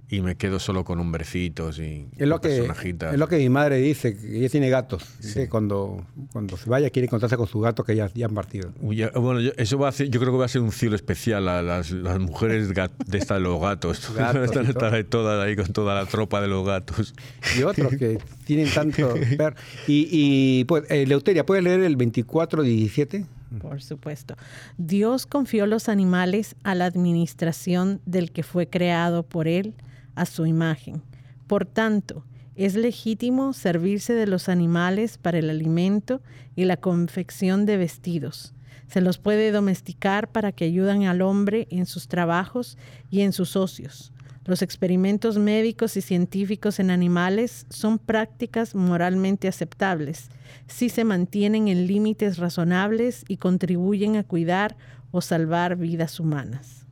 y 0.09 0.21
me 0.21 0.37
quedo 0.37 0.61
solo 0.61 0.85
con 0.85 1.01
hombrecitos 1.01 1.81
y 1.81 2.07
es 2.17 2.29
lo 2.29 2.41
que 2.41 2.59
Es 2.59 3.19
lo 3.19 3.29
que 3.29 3.39
mi 3.39 3.49
madre 3.49 3.79
dice, 3.79 4.17
que 4.17 4.39
ella 4.39 4.49
tiene 4.49 4.71
gatos. 4.71 5.03
Sí. 5.19 5.49
Cuando, 5.49 6.07
cuando 6.33 6.57
se 6.57 6.71
vaya 6.71 6.91
quiere 6.91 7.07
encontrarse 7.07 7.37
con 7.37 7.49
sus 7.49 7.63
gatos 7.63 7.85
que 7.85 7.97
ya, 7.97 8.09
ya 8.15 8.27
han 8.27 8.35
partido. 8.35 8.73
Ya, 8.93 9.11
bueno, 9.11 9.41
yo, 9.41 9.51
eso 9.57 9.79
va 9.79 9.89
a 9.89 9.93
ser, 9.93 10.09
yo 10.09 10.21
creo 10.21 10.33
que 10.33 10.39
va 10.39 10.45
a 10.45 10.49
ser 10.49 10.63
un 10.63 10.71
cielo 10.71 10.95
especial 10.95 11.49
a 11.49 11.61
las, 11.61 11.91
las 11.91 12.21
mujeres 12.21 12.69
de 12.69 13.19
esta 13.19 13.35
de 13.35 13.41
los 13.41 13.61
gatos. 13.61 14.13
gatos 14.17 14.45
Están 14.45 14.67
estar 14.67 15.05
todas 15.05 15.45
ahí 15.45 15.57
con 15.57 15.73
toda 15.73 15.95
la 15.97 16.07
tropa 16.07 16.41
de 16.41 16.49
los 16.49 16.65
gatos. 16.65 17.13
Y 17.59 17.63
otros 17.63 17.97
que 17.97 18.19
tienen 18.45 18.71
tanto... 18.73 19.15
y, 19.89 20.09
y 20.11 20.65
pues, 20.67 20.85
eh, 20.89 21.05
Leuteria, 21.07 21.45
¿puedes 21.45 21.65
leer 21.65 21.81
el 21.81 21.99
24-17? 21.99 23.27
Por 23.61 23.83
supuesto. 23.83 24.37
Dios 24.77 25.27
confió 25.27 25.67
los 25.67 25.89
animales 25.89 26.55
a 26.63 26.75
la 26.75 26.85
administración 26.85 28.01
del 28.07 28.31
que 28.31 28.43
fue 28.43 28.69
creado 28.69 29.25
por 29.25 29.49
él 29.49 29.75
a 30.17 30.27
su 30.27 30.47
imagen. 30.47 31.03
Por 31.47 31.65
tanto, 31.65 32.25
es 32.57 32.75
legítimo 32.75 33.53
servirse 33.53 34.15
de 34.15 34.27
los 34.27 34.49
animales 34.49 35.19
para 35.19 35.39
el 35.39 35.51
alimento 35.51 36.23
y 36.57 36.65
la 36.65 36.79
confección 36.79 37.67
de 37.67 37.77
vestidos. 37.77 38.55
Se 38.89 39.01
los 39.01 39.19
puede 39.19 39.53
domesticar 39.53 40.33
para 40.33 40.53
que 40.53 40.65
ayuden 40.65 41.05
al 41.05 41.23
hombre 41.23 41.69
en 41.71 41.87
sus 41.87 42.09
trabajos 42.09 42.79
y 43.11 43.21
en 43.21 43.33
sus 43.33 43.57
ocios. 43.57 44.13
Los 44.47 44.63
experimentos 44.63 45.39
médicos 45.39 45.97
y 45.97 46.01
científicos 46.03 46.79
en 46.79 46.91
animales 46.91 47.67
son 47.69 47.99
prácticas 47.99 48.75
moralmente 48.75 49.49
aceptables 49.49 50.31
si 50.69 50.89
se 50.89 51.05
mantienen 51.05 51.69
en 51.69 51.87
límites 51.87 52.39
razonables 52.39 53.25
y 53.29 53.37
contribuyen 53.37 54.17
a 54.17 54.23
cuidar 54.23 54.77
o 55.11 55.21
salvar 55.21 55.77
vidas 55.77 56.21
humanas. 56.21 56.86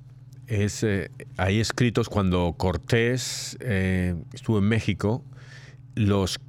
Es, 0.47 0.83
eh, 0.83 1.11
hay 1.37 1.61
escritos 1.61 2.09
cuando 2.09 2.55
Cortés 2.57 3.57
eh, 3.61 4.15
estuvo 4.33 4.59
en 4.59 4.65
México, 4.65 5.25
los, 5.95 6.41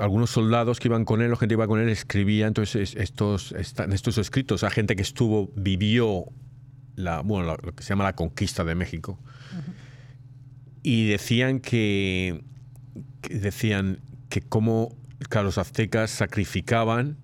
algunos 0.00 0.30
soldados 0.30 0.80
que 0.80 0.88
iban 0.88 1.04
con 1.04 1.20
él, 1.22 1.30
la 1.30 1.36
gente 1.36 1.52
que 1.52 1.58
iba 1.58 1.66
con 1.66 1.80
él, 1.80 1.88
escribía 1.88 2.46
entonces 2.46 2.94
estos, 2.96 3.52
están 3.52 3.92
estos 3.92 4.18
escritos 4.18 4.64
a 4.64 4.70
gente 4.70 4.96
que 4.96 5.02
estuvo, 5.02 5.50
vivió 5.56 6.26
la, 6.96 7.20
bueno, 7.20 7.56
lo 7.62 7.74
que 7.74 7.82
se 7.82 7.90
llama 7.90 8.04
la 8.04 8.14
conquista 8.14 8.64
de 8.64 8.74
México. 8.74 9.18
Y 10.82 11.08
decían 11.08 11.60
que, 11.60 12.42
que, 13.20 13.38
decían 13.38 14.00
que 14.28 14.42
como 14.42 14.96
los 15.30 15.58
aztecas 15.58 16.10
sacrificaban 16.10 17.16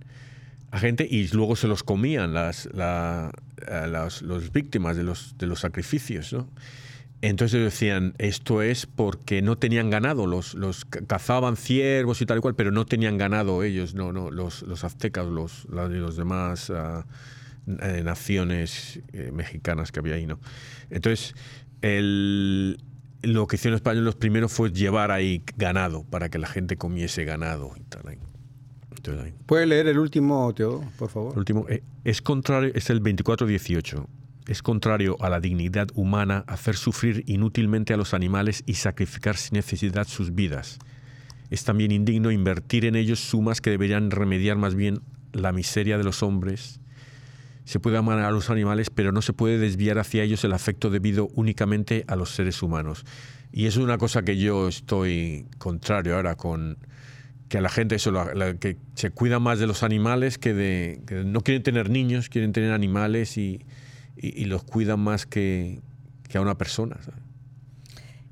a 0.71 0.79
gente 0.79 1.07
y 1.09 1.29
luego 1.29 1.57
se 1.57 1.69
los 1.69 1.83
comían 1.83 2.33
las, 2.33 2.69
la, 2.73 3.33
las 3.69 4.23
los 4.23 4.53
víctimas 4.53 4.97
de 4.97 5.05
los, 5.05 5.37
de 5.39 5.47
los 5.47 5.61
sacrificios. 5.61 6.33
¿no? 6.33 6.49
Entonces 7.23 7.63
decían, 7.63 8.15
esto 8.19 8.63
es 8.63 8.87
porque 8.87 9.43
no 9.43 9.59
tenían 9.59 9.91
ganado, 9.91 10.27
los, 10.27 10.55
los 10.55 10.87
cazaban 10.87 11.57
ciervos 11.57 12.23
y 12.23 12.27
tal 12.27 12.39
y 12.39 12.41
cual, 12.41 12.55
pero 12.55 12.71
no 12.71 12.87
tenían 12.87 13.19
ganado 13.19 13.63
ellos, 13.63 13.95
no, 13.95 14.11
no, 14.11 14.31
los, 14.31 14.63
los 14.63 14.85
aztecas, 14.85 15.27
los, 15.27 15.67
los 15.67 16.17
demás 16.17 16.71
uh, 16.71 17.05
naciones 17.67 19.01
eh, 19.13 19.33
mexicanas 19.35 19.93
que 19.93 20.01
había 20.01 20.15
ahí, 20.15 20.25
¿no? 20.25 20.41
Entonces, 20.89 21.35
el, 21.83 22.79
lo 23.21 23.47
que 23.47 23.57
hicieron 23.57 23.73
los 23.73 23.81
españoles 23.81 24.15
primero 24.15 24.49
fue 24.49 24.73
llevar 24.73 25.11
ahí 25.11 25.43
ganado, 25.59 26.05
para 26.05 26.31
que 26.31 26.39
la 26.39 26.49
gente 26.49 26.77
comiese 26.77 27.25
ganado 27.25 27.73
y 27.77 27.83
tal. 27.83 28.17
¿Puede 29.47 29.67
leer 29.67 29.89
el 29.89 29.99
último, 29.99 30.53
Teodo, 30.55 30.85
por 30.99 31.09
favor? 31.09 31.33
El 31.33 31.39
último, 31.39 31.67
eh, 31.69 31.83
es 32.05 32.23
contrario, 32.23 32.73
es 32.75 32.91
el 32.91 32.99
2418. 32.99 34.07
Es 34.47 34.63
contrario 34.63 35.17
a 35.21 35.29
la 35.29 35.41
dignidad 35.41 35.89
humana 35.95 36.45
hacer 36.47 36.77
sufrir 36.77 37.23
inútilmente 37.27 37.95
a 37.95 37.97
los 37.97 38.15
animales 38.15 38.63
y 38.67 38.75
sacrificar 38.75 39.37
sin 39.37 39.57
necesidad 39.57 40.07
sus 40.07 40.35
vidas. 40.35 40.79
Es 41.51 41.65
también 41.65 41.93
indigno 41.93 42.31
invertir 42.31 42.85
en 42.85 42.97
ellos 42.97 43.21
sumas 43.21 43.61
que 43.61 43.71
deberían 43.71 44.11
remediar 44.11 44.57
más 44.57 44.75
bien 44.75 45.01
la 45.33 45.53
miseria 45.53 45.99
de 45.99 46.05
los 46.05 46.23
hombres. 46.23 46.81
Se 47.65 47.79
puede 47.79 47.99
amar 47.99 48.19
a 48.19 48.31
los 48.31 48.51
animales, 48.51 48.91
pero 48.91 49.13
no 49.13 49.23
se 49.23 49.33
puede 49.33 49.59
desviar 49.59 49.99
hacia 49.99 50.23
ellos 50.23 50.43
el 50.45 50.53
afecto 50.53 50.91
debido 50.91 51.29
únicamente 51.35 52.05
a 52.09 52.17
los 52.17 52.31
seres 52.31 52.63
humanos. 52.63 53.05
Y 53.53 53.67
es 53.67 53.77
una 53.77 53.99
cosa 53.99 54.23
que 54.23 54.37
yo 54.37 54.69
estoy 54.69 55.47
contrario 55.59 56.17
ahora 56.17 56.37
con 56.37 56.79
que 57.51 57.59
a 57.59 57.61
la 57.61 57.69
gente 57.69 57.97
eso, 57.97 58.13
que 58.61 58.77
se 58.95 59.11
cuida 59.11 59.41
más 59.41 59.59
de 59.59 59.67
los 59.67 59.83
animales 59.83 60.39
que 60.39 60.55
de 60.55 61.03
que 61.05 61.25
no 61.25 61.41
quieren 61.41 61.65
tener 61.65 61.91
niños, 61.91 62.29
quieren 62.29 62.53
tener 62.53 62.71
animales 62.71 63.37
y, 63.37 63.67
y, 64.17 64.41
y 64.41 64.45
los 64.45 64.63
cuidan 64.63 65.01
más 65.01 65.27
que, 65.27 65.81
que 66.29 66.39
a 66.39 66.41
una 66.41 66.57
persona. 66.57 66.97
¿sabes? 67.03 67.21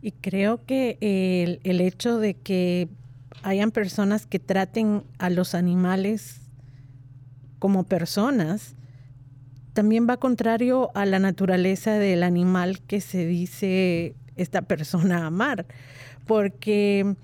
Y 0.01 0.13
creo 0.13 0.65
que 0.65 0.99
el, 1.01 1.59
el, 1.65 1.81
hecho 1.81 2.19
de 2.19 2.35
que 2.35 2.89
hayan 3.43 3.73
personas 3.73 4.25
que 4.25 4.39
traten 4.39 5.03
a 5.19 5.31
los 5.31 5.57
animales 5.57 6.41
como 7.59 7.83
personas 7.83 8.77
también 9.73 10.07
va 10.09 10.19
contrario 10.19 10.91
a 10.95 11.05
la 11.07 11.19
naturaleza 11.19 11.99
del 11.99 12.23
animal 12.23 12.81
que 12.83 13.01
se 13.01 13.27
dice 13.27 14.15
esta 14.37 14.63
persona 14.63 15.27
amar, 15.27 15.67
porque 16.25 17.17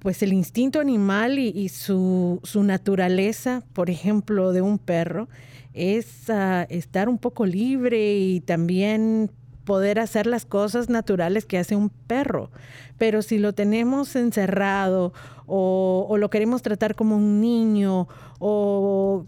pues 0.00 0.22
el 0.22 0.32
instinto 0.32 0.80
animal 0.80 1.38
y, 1.38 1.68
su, 1.68 2.40
su, 2.44 2.62
naturaleza, 2.62 3.62
por 3.72 3.90
ejemplo, 3.90 4.52
de 4.52 4.62
un 4.62 4.78
perro, 4.78 5.28
es 5.74 6.06
uh, 6.28 6.66
estar 6.68 7.08
un 7.08 7.18
poco 7.18 7.46
libre 7.46 8.16
y 8.16 8.40
también 8.40 9.30
poder 9.64 9.98
hacer 9.98 10.26
las 10.26 10.44
cosas 10.44 10.88
naturales 10.88 11.44
que 11.44 11.58
hace 11.58 11.76
un 11.76 11.90
perro. 11.90 12.50
Pero 12.96 13.22
si 13.22 13.38
lo 13.38 13.52
tenemos 13.52 14.16
encerrado 14.16 15.12
o 15.46 16.16
lo 16.18 16.30
queremos 16.30 16.62
tratar 16.62 16.94
como 16.94 17.16
un 17.16 17.40
niño 17.40 18.08
o 18.38 19.26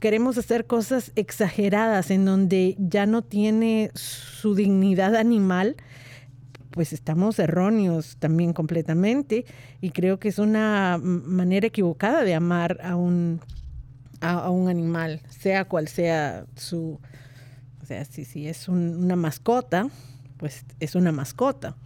queremos 0.00 0.38
hacer 0.38 0.66
cosas 0.66 1.12
exageradas 1.14 2.10
en 2.10 2.24
donde 2.24 2.74
ya 2.78 3.06
no 3.06 3.22
tiene 3.22 3.90
su 3.94 4.54
dignidad 4.54 5.14
animal, 5.14 5.76
pues 6.70 6.92
estamos 6.92 7.38
erróneos 7.38 8.16
también 8.18 8.52
completamente 8.52 9.44
y 9.80 9.90
creo 9.90 10.18
que 10.18 10.28
es 10.28 10.38
una 10.38 10.98
manera 11.02 11.66
equivocada 11.66 12.22
de 12.22 12.34
amar 12.34 12.78
a 12.82 12.96
un, 12.96 13.40
a, 14.20 14.50
un 14.50 14.68
animal, 14.68 15.20
sea 15.28 15.64
cual 15.64 15.88
sea 15.88 16.46
su, 16.56 17.00
o 17.82 17.86
sea, 17.86 18.04
si, 18.04 18.24
si 18.24 18.46
es 18.46 18.68
un, 18.68 18.96
una 18.96 19.16
mascota, 19.16 19.88
pues 20.36 20.64
es 20.78 20.94
una 20.94 21.12
mascota. 21.12 21.76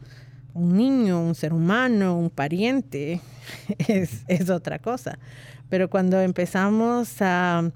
Un 0.53 0.77
niño, 0.77 1.21
un 1.21 1.35
ser 1.35 1.53
humano, 1.53 2.17
un 2.17 2.31
pariente, 2.31 3.21
es, 3.89 4.23
es 4.29 4.51
otra 4.51 4.79
cosa. 4.79 5.19
Pero 5.69 5.91
cuando 5.91 6.21
empezamos 6.21 7.21
a, 7.21 7.73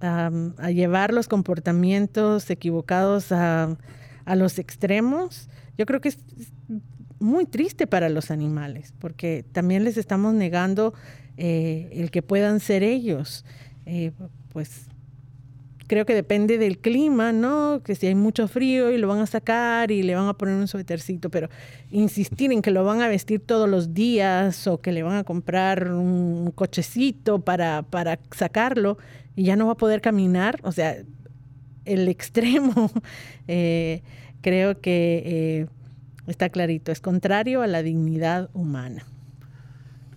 a, 0.00 0.30
a 0.56 0.70
llevar 0.70 1.12
los 1.12 1.28
comportamientos 1.28 2.50
equivocados 2.50 3.30
a, 3.30 3.76
a 4.24 4.34
los 4.34 4.58
extremos, 4.58 5.48
yo 5.78 5.86
creo 5.86 6.00
que 6.00 6.08
es 6.08 6.18
muy 7.20 7.46
triste 7.46 7.86
para 7.86 8.08
los 8.08 8.30
animales, 8.30 8.92
porque 8.98 9.44
también 9.52 9.84
les 9.84 9.96
estamos 9.96 10.34
negando 10.34 10.92
eh, 11.36 11.88
el 11.92 12.10
que 12.10 12.22
puedan 12.22 12.60
ser 12.60 12.82
ellos. 12.82 13.44
Eh, 13.86 14.12
pues 14.52 14.88
creo 15.88 16.04
que 16.04 16.14
depende 16.14 16.58
del 16.58 16.78
clima, 16.78 17.32
¿no? 17.32 17.82
Que 17.82 17.94
si 17.94 18.06
hay 18.06 18.14
mucho 18.14 18.46
frío 18.46 18.90
y 18.90 18.98
lo 18.98 19.08
van 19.08 19.20
a 19.20 19.26
sacar 19.26 19.90
y 19.90 20.02
le 20.02 20.14
van 20.14 20.28
a 20.28 20.34
poner 20.34 20.54
un 20.54 20.68
suétercito, 20.68 21.30
pero 21.30 21.48
insistir 21.90 22.52
en 22.52 22.62
que 22.62 22.70
lo 22.70 22.84
van 22.84 23.00
a 23.00 23.08
vestir 23.08 23.40
todos 23.40 23.68
los 23.68 23.94
días 23.94 24.66
o 24.66 24.80
que 24.80 24.92
le 24.92 25.02
van 25.02 25.16
a 25.16 25.24
comprar 25.24 25.90
un 25.92 26.52
cochecito 26.54 27.40
para, 27.40 27.82
para 27.82 28.18
sacarlo 28.36 28.98
y 29.34 29.44
ya 29.44 29.56
no 29.56 29.66
va 29.66 29.72
a 29.72 29.76
poder 29.76 30.00
caminar, 30.00 30.60
o 30.62 30.72
sea, 30.72 30.96
el 31.84 32.08
extremo, 32.08 32.90
eh, 33.48 34.02
creo 34.40 34.80
que 34.80 35.22
eh, 35.24 35.66
está 36.26 36.48
clarito, 36.48 36.92
es 36.92 37.00
contrario 37.00 37.62
a 37.62 37.66
la 37.66 37.82
dignidad 37.82 38.50
humana. 38.52 39.04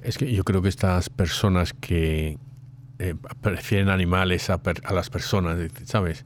Es 0.04 0.18
que 0.18 0.32
yo 0.32 0.44
creo 0.44 0.62
que 0.62 0.70
estas 0.70 1.10
personas 1.10 1.74
que 1.74 2.38
eh, 3.00 3.16
prefieren 3.42 3.90
animales 3.90 4.50
a, 4.50 4.62
per, 4.62 4.82
a, 4.84 4.94
las 4.94 5.10
personas, 5.10 5.58
¿sabes? 5.86 6.26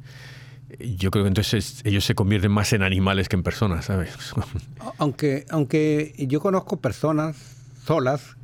Yo 0.80 1.12
creo 1.12 1.24
que 1.24 1.30
entonces 1.30 1.82
ellos 1.84 2.06
se 2.06 2.16
convierten 2.16 2.52
más 2.52 2.74
en 2.74 2.84
animales 2.84 3.30
que 3.30 3.36
en 3.36 3.43
personas, 3.43 3.86
¿sabes? 3.86 4.12
Aunque, 4.98 5.46
aunque 5.50 6.14
yo 6.18 6.39
conozco 6.41 6.78
personas 6.78 7.38
solas 7.86 8.36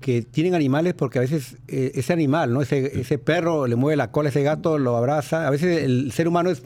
que 0.00 0.22
tienen 0.22 0.54
animales 0.54 0.94
porque 0.94 1.18
a 1.18 1.22
veces 1.22 1.56
eh, 1.68 1.92
ese 1.94 2.12
animal, 2.12 2.52
¿no? 2.52 2.60
Ese, 2.60 3.00
ese 3.00 3.18
perro 3.18 3.66
le 3.66 3.76
mueve 3.76 3.96
la 3.96 4.10
cola, 4.10 4.28
ese 4.28 4.42
gato 4.42 4.78
lo 4.78 4.96
abraza. 4.96 5.46
A 5.46 5.50
veces 5.50 5.82
el 5.84 6.12
ser 6.12 6.28
humano 6.28 6.50
es 6.50 6.62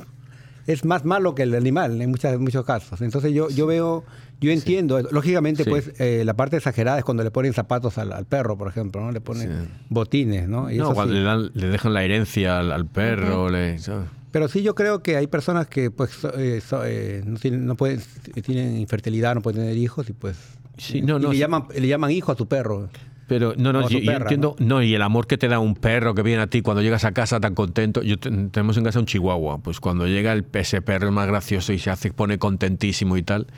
es 0.67 0.85
más 0.85 1.05
malo 1.05 1.35
que 1.35 1.43
el 1.43 1.55
animal 1.55 2.01
en, 2.01 2.11
muchas, 2.11 2.35
en 2.35 2.43
muchos 2.43 2.65
casos. 2.65 3.01
Entonces 3.01 3.33
yo, 3.33 3.49
yo 3.51 3.67
veo, 3.67 4.05
yo 4.41 4.51
entiendo, 4.51 5.01
sí. 5.01 5.07
lógicamente 5.11 5.65
sí. 5.65 5.71
pues 5.71 5.93
eh, 5.99 6.23
la 6.25 6.35
parte 6.35 6.57
exagerada 6.57 6.99
es 6.99 7.05
cuando 7.05 7.23
le 7.23 7.31
ponen 7.31 7.53
zapatos 7.53 7.99
al, 7.99 8.13
al 8.13 8.27
perro, 8.27 8.57
por 8.59 8.69
ejemplo, 8.69 9.01
¿no? 9.01 9.13
Le 9.13 9.21
ponen 9.21 9.49
sí. 9.49 9.69
botines, 9.89 10.49
¿no? 10.49 10.71
Y 10.71 10.79
no, 10.79 10.95
cuando 10.95 11.15
le, 11.15 11.23
dan, 11.23 11.51
le, 11.55 11.69
dejan 11.69 11.95
la 11.95 12.05
herencia 12.05 12.59
al, 12.59 12.73
al 12.73 12.87
perro, 12.87 13.45
uh 13.45 13.49
-huh. 13.49 13.53
le, 13.53 13.79
¿sabes? 13.79 14.09
Pero 14.33 14.49
sí 14.49 14.63
yo 14.63 14.75
creo 14.75 15.03
que 15.03 15.17
hay 15.17 15.29
personas 15.29 15.67
que 15.67 15.91
pues 15.91 16.11
eh, 16.37 16.61
so, 16.61 16.85
eh, 16.85 17.23
no, 17.25 17.39
tienen, 17.39 17.65
no 17.65 17.75
pueden, 17.75 18.03
tienen 18.45 18.77
infertilidad, 18.77 19.35
no 19.35 19.41
pueden 19.41 19.63
tener 19.63 19.79
hijos 19.79 20.11
y 20.11 20.13
pues 20.13 20.37
sí, 20.77 21.01
no, 21.01 21.19
no, 21.19 21.33
le, 21.33 21.39
llaman, 21.39 21.65
le 21.75 21.87
llaman 21.89 22.11
hijo 22.11 22.33
a 22.33 22.37
su 22.37 22.47
perro. 22.47 22.91
Pero 23.27 23.55
no, 23.57 23.73
no, 23.73 23.89
yo, 23.89 23.99
perra, 23.99 24.19
yo, 24.19 24.23
entiendo, 24.23 24.57
¿no? 24.59 24.67
¿no? 24.67 24.83
y 24.83 24.95
el 24.95 25.03
amor 25.03 25.27
que 25.27 25.37
te 25.37 25.49
da 25.49 25.59
un 25.59 25.75
perro 25.75 26.15
que 26.15 26.23
viene 26.23 26.43
a 26.43 26.47
ti 26.47 26.63
cuando 26.63 26.83
llegas 26.83 27.05
a 27.05 27.13
casa 27.13 27.41
tan 27.41 27.55
contento. 27.55 28.03
Yo 28.03 28.19
tenemos 28.19 28.77
en 28.77 28.85
casa 28.85 29.01
un 29.01 29.07
chihuahua, 29.07 29.59
pues 29.59 29.81
cuando 29.81 30.07
llega 30.07 30.33
el 30.33 30.47
ese 30.53 30.81
perro 30.81 31.11
más 31.11 31.27
gracioso 31.27 31.73
y 31.73 31.79
se 31.79 31.91
hace 31.91 32.13
pone 32.13 32.39
contentísimo 32.39 33.17
y 33.17 33.23
tal. 33.23 33.49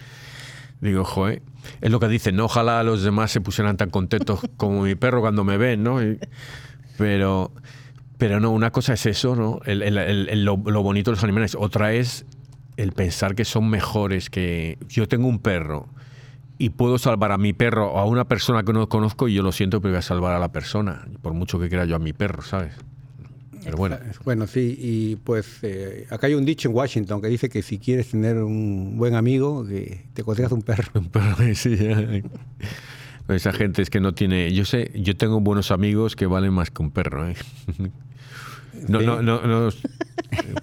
Digo, 0.81 1.05
joder, 1.05 1.43
es 1.81 1.91
lo 1.91 2.01
que 2.01 2.09
dicen, 2.09 2.37
no, 2.37 2.47
ojalá 2.47 2.83
los 2.83 3.03
demás 3.03 3.31
se 3.31 3.41
pusieran 3.41 3.77
tan 3.77 3.91
contentos 3.91 4.41
como 4.57 4.83
mi 4.83 4.95
perro 4.95 5.21
cuando 5.21 5.45
me 5.45 5.59
ven, 5.59 5.83
¿no? 5.83 6.03
Y, 6.03 6.19
pero, 6.97 7.53
pero 8.17 8.41
no, 8.41 8.51
una 8.51 8.71
cosa 8.71 8.95
es 8.95 9.05
eso, 9.05 9.37
¿no? 9.37 9.61
El, 9.67 9.83
el, 9.83 9.99
el, 9.99 10.45
lo, 10.45 10.57
lo 10.65 10.83
bonito 10.83 11.11
de 11.11 11.17
los 11.17 11.25
animales. 11.25 11.57
Otra 11.59 11.93
es 11.93 12.25
el 12.79 12.93
pensar 12.93 13.35
que 13.35 13.45
son 13.45 13.69
mejores 13.69 14.31
que 14.31 14.79
yo 14.89 15.09
tengo 15.09 15.27
un 15.29 15.41
perro 15.41 15.89
y 16.59 16.71
puedo 16.71 16.99
salvar 16.99 17.33
a 17.33 17.39
mi 17.39 17.53
perro 17.53 17.93
o 17.93 17.99
a 17.99 18.05
una 18.05 18.27
persona 18.27 18.65
que 18.65 18.73
no 18.73 18.89
conozco 18.89 19.29
y 19.29 19.35
yo 19.35 19.43
lo 19.43 19.53
siento, 19.53 19.81
pero 19.81 19.93
voy 19.93 19.99
a 19.99 20.03
salvar 20.03 20.35
a 20.35 20.39
la 20.39 20.51
persona, 20.51 21.07
por 21.23 21.33
mucho 21.33 21.59
que 21.59 21.69
quiera 21.69 21.85
yo 21.85 21.97
a 21.97 21.99
mi 22.01 22.13
perro, 22.13 22.43
¿sabes? 22.43 22.75
Pero 23.65 23.77
bueno. 23.77 23.99
Bueno, 24.25 24.47
sí, 24.47 24.77
y 24.79 25.17
pues 25.17 25.59
eh, 25.63 26.07
acá 26.11 26.27
hay 26.27 26.35
un 26.35 26.45
dicho 26.45 26.69
en 26.69 26.75
Washington 26.75 27.21
que 27.21 27.29
dice 27.29 27.49
que 27.49 27.63
si 27.63 27.79
quieres 27.79 28.11
tener 28.11 28.37
un 28.39 28.97
buen 28.97 29.15
amigo, 29.15 29.67
que 29.67 30.07
te 30.15 30.23
consigas 30.25 30.53
un 30.53 30.63
perro. 30.63 30.89
Un 30.95 31.09
perro, 31.09 31.37
sí. 31.55 31.77
Esa 33.29 33.53
gente 33.53 33.83
es 33.83 33.91
que 33.91 34.01
no 34.01 34.15
tiene. 34.15 34.53
Yo 34.55 34.65
sé, 34.65 34.91
yo 34.95 35.17
tengo 35.17 35.41
buenos 35.41 35.71
amigos 35.71 36.17
que 36.17 36.27
valen 36.27 36.53
más 36.55 36.71
que 36.71 36.83
un 36.83 36.91
perro. 36.91 37.29
¿eh? 37.29 37.37
No, 38.87 39.01
sí. 39.01 39.07
no, 39.07 39.23
no, 39.23 39.43
no, 39.43 39.71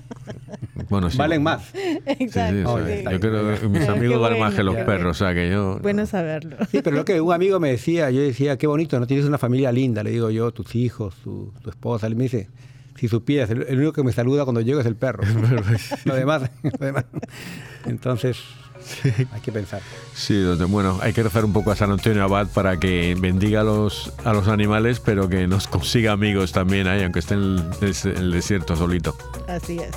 Bueno, 0.90 1.10
sí. 1.10 1.18
Valen 1.18 1.44
más. 1.44 1.70
Exacto. 2.06 2.52
Sí, 2.54 2.58
sí, 2.58 2.64
Oh, 2.66 2.80
sí. 2.86 3.04
Yo 3.12 3.20
creo 3.20 3.60
que 3.60 3.68
mis 3.68 3.88
amigos 3.90 4.20
valen 4.22 4.40
más 4.40 4.54
que 4.54 4.64
bueno, 4.64 4.78
los 4.78 4.86
perros, 4.86 5.16
o 5.22 5.26
sea 5.26 5.34
que 5.34 5.50
yo... 5.50 5.80
Bueno 5.82 6.06
saberlo. 6.06 6.58
Sí, 6.72 6.82
pero 6.84 6.96
lo 6.96 7.06
que 7.06 7.20
un 7.22 7.34
amigo 7.34 7.60
me 7.60 7.70
decía, 7.72 8.10
yo 8.12 8.22
decía, 8.22 8.58
qué 8.58 8.68
bonito, 8.68 9.00
no 9.00 9.08
tienes 9.08 9.26
una 9.26 9.38
familia 9.38 9.72
linda, 9.72 10.04
le 10.04 10.12
digo 10.12 10.30
yo, 10.30 10.52
tus 10.52 10.76
hijos, 10.76 11.16
tu, 11.24 11.54
tu 11.62 11.70
esposa. 11.70 12.08
Él 12.08 12.16
me 12.16 12.24
dice, 12.24 12.50
si 12.98 13.08
supieras, 13.08 13.50
el, 13.50 13.64
el 13.68 13.78
único 13.78 13.94
que 13.94 14.04
me 14.04 14.12
saluda 14.12 14.44
cuando 14.44 14.62
llego 14.62 14.80
es 14.80 14.86
el 14.86 14.96
perro. 14.96 15.24
lo, 16.06 16.16
demás, 16.16 16.50
lo 16.64 16.86
demás. 16.86 17.06
Entonces, 17.86 18.38
hay 19.34 19.42
que 19.42 19.52
pensar. 19.52 19.82
Sí, 20.14 20.44
bueno, 20.70 21.00
hay 21.02 21.12
que 21.14 21.24
rezar 21.24 21.44
un 21.46 21.54
poco 21.54 21.72
a 21.72 21.76
San 21.76 21.92
Antonio 21.92 22.24
Abad 22.24 22.48
para 22.54 22.78
que 22.80 23.16
bendiga 23.20 23.62
a 23.62 23.64
los, 23.64 24.14
a 24.24 24.32
los 24.34 24.48
animales, 24.48 25.00
pero 25.00 25.28
que 25.28 25.48
nos 25.48 25.68
consiga 25.68 26.12
amigos 26.14 26.52
también 26.52 26.88
ahí, 26.88 27.04
aunque 27.04 27.20
esté 27.20 27.34
en 27.36 27.40
el, 27.42 27.70
des- 27.82 28.06
el 28.06 28.32
desierto 28.32 28.76
solito. 28.76 29.16
Así 29.48 29.78
es. 29.80 29.92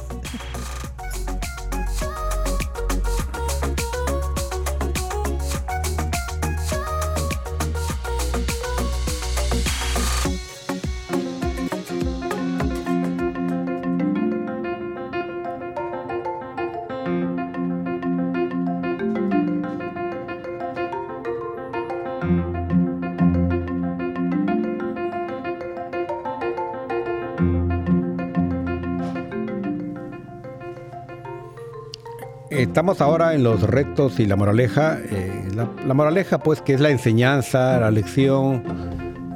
Estamos 32.78 33.00
ahora 33.00 33.34
en 33.34 33.42
los 33.42 33.62
retos 33.62 34.20
y 34.20 34.26
la 34.26 34.36
moraleja. 34.36 35.00
Eh, 35.00 35.48
la, 35.52 35.68
la 35.84 35.94
moraleja, 35.94 36.38
pues, 36.38 36.62
que 36.62 36.74
es 36.74 36.80
la 36.80 36.90
enseñanza, 36.90 37.80
la 37.80 37.90
lección 37.90 38.62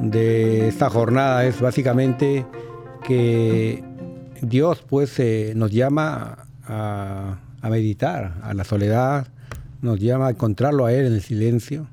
de 0.00 0.68
esta 0.68 0.88
jornada, 0.88 1.44
es 1.44 1.60
básicamente 1.60 2.46
que 3.02 3.82
Dios, 4.42 4.84
pues, 4.88 5.18
eh, 5.18 5.54
nos 5.56 5.72
llama 5.72 6.46
a, 6.68 7.38
a 7.60 7.68
meditar, 7.68 8.34
a 8.44 8.54
la 8.54 8.62
soledad, 8.62 9.26
nos 9.80 9.98
llama 9.98 10.28
a 10.28 10.30
encontrarlo 10.30 10.86
a 10.86 10.92
Él 10.92 11.06
en 11.06 11.14
el 11.14 11.22
silencio 11.22 11.88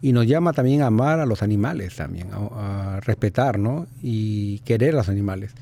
y 0.00 0.14
nos 0.14 0.26
llama 0.26 0.54
también 0.54 0.80
a 0.80 0.86
amar 0.86 1.20
a 1.20 1.26
los 1.26 1.42
animales, 1.42 1.96
también, 1.96 2.28
a, 2.32 2.94
a 2.94 3.00
respetar, 3.00 3.58
¿no? 3.58 3.86
Y 4.02 4.60
querer 4.60 4.94
a 4.94 4.96
los 4.96 5.10
animales. 5.10 5.52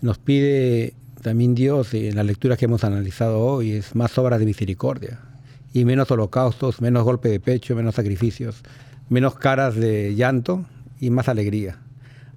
Nos 0.00 0.18
pide 0.18 0.94
también 1.22 1.54
Dios, 1.54 1.94
en 1.94 2.16
la 2.16 2.22
lectura 2.22 2.56
que 2.56 2.64
hemos 2.64 2.84
analizado 2.84 3.40
hoy, 3.40 3.72
es 3.72 3.94
más 3.94 4.16
obras 4.18 4.40
de 4.40 4.46
misericordia 4.46 5.20
y 5.72 5.84
menos 5.84 6.10
holocaustos, 6.10 6.80
menos 6.80 7.04
golpe 7.04 7.28
de 7.28 7.40
pecho, 7.40 7.76
menos 7.76 7.94
sacrificios, 7.94 8.62
menos 9.08 9.36
caras 9.36 9.74
de 9.76 10.14
llanto 10.14 10.64
y 10.98 11.10
más 11.10 11.28
alegría. 11.28 11.78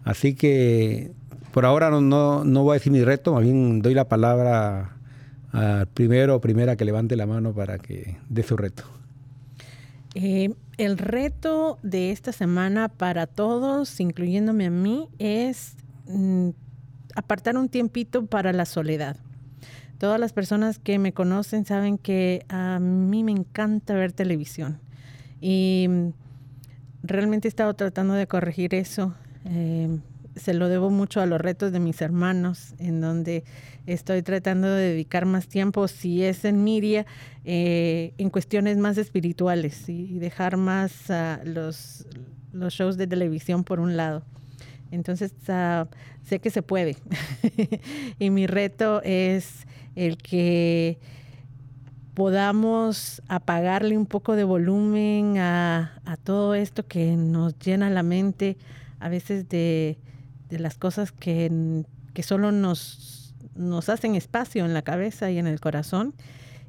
Así 0.03 0.35
que 0.35 1.11
por 1.51 1.65
ahora 1.65 1.89
no, 1.89 2.01
no, 2.01 2.43
no 2.43 2.63
voy 2.63 2.71
a 2.71 2.79
decir 2.79 2.91
mi 2.91 3.03
reto, 3.03 3.33
más 3.33 3.43
bien 3.43 3.81
doy 3.81 3.93
la 3.93 4.07
palabra 4.07 4.97
al 5.51 5.87
primero 5.87 6.35
o 6.35 6.41
primera 6.41 6.75
que 6.75 6.83
levante 6.83 7.15
la 7.15 7.27
mano 7.27 7.53
para 7.53 7.77
que 7.77 8.17
dé 8.29 8.43
su 8.43 8.57
reto. 8.57 8.83
Eh, 10.15 10.53
el 10.77 10.97
reto 10.97 11.79
de 11.83 12.11
esta 12.11 12.31
semana 12.31 12.89
para 12.89 13.27
todos, 13.27 13.99
incluyéndome 13.99 14.67
a 14.67 14.71
mí, 14.71 15.09
es 15.19 15.75
mm, 16.07 16.49
apartar 17.15 17.57
un 17.57 17.69
tiempito 17.69 18.25
para 18.25 18.53
la 18.53 18.65
soledad. 18.65 19.17
Todas 19.97 20.19
las 20.19 20.33
personas 20.33 20.79
que 20.79 20.99
me 20.99 21.13
conocen 21.13 21.65
saben 21.65 21.97
que 21.97 22.45
a 22.49 22.79
mí 22.79 23.23
me 23.23 23.31
encanta 23.31 23.93
ver 23.93 24.11
televisión 24.11 24.79
y 25.39 25.87
mm, 25.89 26.09
realmente 27.03 27.47
he 27.47 27.49
estado 27.49 27.73
tratando 27.73 28.13
de 28.13 28.27
corregir 28.27 28.73
eso. 28.73 29.13
Eh, 29.45 29.99
se 30.35 30.53
lo 30.53 30.69
debo 30.69 30.89
mucho 30.89 31.21
a 31.21 31.25
los 31.25 31.39
retos 31.39 31.71
de 31.71 31.79
mis 31.79 32.01
hermanos, 32.01 32.73
en 32.79 33.01
donde 33.01 33.43
estoy 33.85 34.23
tratando 34.23 34.67
de 34.67 34.89
dedicar 34.89 35.25
más 35.25 35.47
tiempo, 35.47 35.87
si 35.87 36.23
es 36.23 36.45
en 36.45 36.63
Miria, 36.63 37.05
eh, 37.45 38.13
en 38.17 38.29
cuestiones 38.29 38.77
más 38.77 38.97
espirituales 38.97 39.87
y, 39.89 40.17
dejar 40.17 40.57
más 40.57 41.11
ah, 41.11 41.39
los, 41.43 42.07
los 42.51 42.73
shows 42.73 42.97
de 42.97 43.05
televisión 43.05 43.63
por 43.63 43.79
un 43.79 43.97
lado. 43.97 44.23
Entonces, 44.93 45.33
ah, 45.49 45.87
sé 46.23 46.39
que 46.39 46.51
se 46.51 46.61
puede. 46.61 46.97
y 48.19 48.29
mi 48.29 48.45
reto 48.45 49.01
es 49.03 49.65
el 49.95 50.17
que 50.17 50.99
podamos 52.13 53.23
apagarle 53.27 53.97
un 53.97 54.05
poco 54.05 54.35
de 54.35 54.43
volumen 54.43 55.39
a, 55.39 55.99
todo 56.23 56.53
esto 56.53 56.85
que 56.85 57.15
nos 57.15 57.57
llena 57.57 57.89
la 57.89 58.03
mente 58.03 58.55
a 58.99 59.09
veces 59.09 59.49
de, 59.49 59.97
de 60.49 60.59
las 60.59 60.77
cosas 60.77 61.11
que, 61.11 61.83
que 62.13 62.21
solo 62.21 62.51
nos, 62.51 63.33
nos 63.55 63.89
hacen 63.89 64.13
espacio 64.13 64.63
en 64.63 64.75
la 64.75 64.83
cabeza 64.83 65.31
y 65.31 65.39
en 65.39 65.47
el 65.47 65.59
corazón 65.59 66.13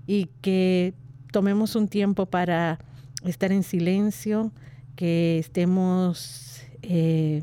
y 0.06 0.30
que 0.40 0.94
tomemos 1.30 1.76
un 1.76 1.88
tiempo 1.88 2.24
para 2.24 2.78
estar 3.22 3.52
en 3.52 3.62
silencio, 3.62 4.50
que 4.96 5.38
estemos 5.38 6.62
eh, 6.82 7.42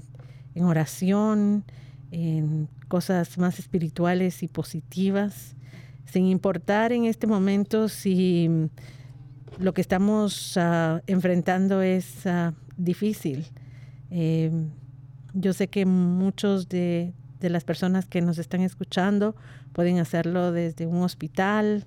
en 0.55 0.65
oración, 0.65 1.63
en 2.11 2.67
cosas 2.87 3.37
más 3.37 3.59
espirituales 3.59 4.43
y 4.43 4.47
positivas, 4.47 5.55
sin 6.05 6.25
importar 6.25 6.91
en 6.91 7.05
este 7.05 7.27
momento 7.27 7.87
si 7.87 8.49
lo 9.59 9.73
que 9.73 9.81
estamos 9.81 10.57
uh, 10.57 10.99
enfrentando 11.07 11.81
es 11.81 12.25
uh, 12.25 12.53
difícil. 12.77 13.45
Eh, 14.09 14.51
yo 15.33 15.53
sé 15.53 15.67
que 15.67 15.85
muchos 15.85 16.67
de, 16.67 17.13
de, 17.39 17.49
las 17.49 17.63
personas 17.63 18.05
que 18.05 18.21
nos 18.21 18.37
están 18.37 18.61
escuchando 18.61 19.35
pueden 19.71 19.99
hacerlo 19.99 20.51
desde 20.51 20.85
un 20.85 21.01
hospital, 21.03 21.85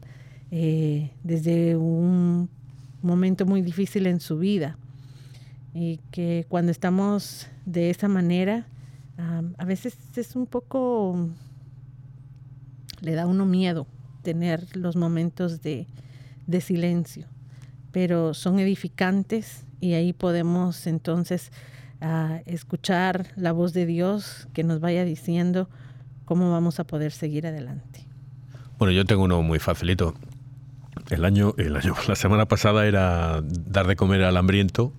eh, 0.51 1.11
desde 1.23 1.77
un 1.77 2.49
momento 3.03 3.45
muy 3.45 3.61
difícil 3.61 4.07
en 4.07 4.21
su 4.21 4.39
vida. 4.39 4.79
Y 5.75 5.99
que 6.11 6.47
cuando 6.49 6.70
estamos 6.70 7.49
de 7.66 7.91
esa 7.91 8.09
manera, 8.09 8.66
a 9.18 9.64
veces 9.64 9.97
es 10.16 10.37
un 10.37 10.47
poco, 10.47 11.29
le 13.01 13.14
da 13.14 13.27
uno 13.27 13.45
miedo 13.45 13.87
tener 14.22 14.77
los 14.77 14.97
momentos 14.97 15.62
de, 15.62 15.87
de 16.47 16.61
silencio, 16.61 17.27
pero 17.93 18.35
son 18.35 18.59
edificantes 18.59 19.64
y 19.81 19.95
ahí 19.95 20.12
podemos 20.12 20.87
entonces 20.87 21.53
a 22.01 22.41
escuchar 22.47 23.29
la 23.37 23.53
voz 23.53 23.72
de 23.72 23.87
Dios 23.87 24.49
que 24.53 24.64
nos 24.64 24.81
vaya 24.81 25.05
diciendo 25.05 25.68
cómo 26.25 26.51
vamos 26.51 26.81
a 26.81 26.85
poder 26.85 27.12
seguir 27.12 27.47
adelante. 27.47 28.07
Bueno, 28.79 28.93
yo 28.93 29.05
tengo 29.05 29.25
uno 29.25 29.43
muy 29.43 29.59
facilito. 29.59 30.14
El 31.11 31.25
año, 31.25 31.55
el 31.59 31.77
año, 31.77 31.95
la 32.09 32.16
semana 32.16 32.47
pasada 32.47 32.87
era 32.87 33.43
dar 33.43 33.87
de 33.87 33.97
comer 33.97 34.22
al 34.25 34.37
hambriento. 34.37 34.93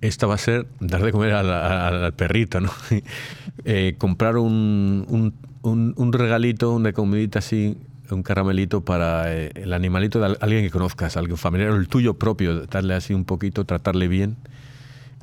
Esta 0.00 0.26
va 0.26 0.34
a 0.34 0.38
ser 0.38 0.68
dar 0.78 1.02
de 1.02 1.10
comer 1.10 1.32
al, 1.32 1.50
al, 1.50 2.04
al 2.04 2.14
perrito, 2.14 2.60
¿no? 2.60 2.70
eh, 3.64 3.96
comprar 3.98 4.36
un, 4.36 5.32
regalito, 6.12 6.72
una 6.72 6.92
comidita 6.92 7.40
así, 7.40 7.76
un 8.10 8.22
caramelito 8.22 8.84
para 8.84 9.34
eh, 9.34 9.50
el 9.54 9.72
animalito 9.72 10.20
de 10.20 10.36
alguien 10.40 10.62
que 10.62 10.70
conozcas, 10.70 11.16
alguien 11.16 11.36
familiar, 11.36 11.72
el 11.72 11.88
tuyo 11.88 12.14
propio, 12.14 12.66
darle 12.66 12.94
así 12.94 13.12
un 13.12 13.24
poquito, 13.24 13.64
tratarle 13.64 14.06
bien 14.06 14.36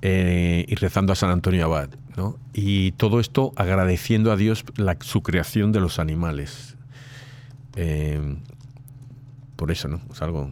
eh, 0.01 0.65
y 0.67 0.75
rezando 0.75 1.13
a 1.13 1.15
San 1.15 1.29
Antonio 1.31 1.65
Abad. 1.65 1.89
¿no? 2.17 2.37
Y 2.53 2.91
todo 2.93 3.19
esto 3.21 3.53
agradeciendo 3.55 4.31
a 4.31 4.35
Dios 4.35 4.65
la, 4.75 4.97
su 4.99 5.23
creación 5.23 5.71
de 5.71 5.79
los 5.79 5.99
animales. 5.99 6.75
Por 9.55 9.71
eso, 9.71 9.87
¿no? 9.87 10.01
Es 10.11 10.21
algo. 10.21 10.49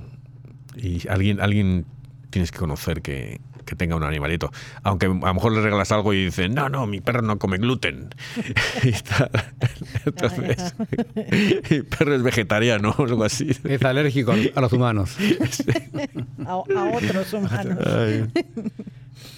Y 0.76 1.08
alguien, 1.08 1.40
alguien 1.40 1.86
tienes 2.32 2.52
que 2.52 2.58
conocer 2.58 3.02
que, 3.02 3.40
que, 3.64 3.76
tenga 3.76 3.96
un 3.96 4.04
animalito. 4.04 4.52
Aunque 4.84 5.08
a 5.08 5.10
lo 5.10 5.34
mejor 5.34 5.52
le 5.54 5.62
regalas 5.62 5.92
algo 5.92 6.14
y 6.14 6.26
dice, 6.26 6.50
no, 6.50 6.70
no, 6.70 6.86
mi 6.86 7.02
perro 7.02 7.22
no 7.22 7.38
come 7.38 7.58
gluten. 7.58 8.10
Entonces, 10.06 10.76
mi 11.70 11.82
perro 11.82 12.16
es 12.16 12.24
vegetariano 12.24 12.96
o 12.98 13.04
algo 13.04 13.24
así. 13.24 13.52
Es 13.64 13.84
alérgico 13.84 14.34
a 14.56 14.62
los 14.62 14.74
humanos. 14.74 15.18
a, 16.46 16.52
a, 16.52 16.58
otros 16.58 17.34
humanos. 17.34 17.78
Ay. 17.86 18.26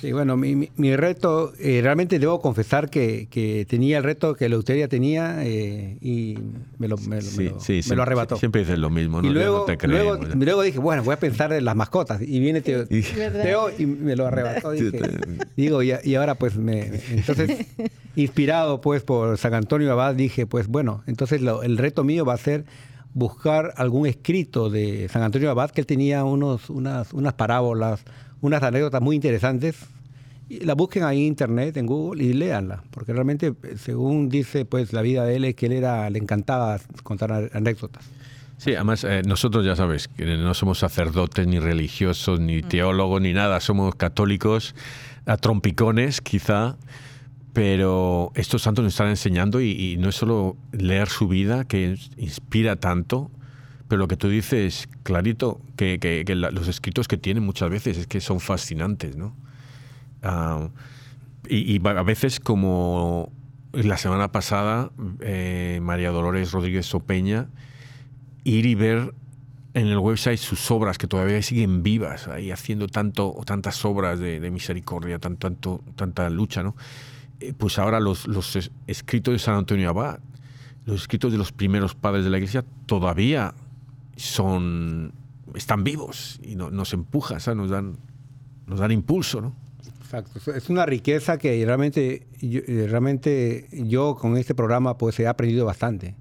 Sí, 0.01 0.11
bueno, 0.11 0.37
mi, 0.37 0.55
mi, 0.55 0.69
mi 0.77 0.95
reto, 0.95 1.53
eh, 1.59 1.79
realmente 1.81 2.19
debo 2.19 2.41
confesar 2.41 2.89
que, 2.89 3.27
que, 3.29 3.65
tenía 3.69 3.97
el 3.97 4.03
reto 4.03 4.35
que 4.35 4.47
Leuteria 4.49 4.87
tenía 4.87 5.45
eh, 5.45 5.97
y 6.01 6.37
me 6.77 6.87
lo, 6.87 6.97
me, 6.97 7.21
sí, 7.21 7.37
me 7.37 7.49
lo, 7.49 7.59
sí, 7.59 7.81
me 7.89 7.95
lo 7.95 8.03
arrebató. 8.03 8.37
Siempre 8.37 8.61
dices 8.61 8.79
lo 8.79 8.89
mismo, 8.89 9.21
¿no? 9.21 9.27
Y 9.27 9.33
luego, 9.33 9.59
no 9.59 9.75
te 9.75 9.87
luego, 9.87 10.17
creemos, 10.17 10.45
luego, 10.45 10.61
dije, 10.61 10.79
bueno, 10.79 11.03
voy 11.03 11.13
a 11.13 11.19
pensar 11.19 11.53
en 11.53 11.65
las 11.65 11.75
mascotas. 11.75 12.21
Y 12.21 12.39
viene 12.39 12.61
Teo, 12.61 12.87
Teo 12.87 13.69
y 13.77 13.85
me 13.85 14.15
lo 14.15 14.27
arrebató. 14.27 14.71
Dije, 14.75 14.99
digo, 15.55 15.83
y, 15.83 15.93
y, 16.03 16.15
ahora 16.15 16.35
pues 16.35 16.57
me... 16.57 17.01
Entonces, 17.11 17.65
inspirado 18.15 18.81
pues 18.81 19.03
por 19.03 19.37
San 19.37 19.53
Antonio 19.53 19.91
Abad, 19.91 20.15
dije, 20.15 20.45
pues 20.45 20.67
bueno, 20.67 21.03
entonces 21.07 21.41
lo, 21.41 21.63
el 21.63 21.77
reto 21.77 22.03
mío 22.03 22.25
va 22.25 22.33
a 22.33 22.37
ser 22.37 22.65
buscar 23.15 23.73
algún 23.77 24.07
escrito 24.07 24.69
de 24.69 25.07
San 25.09 25.23
Antonio 25.23 25.49
Abad, 25.49 25.71
que 25.71 25.81
él 25.81 25.87
tenía 25.87 26.25
unos, 26.25 26.69
unas, 26.69 27.13
unas 27.13 27.33
parábolas, 27.33 28.03
unas 28.41 28.61
anécdotas 28.63 29.01
muy 29.01 29.15
interesantes. 29.15 29.75
Y 30.47 30.59
la 30.59 30.75
busquen 30.75 31.03
ahí 31.03 31.21
en 31.21 31.27
internet, 31.27 31.75
en 31.77 31.87
Google, 31.87 32.23
y 32.23 32.33
léanla, 32.33 32.83
porque 32.91 33.13
realmente, 33.13 33.55
según 33.77 34.29
dice 34.29 34.63
pues 34.63 34.93
la 34.93 35.01
vida 35.01 35.25
de 35.25 35.37
él, 35.37 35.45
es 35.45 35.55
que 35.55 35.65
él 35.65 35.71
era, 35.71 36.07
le 36.11 36.19
encantaba 36.19 36.79
contar 37.03 37.49
anécdotas. 37.53 38.05
Sí, 38.57 38.73
además 38.73 39.03
eh, 39.03 39.21
nosotros 39.25 39.65
ya 39.65 39.75
sabes 39.75 40.07
que 40.07 40.25
no 40.37 40.53
somos 40.53 40.79
sacerdotes, 40.79 41.45
ni 41.47 41.59
religiosos, 41.59 42.39
ni 42.39 42.61
teólogos, 42.61 43.21
ni 43.21 43.33
nada, 43.33 43.59
somos 43.59 43.95
católicos, 43.95 44.75
a 45.25 45.37
trompicones 45.37 46.21
quizá, 46.21 46.77
pero 47.53 48.31
estos 48.35 48.61
santos 48.61 48.83
nos 48.83 48.93
están 48.93 49.09
enseñando 49.09 49.61
y, 49.61 49.97
no 49.97 50.09
es 50.09 50.15
solo 50.15 50.55
leer 50.71 51.09
su 51.09 51.27
vida, 51.27 51.65
que 51.65 51.97
inspira 52.17 52.75
tanto, 52.75 53.29
pero 53.87 53.99
lo 53.99 54.07
que 54.07 54.17
tú 54.17 54.29
dices, 54.29 54.89
clarito, 55.03 55.61
que, 55.75 56.23
los 56.35 56.67
escritos 56.67 57.07
que 57.07 57.17
tienen 57.17 57.43
muchas 57.43 57.69
veces 57.69 57.97
es 57.97 58.07
que 58.07 58.19
son 58.19 58.39
fascinantes, 58.39 59.15
¿no? 59.15 59.35
Ah, 60.23 60.69
y, 61.47 61.79
a 61.87 62.03
veces 62.03 62.39
como 62.39 63.31
la 63.73 63.97
semana 63.97 64.31
pasada, 64.31 64.91
eh, 65.19 65.79
María 65.83 66.09
Dolores 66.09 66.51
Rodríguez 66.51 66.87
Sopeña, 66.87 67.47
ir 68.43 68.65
y 68.65 68.73
ver 68.73 69.13
en 69.75 69.87
el 69.87 69.99
website 69.99 70.39
sus 70.39 70.71
obras 70.71 70.97
que 70.97 71.05
todavía 71.05 71.41
siguen 71.41 71.83
vivas, 71.83 72.27
ahí 72.27 72.49
haciendo 72.49 72.87
tanto, 72.87 73.35
tantas 73.45 73.83
obras 73.85 74.19
de, 74.19 74.49
misericordia, 74.49 75.19
tanto, 75.19 75.47
tanto, 75.47 75.83
tanta 75.95 76.29
lucha, 76.29 76.63
¿no? 76.63 76.75
Eh, 77.39 77.53
pues 77.55 77.77
ahora 77.77 77.99
los, 77.99 78.27
los 78.27 78.71
escritos 78.87 79.33
de 79.33 79.39
San 79.39 79.55
Antonio 79.55 79.89
Abad, 79.89 80.19
los 80.85 81.01
escritos 81.01 81.31
de 81.31 81.37
los 81.37 81.51
primeros 81.51 81.93
padres 81.93 82.23
de 82.23 82.31
la 82.31 82.37
iglesia 82.37 82.63
todavía 82.85 83.53
son 84.15 85.13
están 85.53 85.83
vivos 85.83 86.39
y 86.43 86.55
nos 86.55 86.93
empujan, 86.93 87.39
nos 87.57 87.69
dan 87.69 87.97
nos 88.67 88.79
dan 88.79 88.91
impulso, 88.91 89.41
¿no? 89.41 89.55
Exacto, 90.01 90.51
es 90.51 90.69
una 90.69 90.85
riqueza 90.85 91.37
que 91.37 91.63
realmente 91.65 92.27
yo, 92.39 92.61
eh, 92.67 92.87
realmente 92.89 93.67
yo 93.71 94.15
con 94.15 94.37
este 94.37 94.55
programa 94.55 94.97
pues 94.97 95.19
he 95.19 95.27
aprendido 95.27 95.65
bastante, 95.65 96.15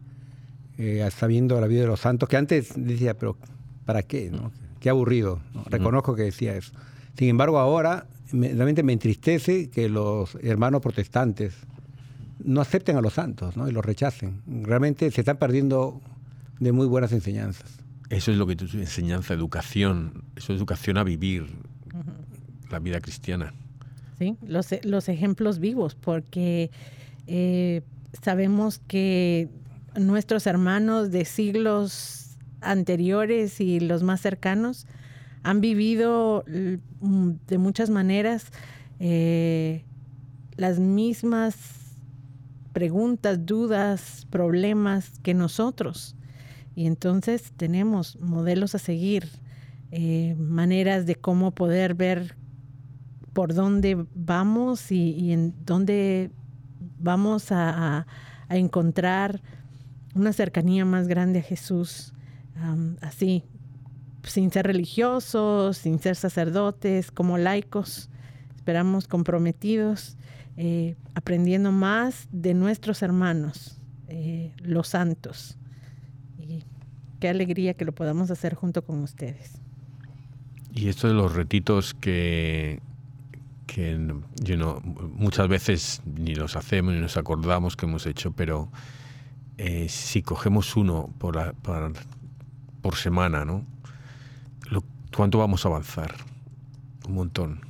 eh, 0.78 1.06
sabiendo 1.14 1.60
la 1.60 1.66
vida 1.66 1.82
de 1.82 1.86
los 1.86 2.00
santos, 2.00 2.28
que 2.28 2.36
antes 2.36 2.72
decía, 2.76 3.14
pero 3.14 3.36
¿para 3.84 4.02
qué? 4.02 4.30
No? 4.30 4.52
Qué 4.80 4.90
aburrido, 4.90 5.40
reconozco 5.66 6.14
que 6.14 6.22
decía 6.22 6.56
eso. 6.56 6.72
Sin 7.16 7.28
embargo, 7.28 7.58
ahora 7.58 8.06
realmente 8.32 8.82
me 8.82 8.92
entristece 8.92 9.70
que 9.70 9.88
los 9.88 10.36
hermanos 10.42 10.80
protestantes 10.80 11.54
no 12.42 12.60
acepten 12.60 12.96
a 12.96 13.00
los 13.00 13.14
santos 13.14 13.56
¿no? 13.56 13.68
y 13.68 13.72
los 13.72 13.84
rechacen. 13.84 14.42
Realmente 14.46 15.10
se 15.10 15.20
están 15.20 15.38
perdiendo 15.38 16.00
de 16.60 16.72
muy 16.72 16.86
buenas 16.86 17.12
enseñanzas. 17.12 17.83
Eso 18.10 18.30
es 18.30 18.36
lo 18.36 18.46
que 18.46 18.56
tú 18.56 18.66
enseñanza, 18.74 19.34
educación. 19.34 20.24
Eso 20.36 20.52
es 20.52 20.58
educación 20.58 20.98
a 20.98 21.04
vivir 21.04 21.46
la 22.70 22.78
vida 22.78 23.00
cristiana. 23.00 23.54
Sí, 24.18 24.36
los, 24.46 24.68
los 24.84 25.08
ejemplos 25.08 25.58
vivos, 25.58 25.94
porque 25.94 26.70
eh, 27.26 27.82
sabemos 28.22 28.78
que 28.86 29.48
nuestros 29.96 30.46
hermanos 30.46 31.10
de 31.10 31.24
siglos 31.24 32.36
anteriores 32.60 33.60
y 33.60 33.80
los 33.80 34.02
más 34.02 34.20
cercanos 34.20 34.86
han 35.42 35.60
vivido 35.60 36.44
de 36.46 37.58
muchas 37.58 37.90
maneras 37.90 38.46
eh, 38.98 39.84
las 40.56 40.78
mismas 40.78 41.56
preguntas, 42.72 43.44
dudas, 43.44 44.26
problemas 44.30 45.18
que 45.22 45.34
nosotros. 45.34 46.16
Y 46.74 46.86
entonces 46.86 47.52
tenemos 47.56 48.18
modelos 48.20 48.74
a 48.74 48.78
seguir, 48.78 49.28
eh, 49.90 50.34
maneras 50.38 51.06
de 51.06 51.14
cómo 51.14 51.52
poder 51.52 51.94
ver 51.94 52.36
por 53.32 53.54
dónde 53.54 54.06
vamos 54.14 54.90
y, 54.90 55.32
en 55.32 55.54
dónde 55.64 56.30
vamos 56.98 57.50
a, 57.50 58.06
encontrar 58.50 59.40
una 60.14 60.32
cercanía 60.32 60.84
más 60.84 61.08
grande 61.08 61.40
a 61.40 61.42
Jesús, 61.42 62.12
así, 63.00 63.42
sin 64.22 64.52
ser 64.52 64.66
religiosos, 64.66 65.78
sin 65.78 65.98
ser 65.98 66.14
sacerdotes, 66.14 67.10
como 67.10 67.36
laicos, 67.38 68.10
esperamos 68.54 69.08
comprometidos, 69.08 70.16
eh, 70.56 70.96
aprendiendo 71.14 71.72
más 71.72 72.28
de 72.30 72.54
nuestros 72.54 73.02
hermanos, 73.02 73.80
eh, 74.08 74.52
los 74.62 74.88
santos. 74.88 75.58
Y 77.24 77.26
qué 77.26 77.30
alegría 77.30 77.72
que 77.72 77.86
lo 77.86 77.92
podamos 77.92 78.30
hacer 78.30 78.54
junto 78.54 78.82
con 78.82 79.02
ustedes. 79.02 79.52
Y 80.74 80.88
esto 80.88 81.08
de 81.08 81.14
los 81.14 81.34
retitos 81.34 81.94
que, 81.94 82.80
que 83.66 83.96
muchas 83.96 85.48
veces 85.48 86.02
ni 86.04 86.34
los 86.34 86.54
hacemos 86.54 86.92
ni 86.92 87.00
nos 87.00 87.16
acordamos 87.16 87.76
que 87.76 87.86
hemos 87.86 88.04
hecho, 88.04 88.32
pero 88.32 88.68
eh, 89.56 89.86
si 89.88 90.20
cogemos 90.20 90.76
uno 90.76 91.08
por, 91.16 91.54
por 92.82 92.96
semana, 92.96 93.46
¿no? 93.46 93.64
¿Cuánto 95.16 95.38
vamos 95.38 95.64
a 95.64 95.68
avanzar? 95.68 96.14
Un 97.08 97.14
montón. 97.14 97.60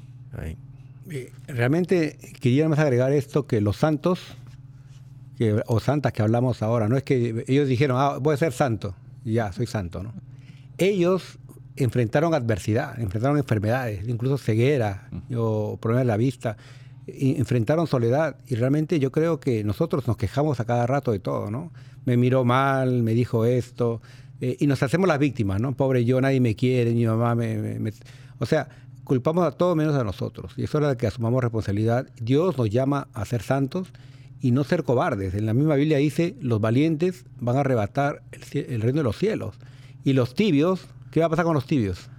Eh, 1.10 1.32
realmente 1.46 2.18
quería 2.40 2.68
más 2.68 2.80
agregar 2.80 3.12
esto 3.12 3.46
que 3.46 3.60
los 3.60 3.76
santos 3.76 4.20
que, 5.38 5.62
o 5.68 5.78
santas 5.78 6.12
que 6.12 6.22
hablamos 6.22 6.60
ahora, 6.60 6.88
no 6.88 6.96
es 6.96 7.04
que 7.04 7.44
ellos 7.46 7.68
dijeron, 7.68 7.98
ah, 8.00 8.18
voy 8.20 8.34
a 8.34 8.36
ser 8.36 8.52
santo, 8.52 8.96
ya, 9.32 9.52
soy 9.52 9.66
santo, 9.66 10.02
¿no? 10.02 10.12
Ellos 10.78 11.38
enfrentaron 11.76 12.34
adversidad, 12.34 13.00
enfrentaron 13.00 13.38
enfermedades, 13.38 14.06
incluso 14.08 14.38
ceguera 14.38 15.08
o 15.36 15.76
problemas 15.80 16.02
de 16.02 16.12
la 16.12 16.16
vista, 16.16 16.56
enfrentaron 17.06 17.86
soledad 17.86 18.36
y 18.46 18.54
realmente 18.54 18.98
yo 18.98 19.10
creo 19.12 19.40
que 19.40 19.64
nosotros 19.64 20.06
nos 20.06 20.16
quejamos 20.16 20.60
a 20.60 20.64
cada 20.64 20.86
rato 20.86 21.12
de 21.12 21.18
todo, 21.18 21.50
¿no? 21.50 21.72
Me 22.04 22.16
miró 22.16 22.44
mal, 22.44 23.02
me 23.02 23.12
dijo 23.12 23.44
esto, 23.44 24.00
eh, 24.40 24.56
y 24.60 24.66
nos 24.66 24.82
hacemos 24.82 25.08
las 25.08 25.18
víctimas, 25.18 25.60
¿no? 25.60 25.72
Pobre 25.74 26.04
yo, 26.04 26.20
nadie 26.20 26.40
me 26.40 26.54
quiere, 26.54 26.92
mi 26.92 27.06
mamá 27.06 27.34
me, 27.34 27.92
O 28.38 28.46
sea, 28.46 28.68
culpamos 29.04 29.46
a 29.46 29.52
todos 29.52 29.76
menos 29.76 29.94
a 29.94 30.04
nosotros. 30.04 30.52
Y 30.56 30.64
es 30.64 30.74
la 30.74 30.96
que 30.96 31.06
asumamos 31.06 31.42
responsabilidad. 31.42 32.06
Dios 32.20 32.58
nos 32.58 32.70
llama 32.70 33.08
a 33.14 33.24
ser 33.24 33.42
santos 33.42 33.88
y 34.40 34.50
no 34.50 34.64
ser 34.64 34.84
cobardes. 34.84 35.34
En 35.34 35.46
la 35.46 35.54
misma 35.54 35.74
Biblia 35.74 35.98
dice, 35.98 36.36
los 36.40 36.60
valientes 36.60 37.24
van 37.40 37.56
a 37.56 37.60
arrebatar 37.60 38.22
el, 38.52 38.80
reino 38.80 38.98
de 38.98 39.04
los 39.04 39.16
cielos. 39.16 39.56
Y 40.04 40.12
los 40.12 40.34
tibios, 40.34 40.86
¿qué 41.10 41.20
va 41.20 41.26
a 41.26 41.28
pasar 41.30 41.44
con 41.44 41.54
los 41.54 41.66
tibios? 41.66 42.10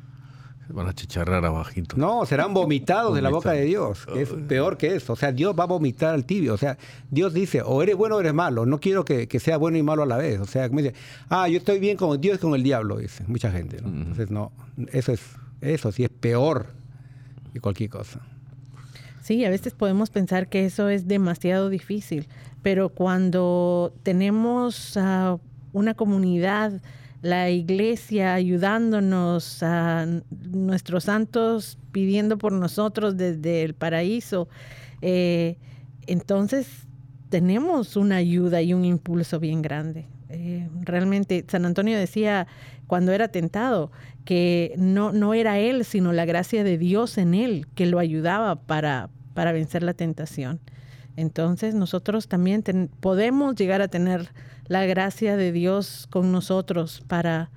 Van 0.69 0.87
a 0.87 0.93
chicharrar 0.95 1.45
abajito. 1.45 1.95
No, 1.97 2.25
serán 2.25 2.55
vomitados 2.55 3.13
de 3.13 3.21
la 3.21 3.29
boca 3.29 3.51
de 3.51 3.65
Dios, 3.65 4.07
que 4.07 4.23
es 4.23 4.29
peor 4.29 4.77
que 4.77 4.95
eso. 4.95 5.13
O 5.13 5.15
sea, 5.15 5.31
Dios 5.31 5.55
va 5.57 5.65
a 5.65 5.67
vomitar 5.67 6.15
al 6.15 6.25
tibio. 6.25 6.55
O 6.55 6.57
sea, 6.57 6.79
Dios 7.11 7.33
dice, 7.35 7.61
o 7.61 7.83
eres 7.83 7.95
bueno 7.95 8.15
o 8.15 8.19
eres 8.19 8.33
malo. 8.33 8.65
No 8.65 8.79
quiero 8.79 9.05
que, 9.05 9.27
sea 9.39 9.57
bueno 9.57 9.77
y 9.77 9.83
malo 9.83 10.01
a 10.01 10.07
la 10.07 10.17
vez. 10.17 10.39
O 10.39 10.45
sea, 10.45 10.67
como 10.67 10.81
dice, 10.81 10.95
ah, 11.29 11.47
yo 11.47 11.57
estoy 11.57 11.77
bien 11.77 11.97
con 11.97 12.19
Dios 12.19 12.37
y 12.37 12.39
con 12.39 12.55
el 12.55 12.63
diablo, 12.63 12.97
dice 12.97 13.23
mucha 13.27 13.51
gente. 13.51 13.77
Entonces, 13.77 14.31
no, 14.31 14.51
eso 14.91 15.11
es, 15.11 15.21
eso 15.61 15.91
sí 15.91 16.03
es 16.03 16.09
peor 16.09 16.65
que 17.53 17.61
cualquier 17.61 17.91
cosa. 17.91 18.21
Sí, 19.25 19.43
a 19.43 19.49
veces 19.49 19.73
podemos 19.73 20.11
pensar 20.11 20.49
que 20.49 20.65
eso 20.65 20.87
es 20.87 21.07
demasiado 21.07 21.71
difícil, 21.71 22.27
pero 22.61 22.89
cuando 22.89 23.91
tenemos 24.03 24.99
una 25.73 25.95
comunidad 25.95 26.79
la 27.23 27.49
iglesia 27.49 28.35
ayudándonos, 28.35 29.63
nuestros 30.51 31.05
santos 31.05 31.79
pidiendo 31.91 32.37
por 32.37 32.51
nosotros 32.51 33.17
desde 33.17 33.63
el 33.63 33.73
paraíso. 33.73 34.47
Eh, 35.01 35.57
entonces 36.05 36.67
tenemos 37.29 37.95
una 37.95 38.17
ayuda 38.17 38.61
y 38.61 38.75
un 38.75 38.85
impulso 38.85 39.39
bien 39.39 39.63
grande. 39.63 40.05
Eh, 40.29 40.69
realmente 40.81 41.43
San 41.47 41.65
Antonio 41.65 41.97
decía 41.97 42.45
cuando 42.85 43.11
era 43.11 43.29
tentado 43.29 43.91
que 44.23 44.73
no, 44.77 45.11
no 45.11 45.33
era 45.33 45.57
él, 45.57 45.83
sino 45.85 46.13
la 46.13 46.25
gracia 46.25 46.63
de 46.63 46.77
Dios 46.77 47.17
en 47.17 47.33
él 47.33 47.65
que 47.73 47.85
lo 47.85 47.97
ayudaba 47.99 48.55
para, 48.55 49.09
para 49.35 49.51
vencer 49.51 49.83
la 49.83 49.93
tentación. 49.93 50.59
Entonces 51.17 51.75
nosotros 51.75 52.27
también 52.27 52.63
podemos 52.99 53.55
llegar 53.55 53.83
a 53.83 53.87
tener 53.87 54.31
la 54.67 54.85
gracia 54.85 55.37
de 55.37 55.51
Dios 55.51 56.07
con 56.09 56.31
nosotros 56.31 57.03
para, 57.07 57.51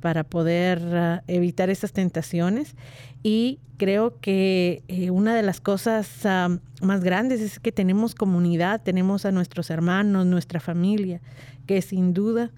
para 0.00 0.24
poder 0.24 0.80
ah, 0.96 1.22
evitar 1.26 1.68
esas 1.68 1.92
tentaciones. 1.92 2.74
Y 3.22 3.58
creo 3.76 4.18
que 4.20 4.82
eh, 4.88 5.10
una 5.10 5.34
de 5.34 5.42
las 5.42 5.60
cosas 5.60 6.24
ah, 6.24 6.58
más 6.80 7.04
grandes 7.04 7.40
es 7.40 7.60
que 7.60 7.72
tenemos 7.72 8.14
comunidad, 8.14 8.82
tenemos 8.82 9.26
a 9.26 9.32
nuestros 9.32 9.70
hermanos, 9.70 10.26
nuestra 10.26 10.60
familia, 10.60 11.20
que 11.66 11.82
sin 11.82 12.14
duda 12.14 12.50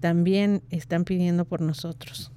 también 0.00 0.62
están 0.70 1.04
pidiendo 1.04 1.44
por 1.44 1.60
nosotros. 1.60 2.30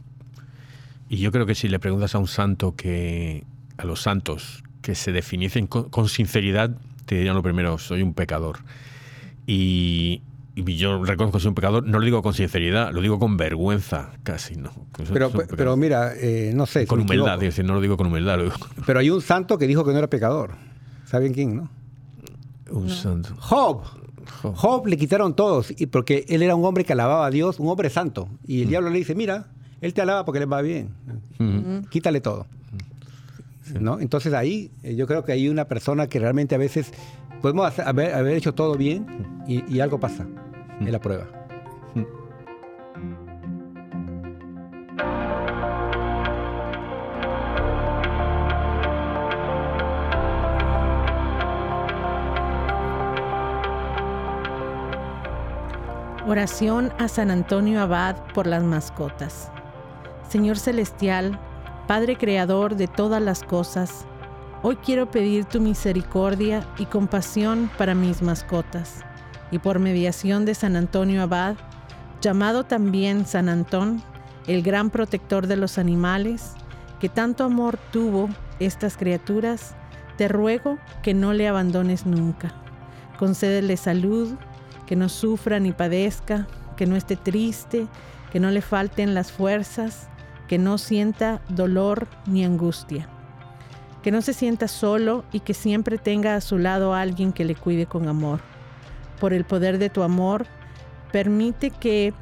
Y 1.07 1.17
yo 1.17 1.31
creo 1.31 1.45
que 1.45 1.55
si 1.55 1.67
le 1.67 1.79
preguntas 1.79 2.15
a 2.15 2.19
un 2.19 2.27
santo 2.27 2.75
que, 2.75 3.45
a 3.77 3.85
los 3.85 4.01
santos, 4.01 4.63
que 4.81 4.95
se 4.95 5.11
definiesen 5.11 5.67
con, 5.67 5.89
con 5.89 6.09
sinceridad, 6.09 6.71
te 7.05 7.15
dirían 7.15 7.35
lo 7.35 7.43
primero, 7.43 7.77
soy 7.77 8.01
un 8.01 8.13
pecador. 8.13 8.59
Y, 9.47 10.21
y 10.55 10.75
yo 10.75 11.03
reconozco 11.03 11.37
que 11.37 11.41
soy 11.43 11.49
un 11.49 11.55
pecador, 11.55 11.85
no 11.85 11.99
lo 11.99 12.05
digo 12.05 12.21
con 12.21 12.33
sinceridad, 12.33 12.91
lo 12.91 13.01
digo 13.01 13.19
con 13.19 13.37
vergüenza, 13.37 14.11
casi, 14.23 14.55
¿no? 14.55 14.71
Que 14.95 15.05
soy- 15.05 15.13
Pero, 15.13 15.31
pero 15.55 15.77
mira, 15.77 16.13
eh, 16.15 16.51
no 16.55 16.65
sé. 16.65 16.81
si 16.81 16.85
con 16.87 16.99
me 16.99 17.05
humildad, 17.05 17.35
es 17.35 17.41
decir, 17.55 17.65
no 17.65 17.73
lo 17.73 17.81
digo 17.81 17.97
con 17.97 18.07
humildad, 18.07 18.37
lo 18.37 18.43
digo 18.45 18.55
Pero 18.85 18.99
hay 18.99 19.09
un 19.09 19.21
santo 19.21 19.57
que 19.57 19.67
dijo 19.67 19.83
que 19.85 19.91
no 19.91 19.97
era 19.97 20.07
pecador. 20.07 20.51
¿Saben 21.05 21.33
quién, 21.33 21.55
no? 21.57 21.69
un 22.71 22.89
santo. 22.89 23.35
Job. 23.37 23.83
Job. 24.41 24.55
Job 24.55 24.87
le 24.87 24.95
quitaron 24.97 25.35
todos 25.35 25.73
y 25.77 25.87
porque 25.87 26.25
él 26.29 26.41
era 26.41 26.55
un 26.55 26.63
hombre 26.63 26.85
que 26.85 26.93
alababa 26.93 27.25
a 27.25 27.29
Dios, 27.29 27.59
un 27.59 27.67
hombre 27.67 27.89
santo. 27.89 28.29
Y 28.47 28.61
el 28.61 28.69
diablo 28.69 28.89
le 28.89 28.97
dice, 28.99 29.13
mira, 29.13 29.47
él 29.81 29.93
te 29.93 30.01
alaba 30.01 30.23
porque 30.23 30.39
le 30.39 30.45
va 30.45 30.61
bien. 30.61 30.91
Ujú. 31.37 31.85
Quítale 31.89 32.21
todo. 32.21 32.45
¿No? 33.79 33.99
Entonces 33.99 34.33
ahí 34.33 34.71
eh, 34.83 34.95
yo 34.95 35.07
creo 35.07 35.23
que 35.23 35.31
hay 35.31 35.47
una 35.49 35.65
persona 35.65 36.07
que 36.07 36.19
realmente 36.19 36.55
a 36.55 36.57
veces 36.57 36.91
podemos 37.41 37.65
hacer- 37.67 37.87
haber, 37.87 38.13
haber 38.13 38.37
hecho 38.37 38.53
todo 38.53 38.75
bien 38.75 39.05
y, 39.47 39.63
y 39.73 39.79
algo 39.79 39.99
pasa 39.99 40.27
en 40.79 40.91
la 40.91 40.99
prueba. 40.99 41.27
Oración 56.27 56.93
a 56.99 57.07
San 57.07 57.31
Antonio 57.31 57.81
Abad 57.81 58.15
por 58.33 58.47
las 58.47 58.63
mascotas. 58.63 59.51
Señor 60.29 60.57
Celestial, 60.59 61.39
Padre 61.91 62.15
Creador 62.15 62.77
de 62.77 62.87
todas 62.87 63.21
las 63.21 63.43
cosas, 63.43 64.05
hoy 64.61 64.77
quiero 64.77 65.11
pedir 65.11 65.43
tu 65.43 65.59
misericordia 65.59 66.65
y 66.77 66.85
compasión 66.85 67.69
para 67.77 67.95
mis 67.95 68.21
mascotas, 68.21 69.03
y 69.51 69.59
por 69.59 69.79
mediación 69.79 70.45
de 70.45 70.55
San 70.55 70.77
Antonio 70.77 71.21
Abad, 71.21 71.57
llamado 72.21 72.63
también 72.63 73.25
San 73.25 73.49
Antón, 73.49 74.01
el 74.47 74.63
gran 74.63 74.89
protector 74.89 75.47
de 75.47 75.57
los 75.57 75.77
animales, 75.77 76.53
que 77.01 77.09
tanto 77.09 77.43
amor 77.43 77.77
tuvo 77.91 78.29
estas 78.61 78.95
criaturas, 78.95 79.75
te 80.15 80.29
ruego 80.29 80.77
que 81.03 81.13
no 81.13 81.33
le 81.33 81.49
abandones 81.49 82.05
nunca. 82.05 82.53
Concédele 83.19 83.75
salud, 83.75 84.35
que 84.85 84.95
no 84.95 85.09
sufra 85.09 85.59
ni 85.59 85.73
padezca, 85.73 86.47
que 86.77 86.85
no 86.85 86.95
esté 86.95 87.17
triste, 87.17 87.85
que 88.31 88.39
no 88.39 88.49
le 88.49 88.61
falten 88.61 89.13
las 89.13 89.33
fuerzas, 89.33 90.07
que 90.51 90.57
no 90.57 90.77
sienta 90.77 91.39
dolor 91.47 92.09
ni 92.25 92.43
angustia, 92.43 93.07
que 94.03 94.11
no 94.11 94.21
se 94.21 94.33
sienta 94.33 94.67
solo 94.67 95.23
y 95.31 95.39
que 95.39 95.53
siempre 95.53 95.97
tenga 95.97 96.35
a 96.35 96.41
su 96.41 96.57
lado 96.57 96.93
a 96.93 96.99
alguien 96.99 97.31
que 97.31 97.45
le 97.45 97.55
cuide 97.55 97.85
con 97.85 98.09
amor. 98.09 98.41
Por 99.21 99.31
el 99.31 99.45
poder 99.45 99.77
de 99.77 99.89
tu 99.89 100.03
amor, 100.03 100.47
permite 101.13 101.69
que 101.69 102.13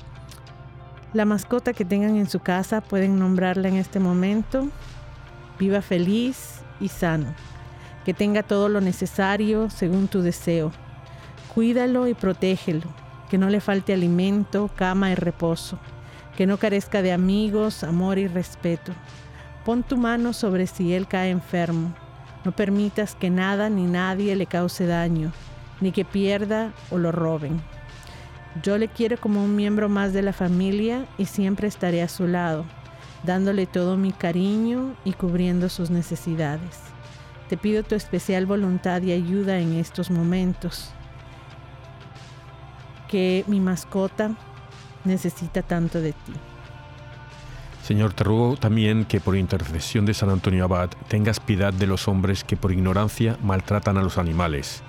la 1.12 1.26
mascota 1.26 1.74
que 1.74 1.86
tengan 1.86 2.18
en 2.18 2.30
su 2.30 2.40
casa, 2.40 2.82
pueden 2.82 3.18
nombrarla 3.18 3.68
en 3.68 3.78
este 3.78 4.00
momento, 4.00 4.68
viva 5.58 5.82
feliz 5.82 6.62
y 6.80 6.90
sano, 6.90 7.34
que 8.06 8.14
tenga 8.14 8.44
todo 8.44 8.70
lo 8.70 8.80
necesario 8.80 9.72
según 9.72 10.08
tu 10.08 10.22
deseo. 10.22 10.72
Cuídalo 11.56 12.08
y 12.08 12.14
protégelo, 12.14 12.90
que 13.28 13.40
no 13.40 13.50
le 13.50 13.60
falte 13.60 13.92
alimento, 13.92 14.70
cama 14.76 15.10
y 15.10 15.16
reposo, 15.16 15.80
que 16.40 16.48
no 16.48 16.56
carezca 16.56 17.02
de 17.02 17.12
amigos, 17.12 17.84
amor 17.84 18.18
y 18.18 18.26
respeto. 18.26 18.94
Pon 19.66 19.84
tu 19.84 19.98
mano 19.98 20.32
sobre 20.32 20.68
si 20.68 20.94
él 20.94 21.06
cae 21.06 21.32
enfermo. 21.32 21.94
No 22.46 22.54
permitas 22.54 23.14
que 23.14 23.30
nada 23.30 23.70
ni 23.70 23.84
nadie 23.84 24.38
le 24.38 24.46
cause 24.46 24.86
daño, 24.86 25.34
ni 25.82 25.92
que 25.92 26.06
pierda 26.06 26.72
o 26.92 26.98
lo 26.98 27.12
roben. 27.12 27.62
Yo 28.64 28.78
le 28.78 28.88
quiero 28.88 29.18
como 29.18 29.44
un 29.44 29.58
miembro 29.58 29.90
más 29.90 30.14
de 30.14 30.22
la 30.22 30.32
familia 30.32 31.06
y 31.18 31.26
siempre 31.26 31.68
estaré 31.68 32.02
a 32.02 32.08
su 32.08 32.26
lado, 32.26 32.64
dándole 33.26 33.66
todo 33.66 33.98
mi 33.98 34.14
cariño 34.14 34.96
y 35.04 35.12
cubriendo 35.12 35.68
sus 35.68 35.90
necesidades. 35.90 36.80
Te 37.50 37.58
pido 37.58 37.84
tu 37.84 37.96
especial 37.96 38.46
voluntad 38.46 39.02
y 39.02 39.12
ayuda 39.12 39.60
en 39.60 39.74
estos 39.74 40.10
momentos 40.10 40.94
que 43.10 43.44
mi 43.48 43.60
mascota 43.60 44.38
necesita 45.06 45.62
tanto 45.62 46.02
de 46.02 46.14
ti. 46.14 46.34
Señor, 47.84 48.14
te 48.14 48.24
ruego 48.24 48.56
también 48.58 49.06
que 49.06 49.20
por 49.20 49.36
intercesión 49.36 50.06
de 50.06 50.14
San 50.14 50.30
Antonio 50.30 50.66
Abad 50.66 50.90
tengas 51.08 51.40
piedad 51.40 51.74
de 51.74 51.88
los 51.88 52.08
hombres 52.08 52.44
que 52.44 52.56
por 52.58 52.72
ignorancia 52.72 53.38
maltratan 53.42 53.98
a 53.98 54.04
los 54.04 54.18
animales. 54.18 54.84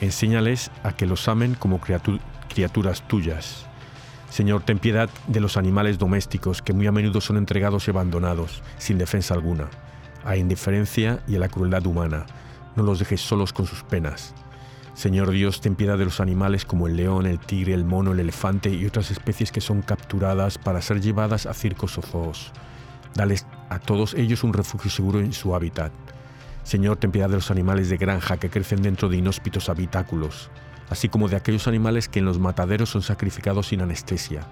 Enséñales 0.00 0.70
a 0.82 0.92
que 0.92 1.06
los 1.06 1.28
amen 1.28 1.54
como 1.54 1.80
criatu- 1.80 2.20
criaturas 2.48 3.06
tuyas. 3.06 3.66
Señor, 4.30 4.62
ten 4.62 4.78
piedad 4.78 5.08
de 5.28 5.40
los 5.40 5.56
animales 5.56 5.98
domésticos 5.98 6.62
que 6.62 6.72
muy 6.72 6.86
a 6.86 6.92
menudo 6.92 7.20
son 7.20 7.36
entregados 7.36 7.86
y 7.86 7.90
abandonados, 7.90 8.62
sin 8.78 8.98
defensa 8.98 9.34
alguna, 9.34 9.68
a 10.24 10.36
indiferencia 10.36 11.22
y 11.28 11.36
a 11.36 11.38
la 11.38 11.48
crueldad 11.48 11.86
humana. 11.86 12.26
No 12.74 12.82
los 12.82 12.98
dejes 12.98 13.20
solos 13.20 13.52
con 13.52 13.66
sus 13.66 13.82
penas. 13.84 14.34
Señor 14.94 15.30
Dios, 15.30 15.60
ten 15.62 15.74
piedad 15.74 15.96
de 15.96 16.04
los 16.04 16.20
animales 16.20 16.66
como 16.66 16.86
el 16.86 16.96
león, 16.96 17.26
el 17.26 17.38
tigre, 17.38 17.72
el 17.72 17.84
mono, 17.84 18.12
el 18.12 18.20
elefante 18.20 18.68
y 18.68 18.84
otras 18.84 19.10
especies 19.10 19.50
que 19.50 19.62
son 19.62 19.80
capturadas 19.80 20.58
para 20.58 20.82
ser 20.82 21.00
llevadas 21.00 21.46
a 21.46 21.54
circos 21.54 21.96
o 21.96 22.02
zoos. 22.02 22.52
Dales 23.14 23.46
a 23.70 23.78
todos 23.78 24.14
ellos 24.14 24.44
un 24.44 24.52
refugio 24.52 24.90
seguro 24.90 25.20
en 25.20 25.32
su 25.32 25.54
hábitat. 25.54 25.92
Señor, 26.62 26.98
ten 26.98 27.10
piedad 27.10 27.28
de 27.28 27.36
los 27.36 27.50
animales 27.50 27.88
de 27.88 27.96
granja 27.96 28.36
que 28.36 28.50
crecen 28.50 28.82
dentro 28.82 29.08
de 29.08 29.16
inhóspitos 29.16 29.68
habitáculos, 29.68 30.50
así 30.90 31.08
como 31.08 31.28
de 31.28 31.36
aquellos 31.36 31.66
animales 31.66 32.08
que 32.08 32.18
en 32.18 32.26
los 32.26 32.38
mataderos 32.38 32.90
son 32.90 33.02
sacrificados 33.02 33.68
sin 33.68 33.80
anestesia. 33.80 34.46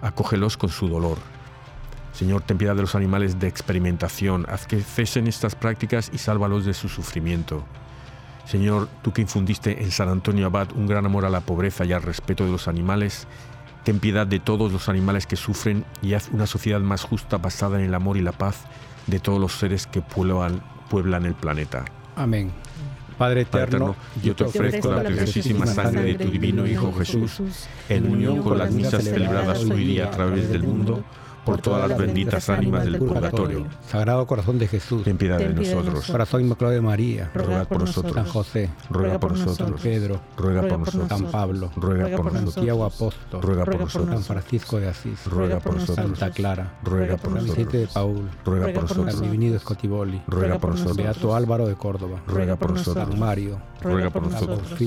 Acógelos 0.00 0.56
con 0.56 0.70
su 0.70 0.88
dolor. 0.88 1.18
Señor, 2.12 2.42
ten 2.42 2.58
piedad 2.58 2.74
de 2.74 2.82
los 2.82 2.94
animales 2.94 3.38
de 3.38 3.46
experimentación, 3.46 4.46
haz 4.48 4.66
que 4.66 4.80
cesen 4.80 5.26
estas 5.26 5.54
prácticas 5.54 6.10
y 6.12 6.18
sálvalos 6.18 6.64
de 6.64 6.74
su 6.74 6.88
sufrimiento. 6.88 7.64
Señor, 8.44 8.88
tú 9.02 9.12
que 9.12 9.22
infundiste 9.22 9.82
en 9.82 9.90
San 9.90 10.08
Antonio 10.08 10.46
Abad 10.46 10.72
un 10.74 10.86
gran 10.86 11.06
amor 11.06 11.24
a 11.24 11.30
la 11.30 11.40
pobreza 11.40 11.84
y 11.84 11.92
al 11.92 12.02
respeto 12.02 12.44
de 12.44 12.52
los 12.52 12.68
animales, 12.68 13.26
ten 13.84 13.98
piedad 13.98 14.26
de 14.26 14.40
todos 14.40 14.72
los 14.72 14.88
animales 14.88 15.26
que 15.26 15.36
sufren 15.36 15.84
y 16.02 16.14
haz 16.14 16.28
una 16.32 16.46
sociedad 16.46 16.80
más 16.80 17.02
justa 17.02 17.38
basada 17.38 17.78
en 17.78 17.86
el 17.86 17.94
amor 17.94 18.16
y 18.16 18.22
la 18.22 18.32
paz 18.32 18.64
de 19.06 19.18
todos 19.20 19.40
los 19.40 19.52
seres 19.52 19.86
que 19.86 20.02
pueblan, 20.02 20.62
pueblan 20.90 21.24
el 21.24 21.34
planeta. 21.34 21.84
Amén. 22.16 22.50
Padre 23.18 23.42
eterno, 23.42 23.94
yo 24.22 24.34
te 24.34 24.44
ofrezco 24.44 24.90
la 24.90 25.02
preciosísima 25.04 25.66
sangre 25.66 26.02
de 26.02 26.14
tu 26.14 26.30
divino 26.30 26.66
Hijo 26.66 26.92
Jesús, 26.92 27.40
en 27.88 28.10
unión 28.10 28.42
con 28.42 28.58
las 28.58 28.72
misas 28.72 29.04
celebradas 29.04 29.64
hoy 29.64 29.84
día 29.84 30.06
a 30.06 30.10
través 30.10 30.48
del 30.48 30.62
mundo, 30.64 31.04
por 31.44 31.60
todas 31.60 31.88
las 31.88 31.98
benditas 31.98 32.48
ánimas 32.48 32.84
del 32.84 32.98
purgatorio. 32.98 33.66
Sagrado 33.88 34.26
Corazón 34.26 34.58
de 34.58 34.68
Jesús, 34.68 35.02
Ten 35.04 35.16
piedad 35.18 35.38
de 35.38 35.48
nosotros. 35.48 35.84
nosotros. 35.86 36.10
Corazón 36.10 36.42
Inmaculado 36.42 36.74
de 36.74 36.80
María, 36.80 37.30
Ruega 37.34 37.64
por 37.64 37.80
nosotros. 37.80 38.14
San 38.14 38.26
José, 38.26 38.70
Ruega 38.90 39.18
por 39.18 39.36
nosotros. 39.36 39.80
Pedro, 39.80 40.20
Ruega 40.36 40.62
por 40.68 40.78
nosotros. 40.78 41.08
San 41.08 41.30
Pablo, 41.30 41.70
Ruega 41.76 42.16
por 42.16 42.26
San 42.26 42.34
nosotros. 42.34 42.54
Santiago 42.54 42.84
Apóstol, 42.84 43.42
Ruega 43.42 43.64
por 43.64 43.80
nosotros. 43.80 44.10
San 44.10 44.22
Francisco 44.22 44.80
de 44.80 44.88
Asís, 44.88 45.26
Ruega 45.26 45.60
por 45.60 45.74
nosotros. 45.74 45.96
Santa 46.18 46.30
Clara, 46.30 46.78
Ruega 46.84 47.16
por 47.16 47.32
San 47.32 47.44
Vicente 47.44 47.76
de 47.78 47.84
nosotros. 47.84 47.92
Paul, 47.94 48.30
Ruega 48.44 48.66
por 48.66 48.74
por 48.74 48.88
San 48.88 48.96
nosotros. 48.98 49.22
Divinido 49.22 49.58
Scotiboli, 49.58 50.22
Ruega 50.26 50.58
por 50.58 50.70
nosotros. 50.70 50.96
Beato 50.96 51.34
Álvaro 51.34 51.66
de 51.66 51.74
Córdoba, 51.74 52.22
Ruega 52.26 52.56
por 52.56 52.72
nosotros. 52.72 53.08
San 53.08 53.18
Mario, 53.18 53.58
Ruega 53.82 54.10
por 54.10 54.22
San 54.24 54.32
nosotros. 54.32 54.78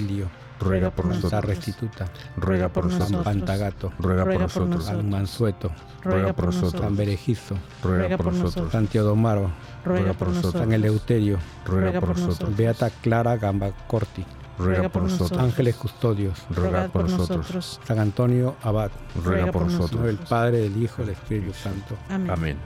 Ruega 0.59 0.89
por 0.91 1.05
Santa 1.05 1.15
nosotros. 1.21 1.45
Restituta, 1.45 2.05
Ruega 2.37 2.69
por 2.69 2.83
por 2.83 2.91
San 2.91 2.99
nosotros. 2.99 3.23
Pantagato, 3.25 3.93
Ruega 3.99 4.25
por 4.25 4.41
nosotros. 4.41 4.85
San 4.85 5.09
Mansueto, 5.09 5.71
Ruega 6.03 6.33
por 6.33 6.45
nosotros. 6.45 6.81
San 6.81 6.95
Berejizo, 6.95 7.55
Ruega 7.83 8.17
por 8.17 8.33
nosotros. 8.33 8.71
San 8.71 8.87
Teodomaro, 8.87 9.51
Ruega 9.83 10.13
por 10.13 10.29
nosotros. 10.29 10.61
San 10.63 10.71
Eleuterio, 10.73 11.37
Ruega 11.65 11.99
por 11.99 12.17
nosotros. 12.17 12.55
Beata 12.55 12.89
Clara 12.89 13.37
Gambacorti, 13.37 14.25
Ruega 14.57 14.89
por 14.89 15.03
nosotros. 15.03 15.39
Ángeles 15.39 15.75
Custodios, 15.75 16.45
Ruega 16.49 16.87
por 16.87 17.09
nosotros. 17.09 17.79
San 17.85 17.99
Antonio 17.99 18.55
Abad, 18.63 18.91
Ruega 19.23 19.51
por 19.51 19.63
nosotros. 19.63 19.91
nosotros. 19.91 20.05
del 20.05 20.17
Padre, 20.17 20.57
del 20.59 20.81
Hijo 20.81 21.01
y 21.01 21.05
del 21.05 21.13
Espíritu 21.15 21.53
Santo. 21.53 21.95
Amén. 22.09 22.57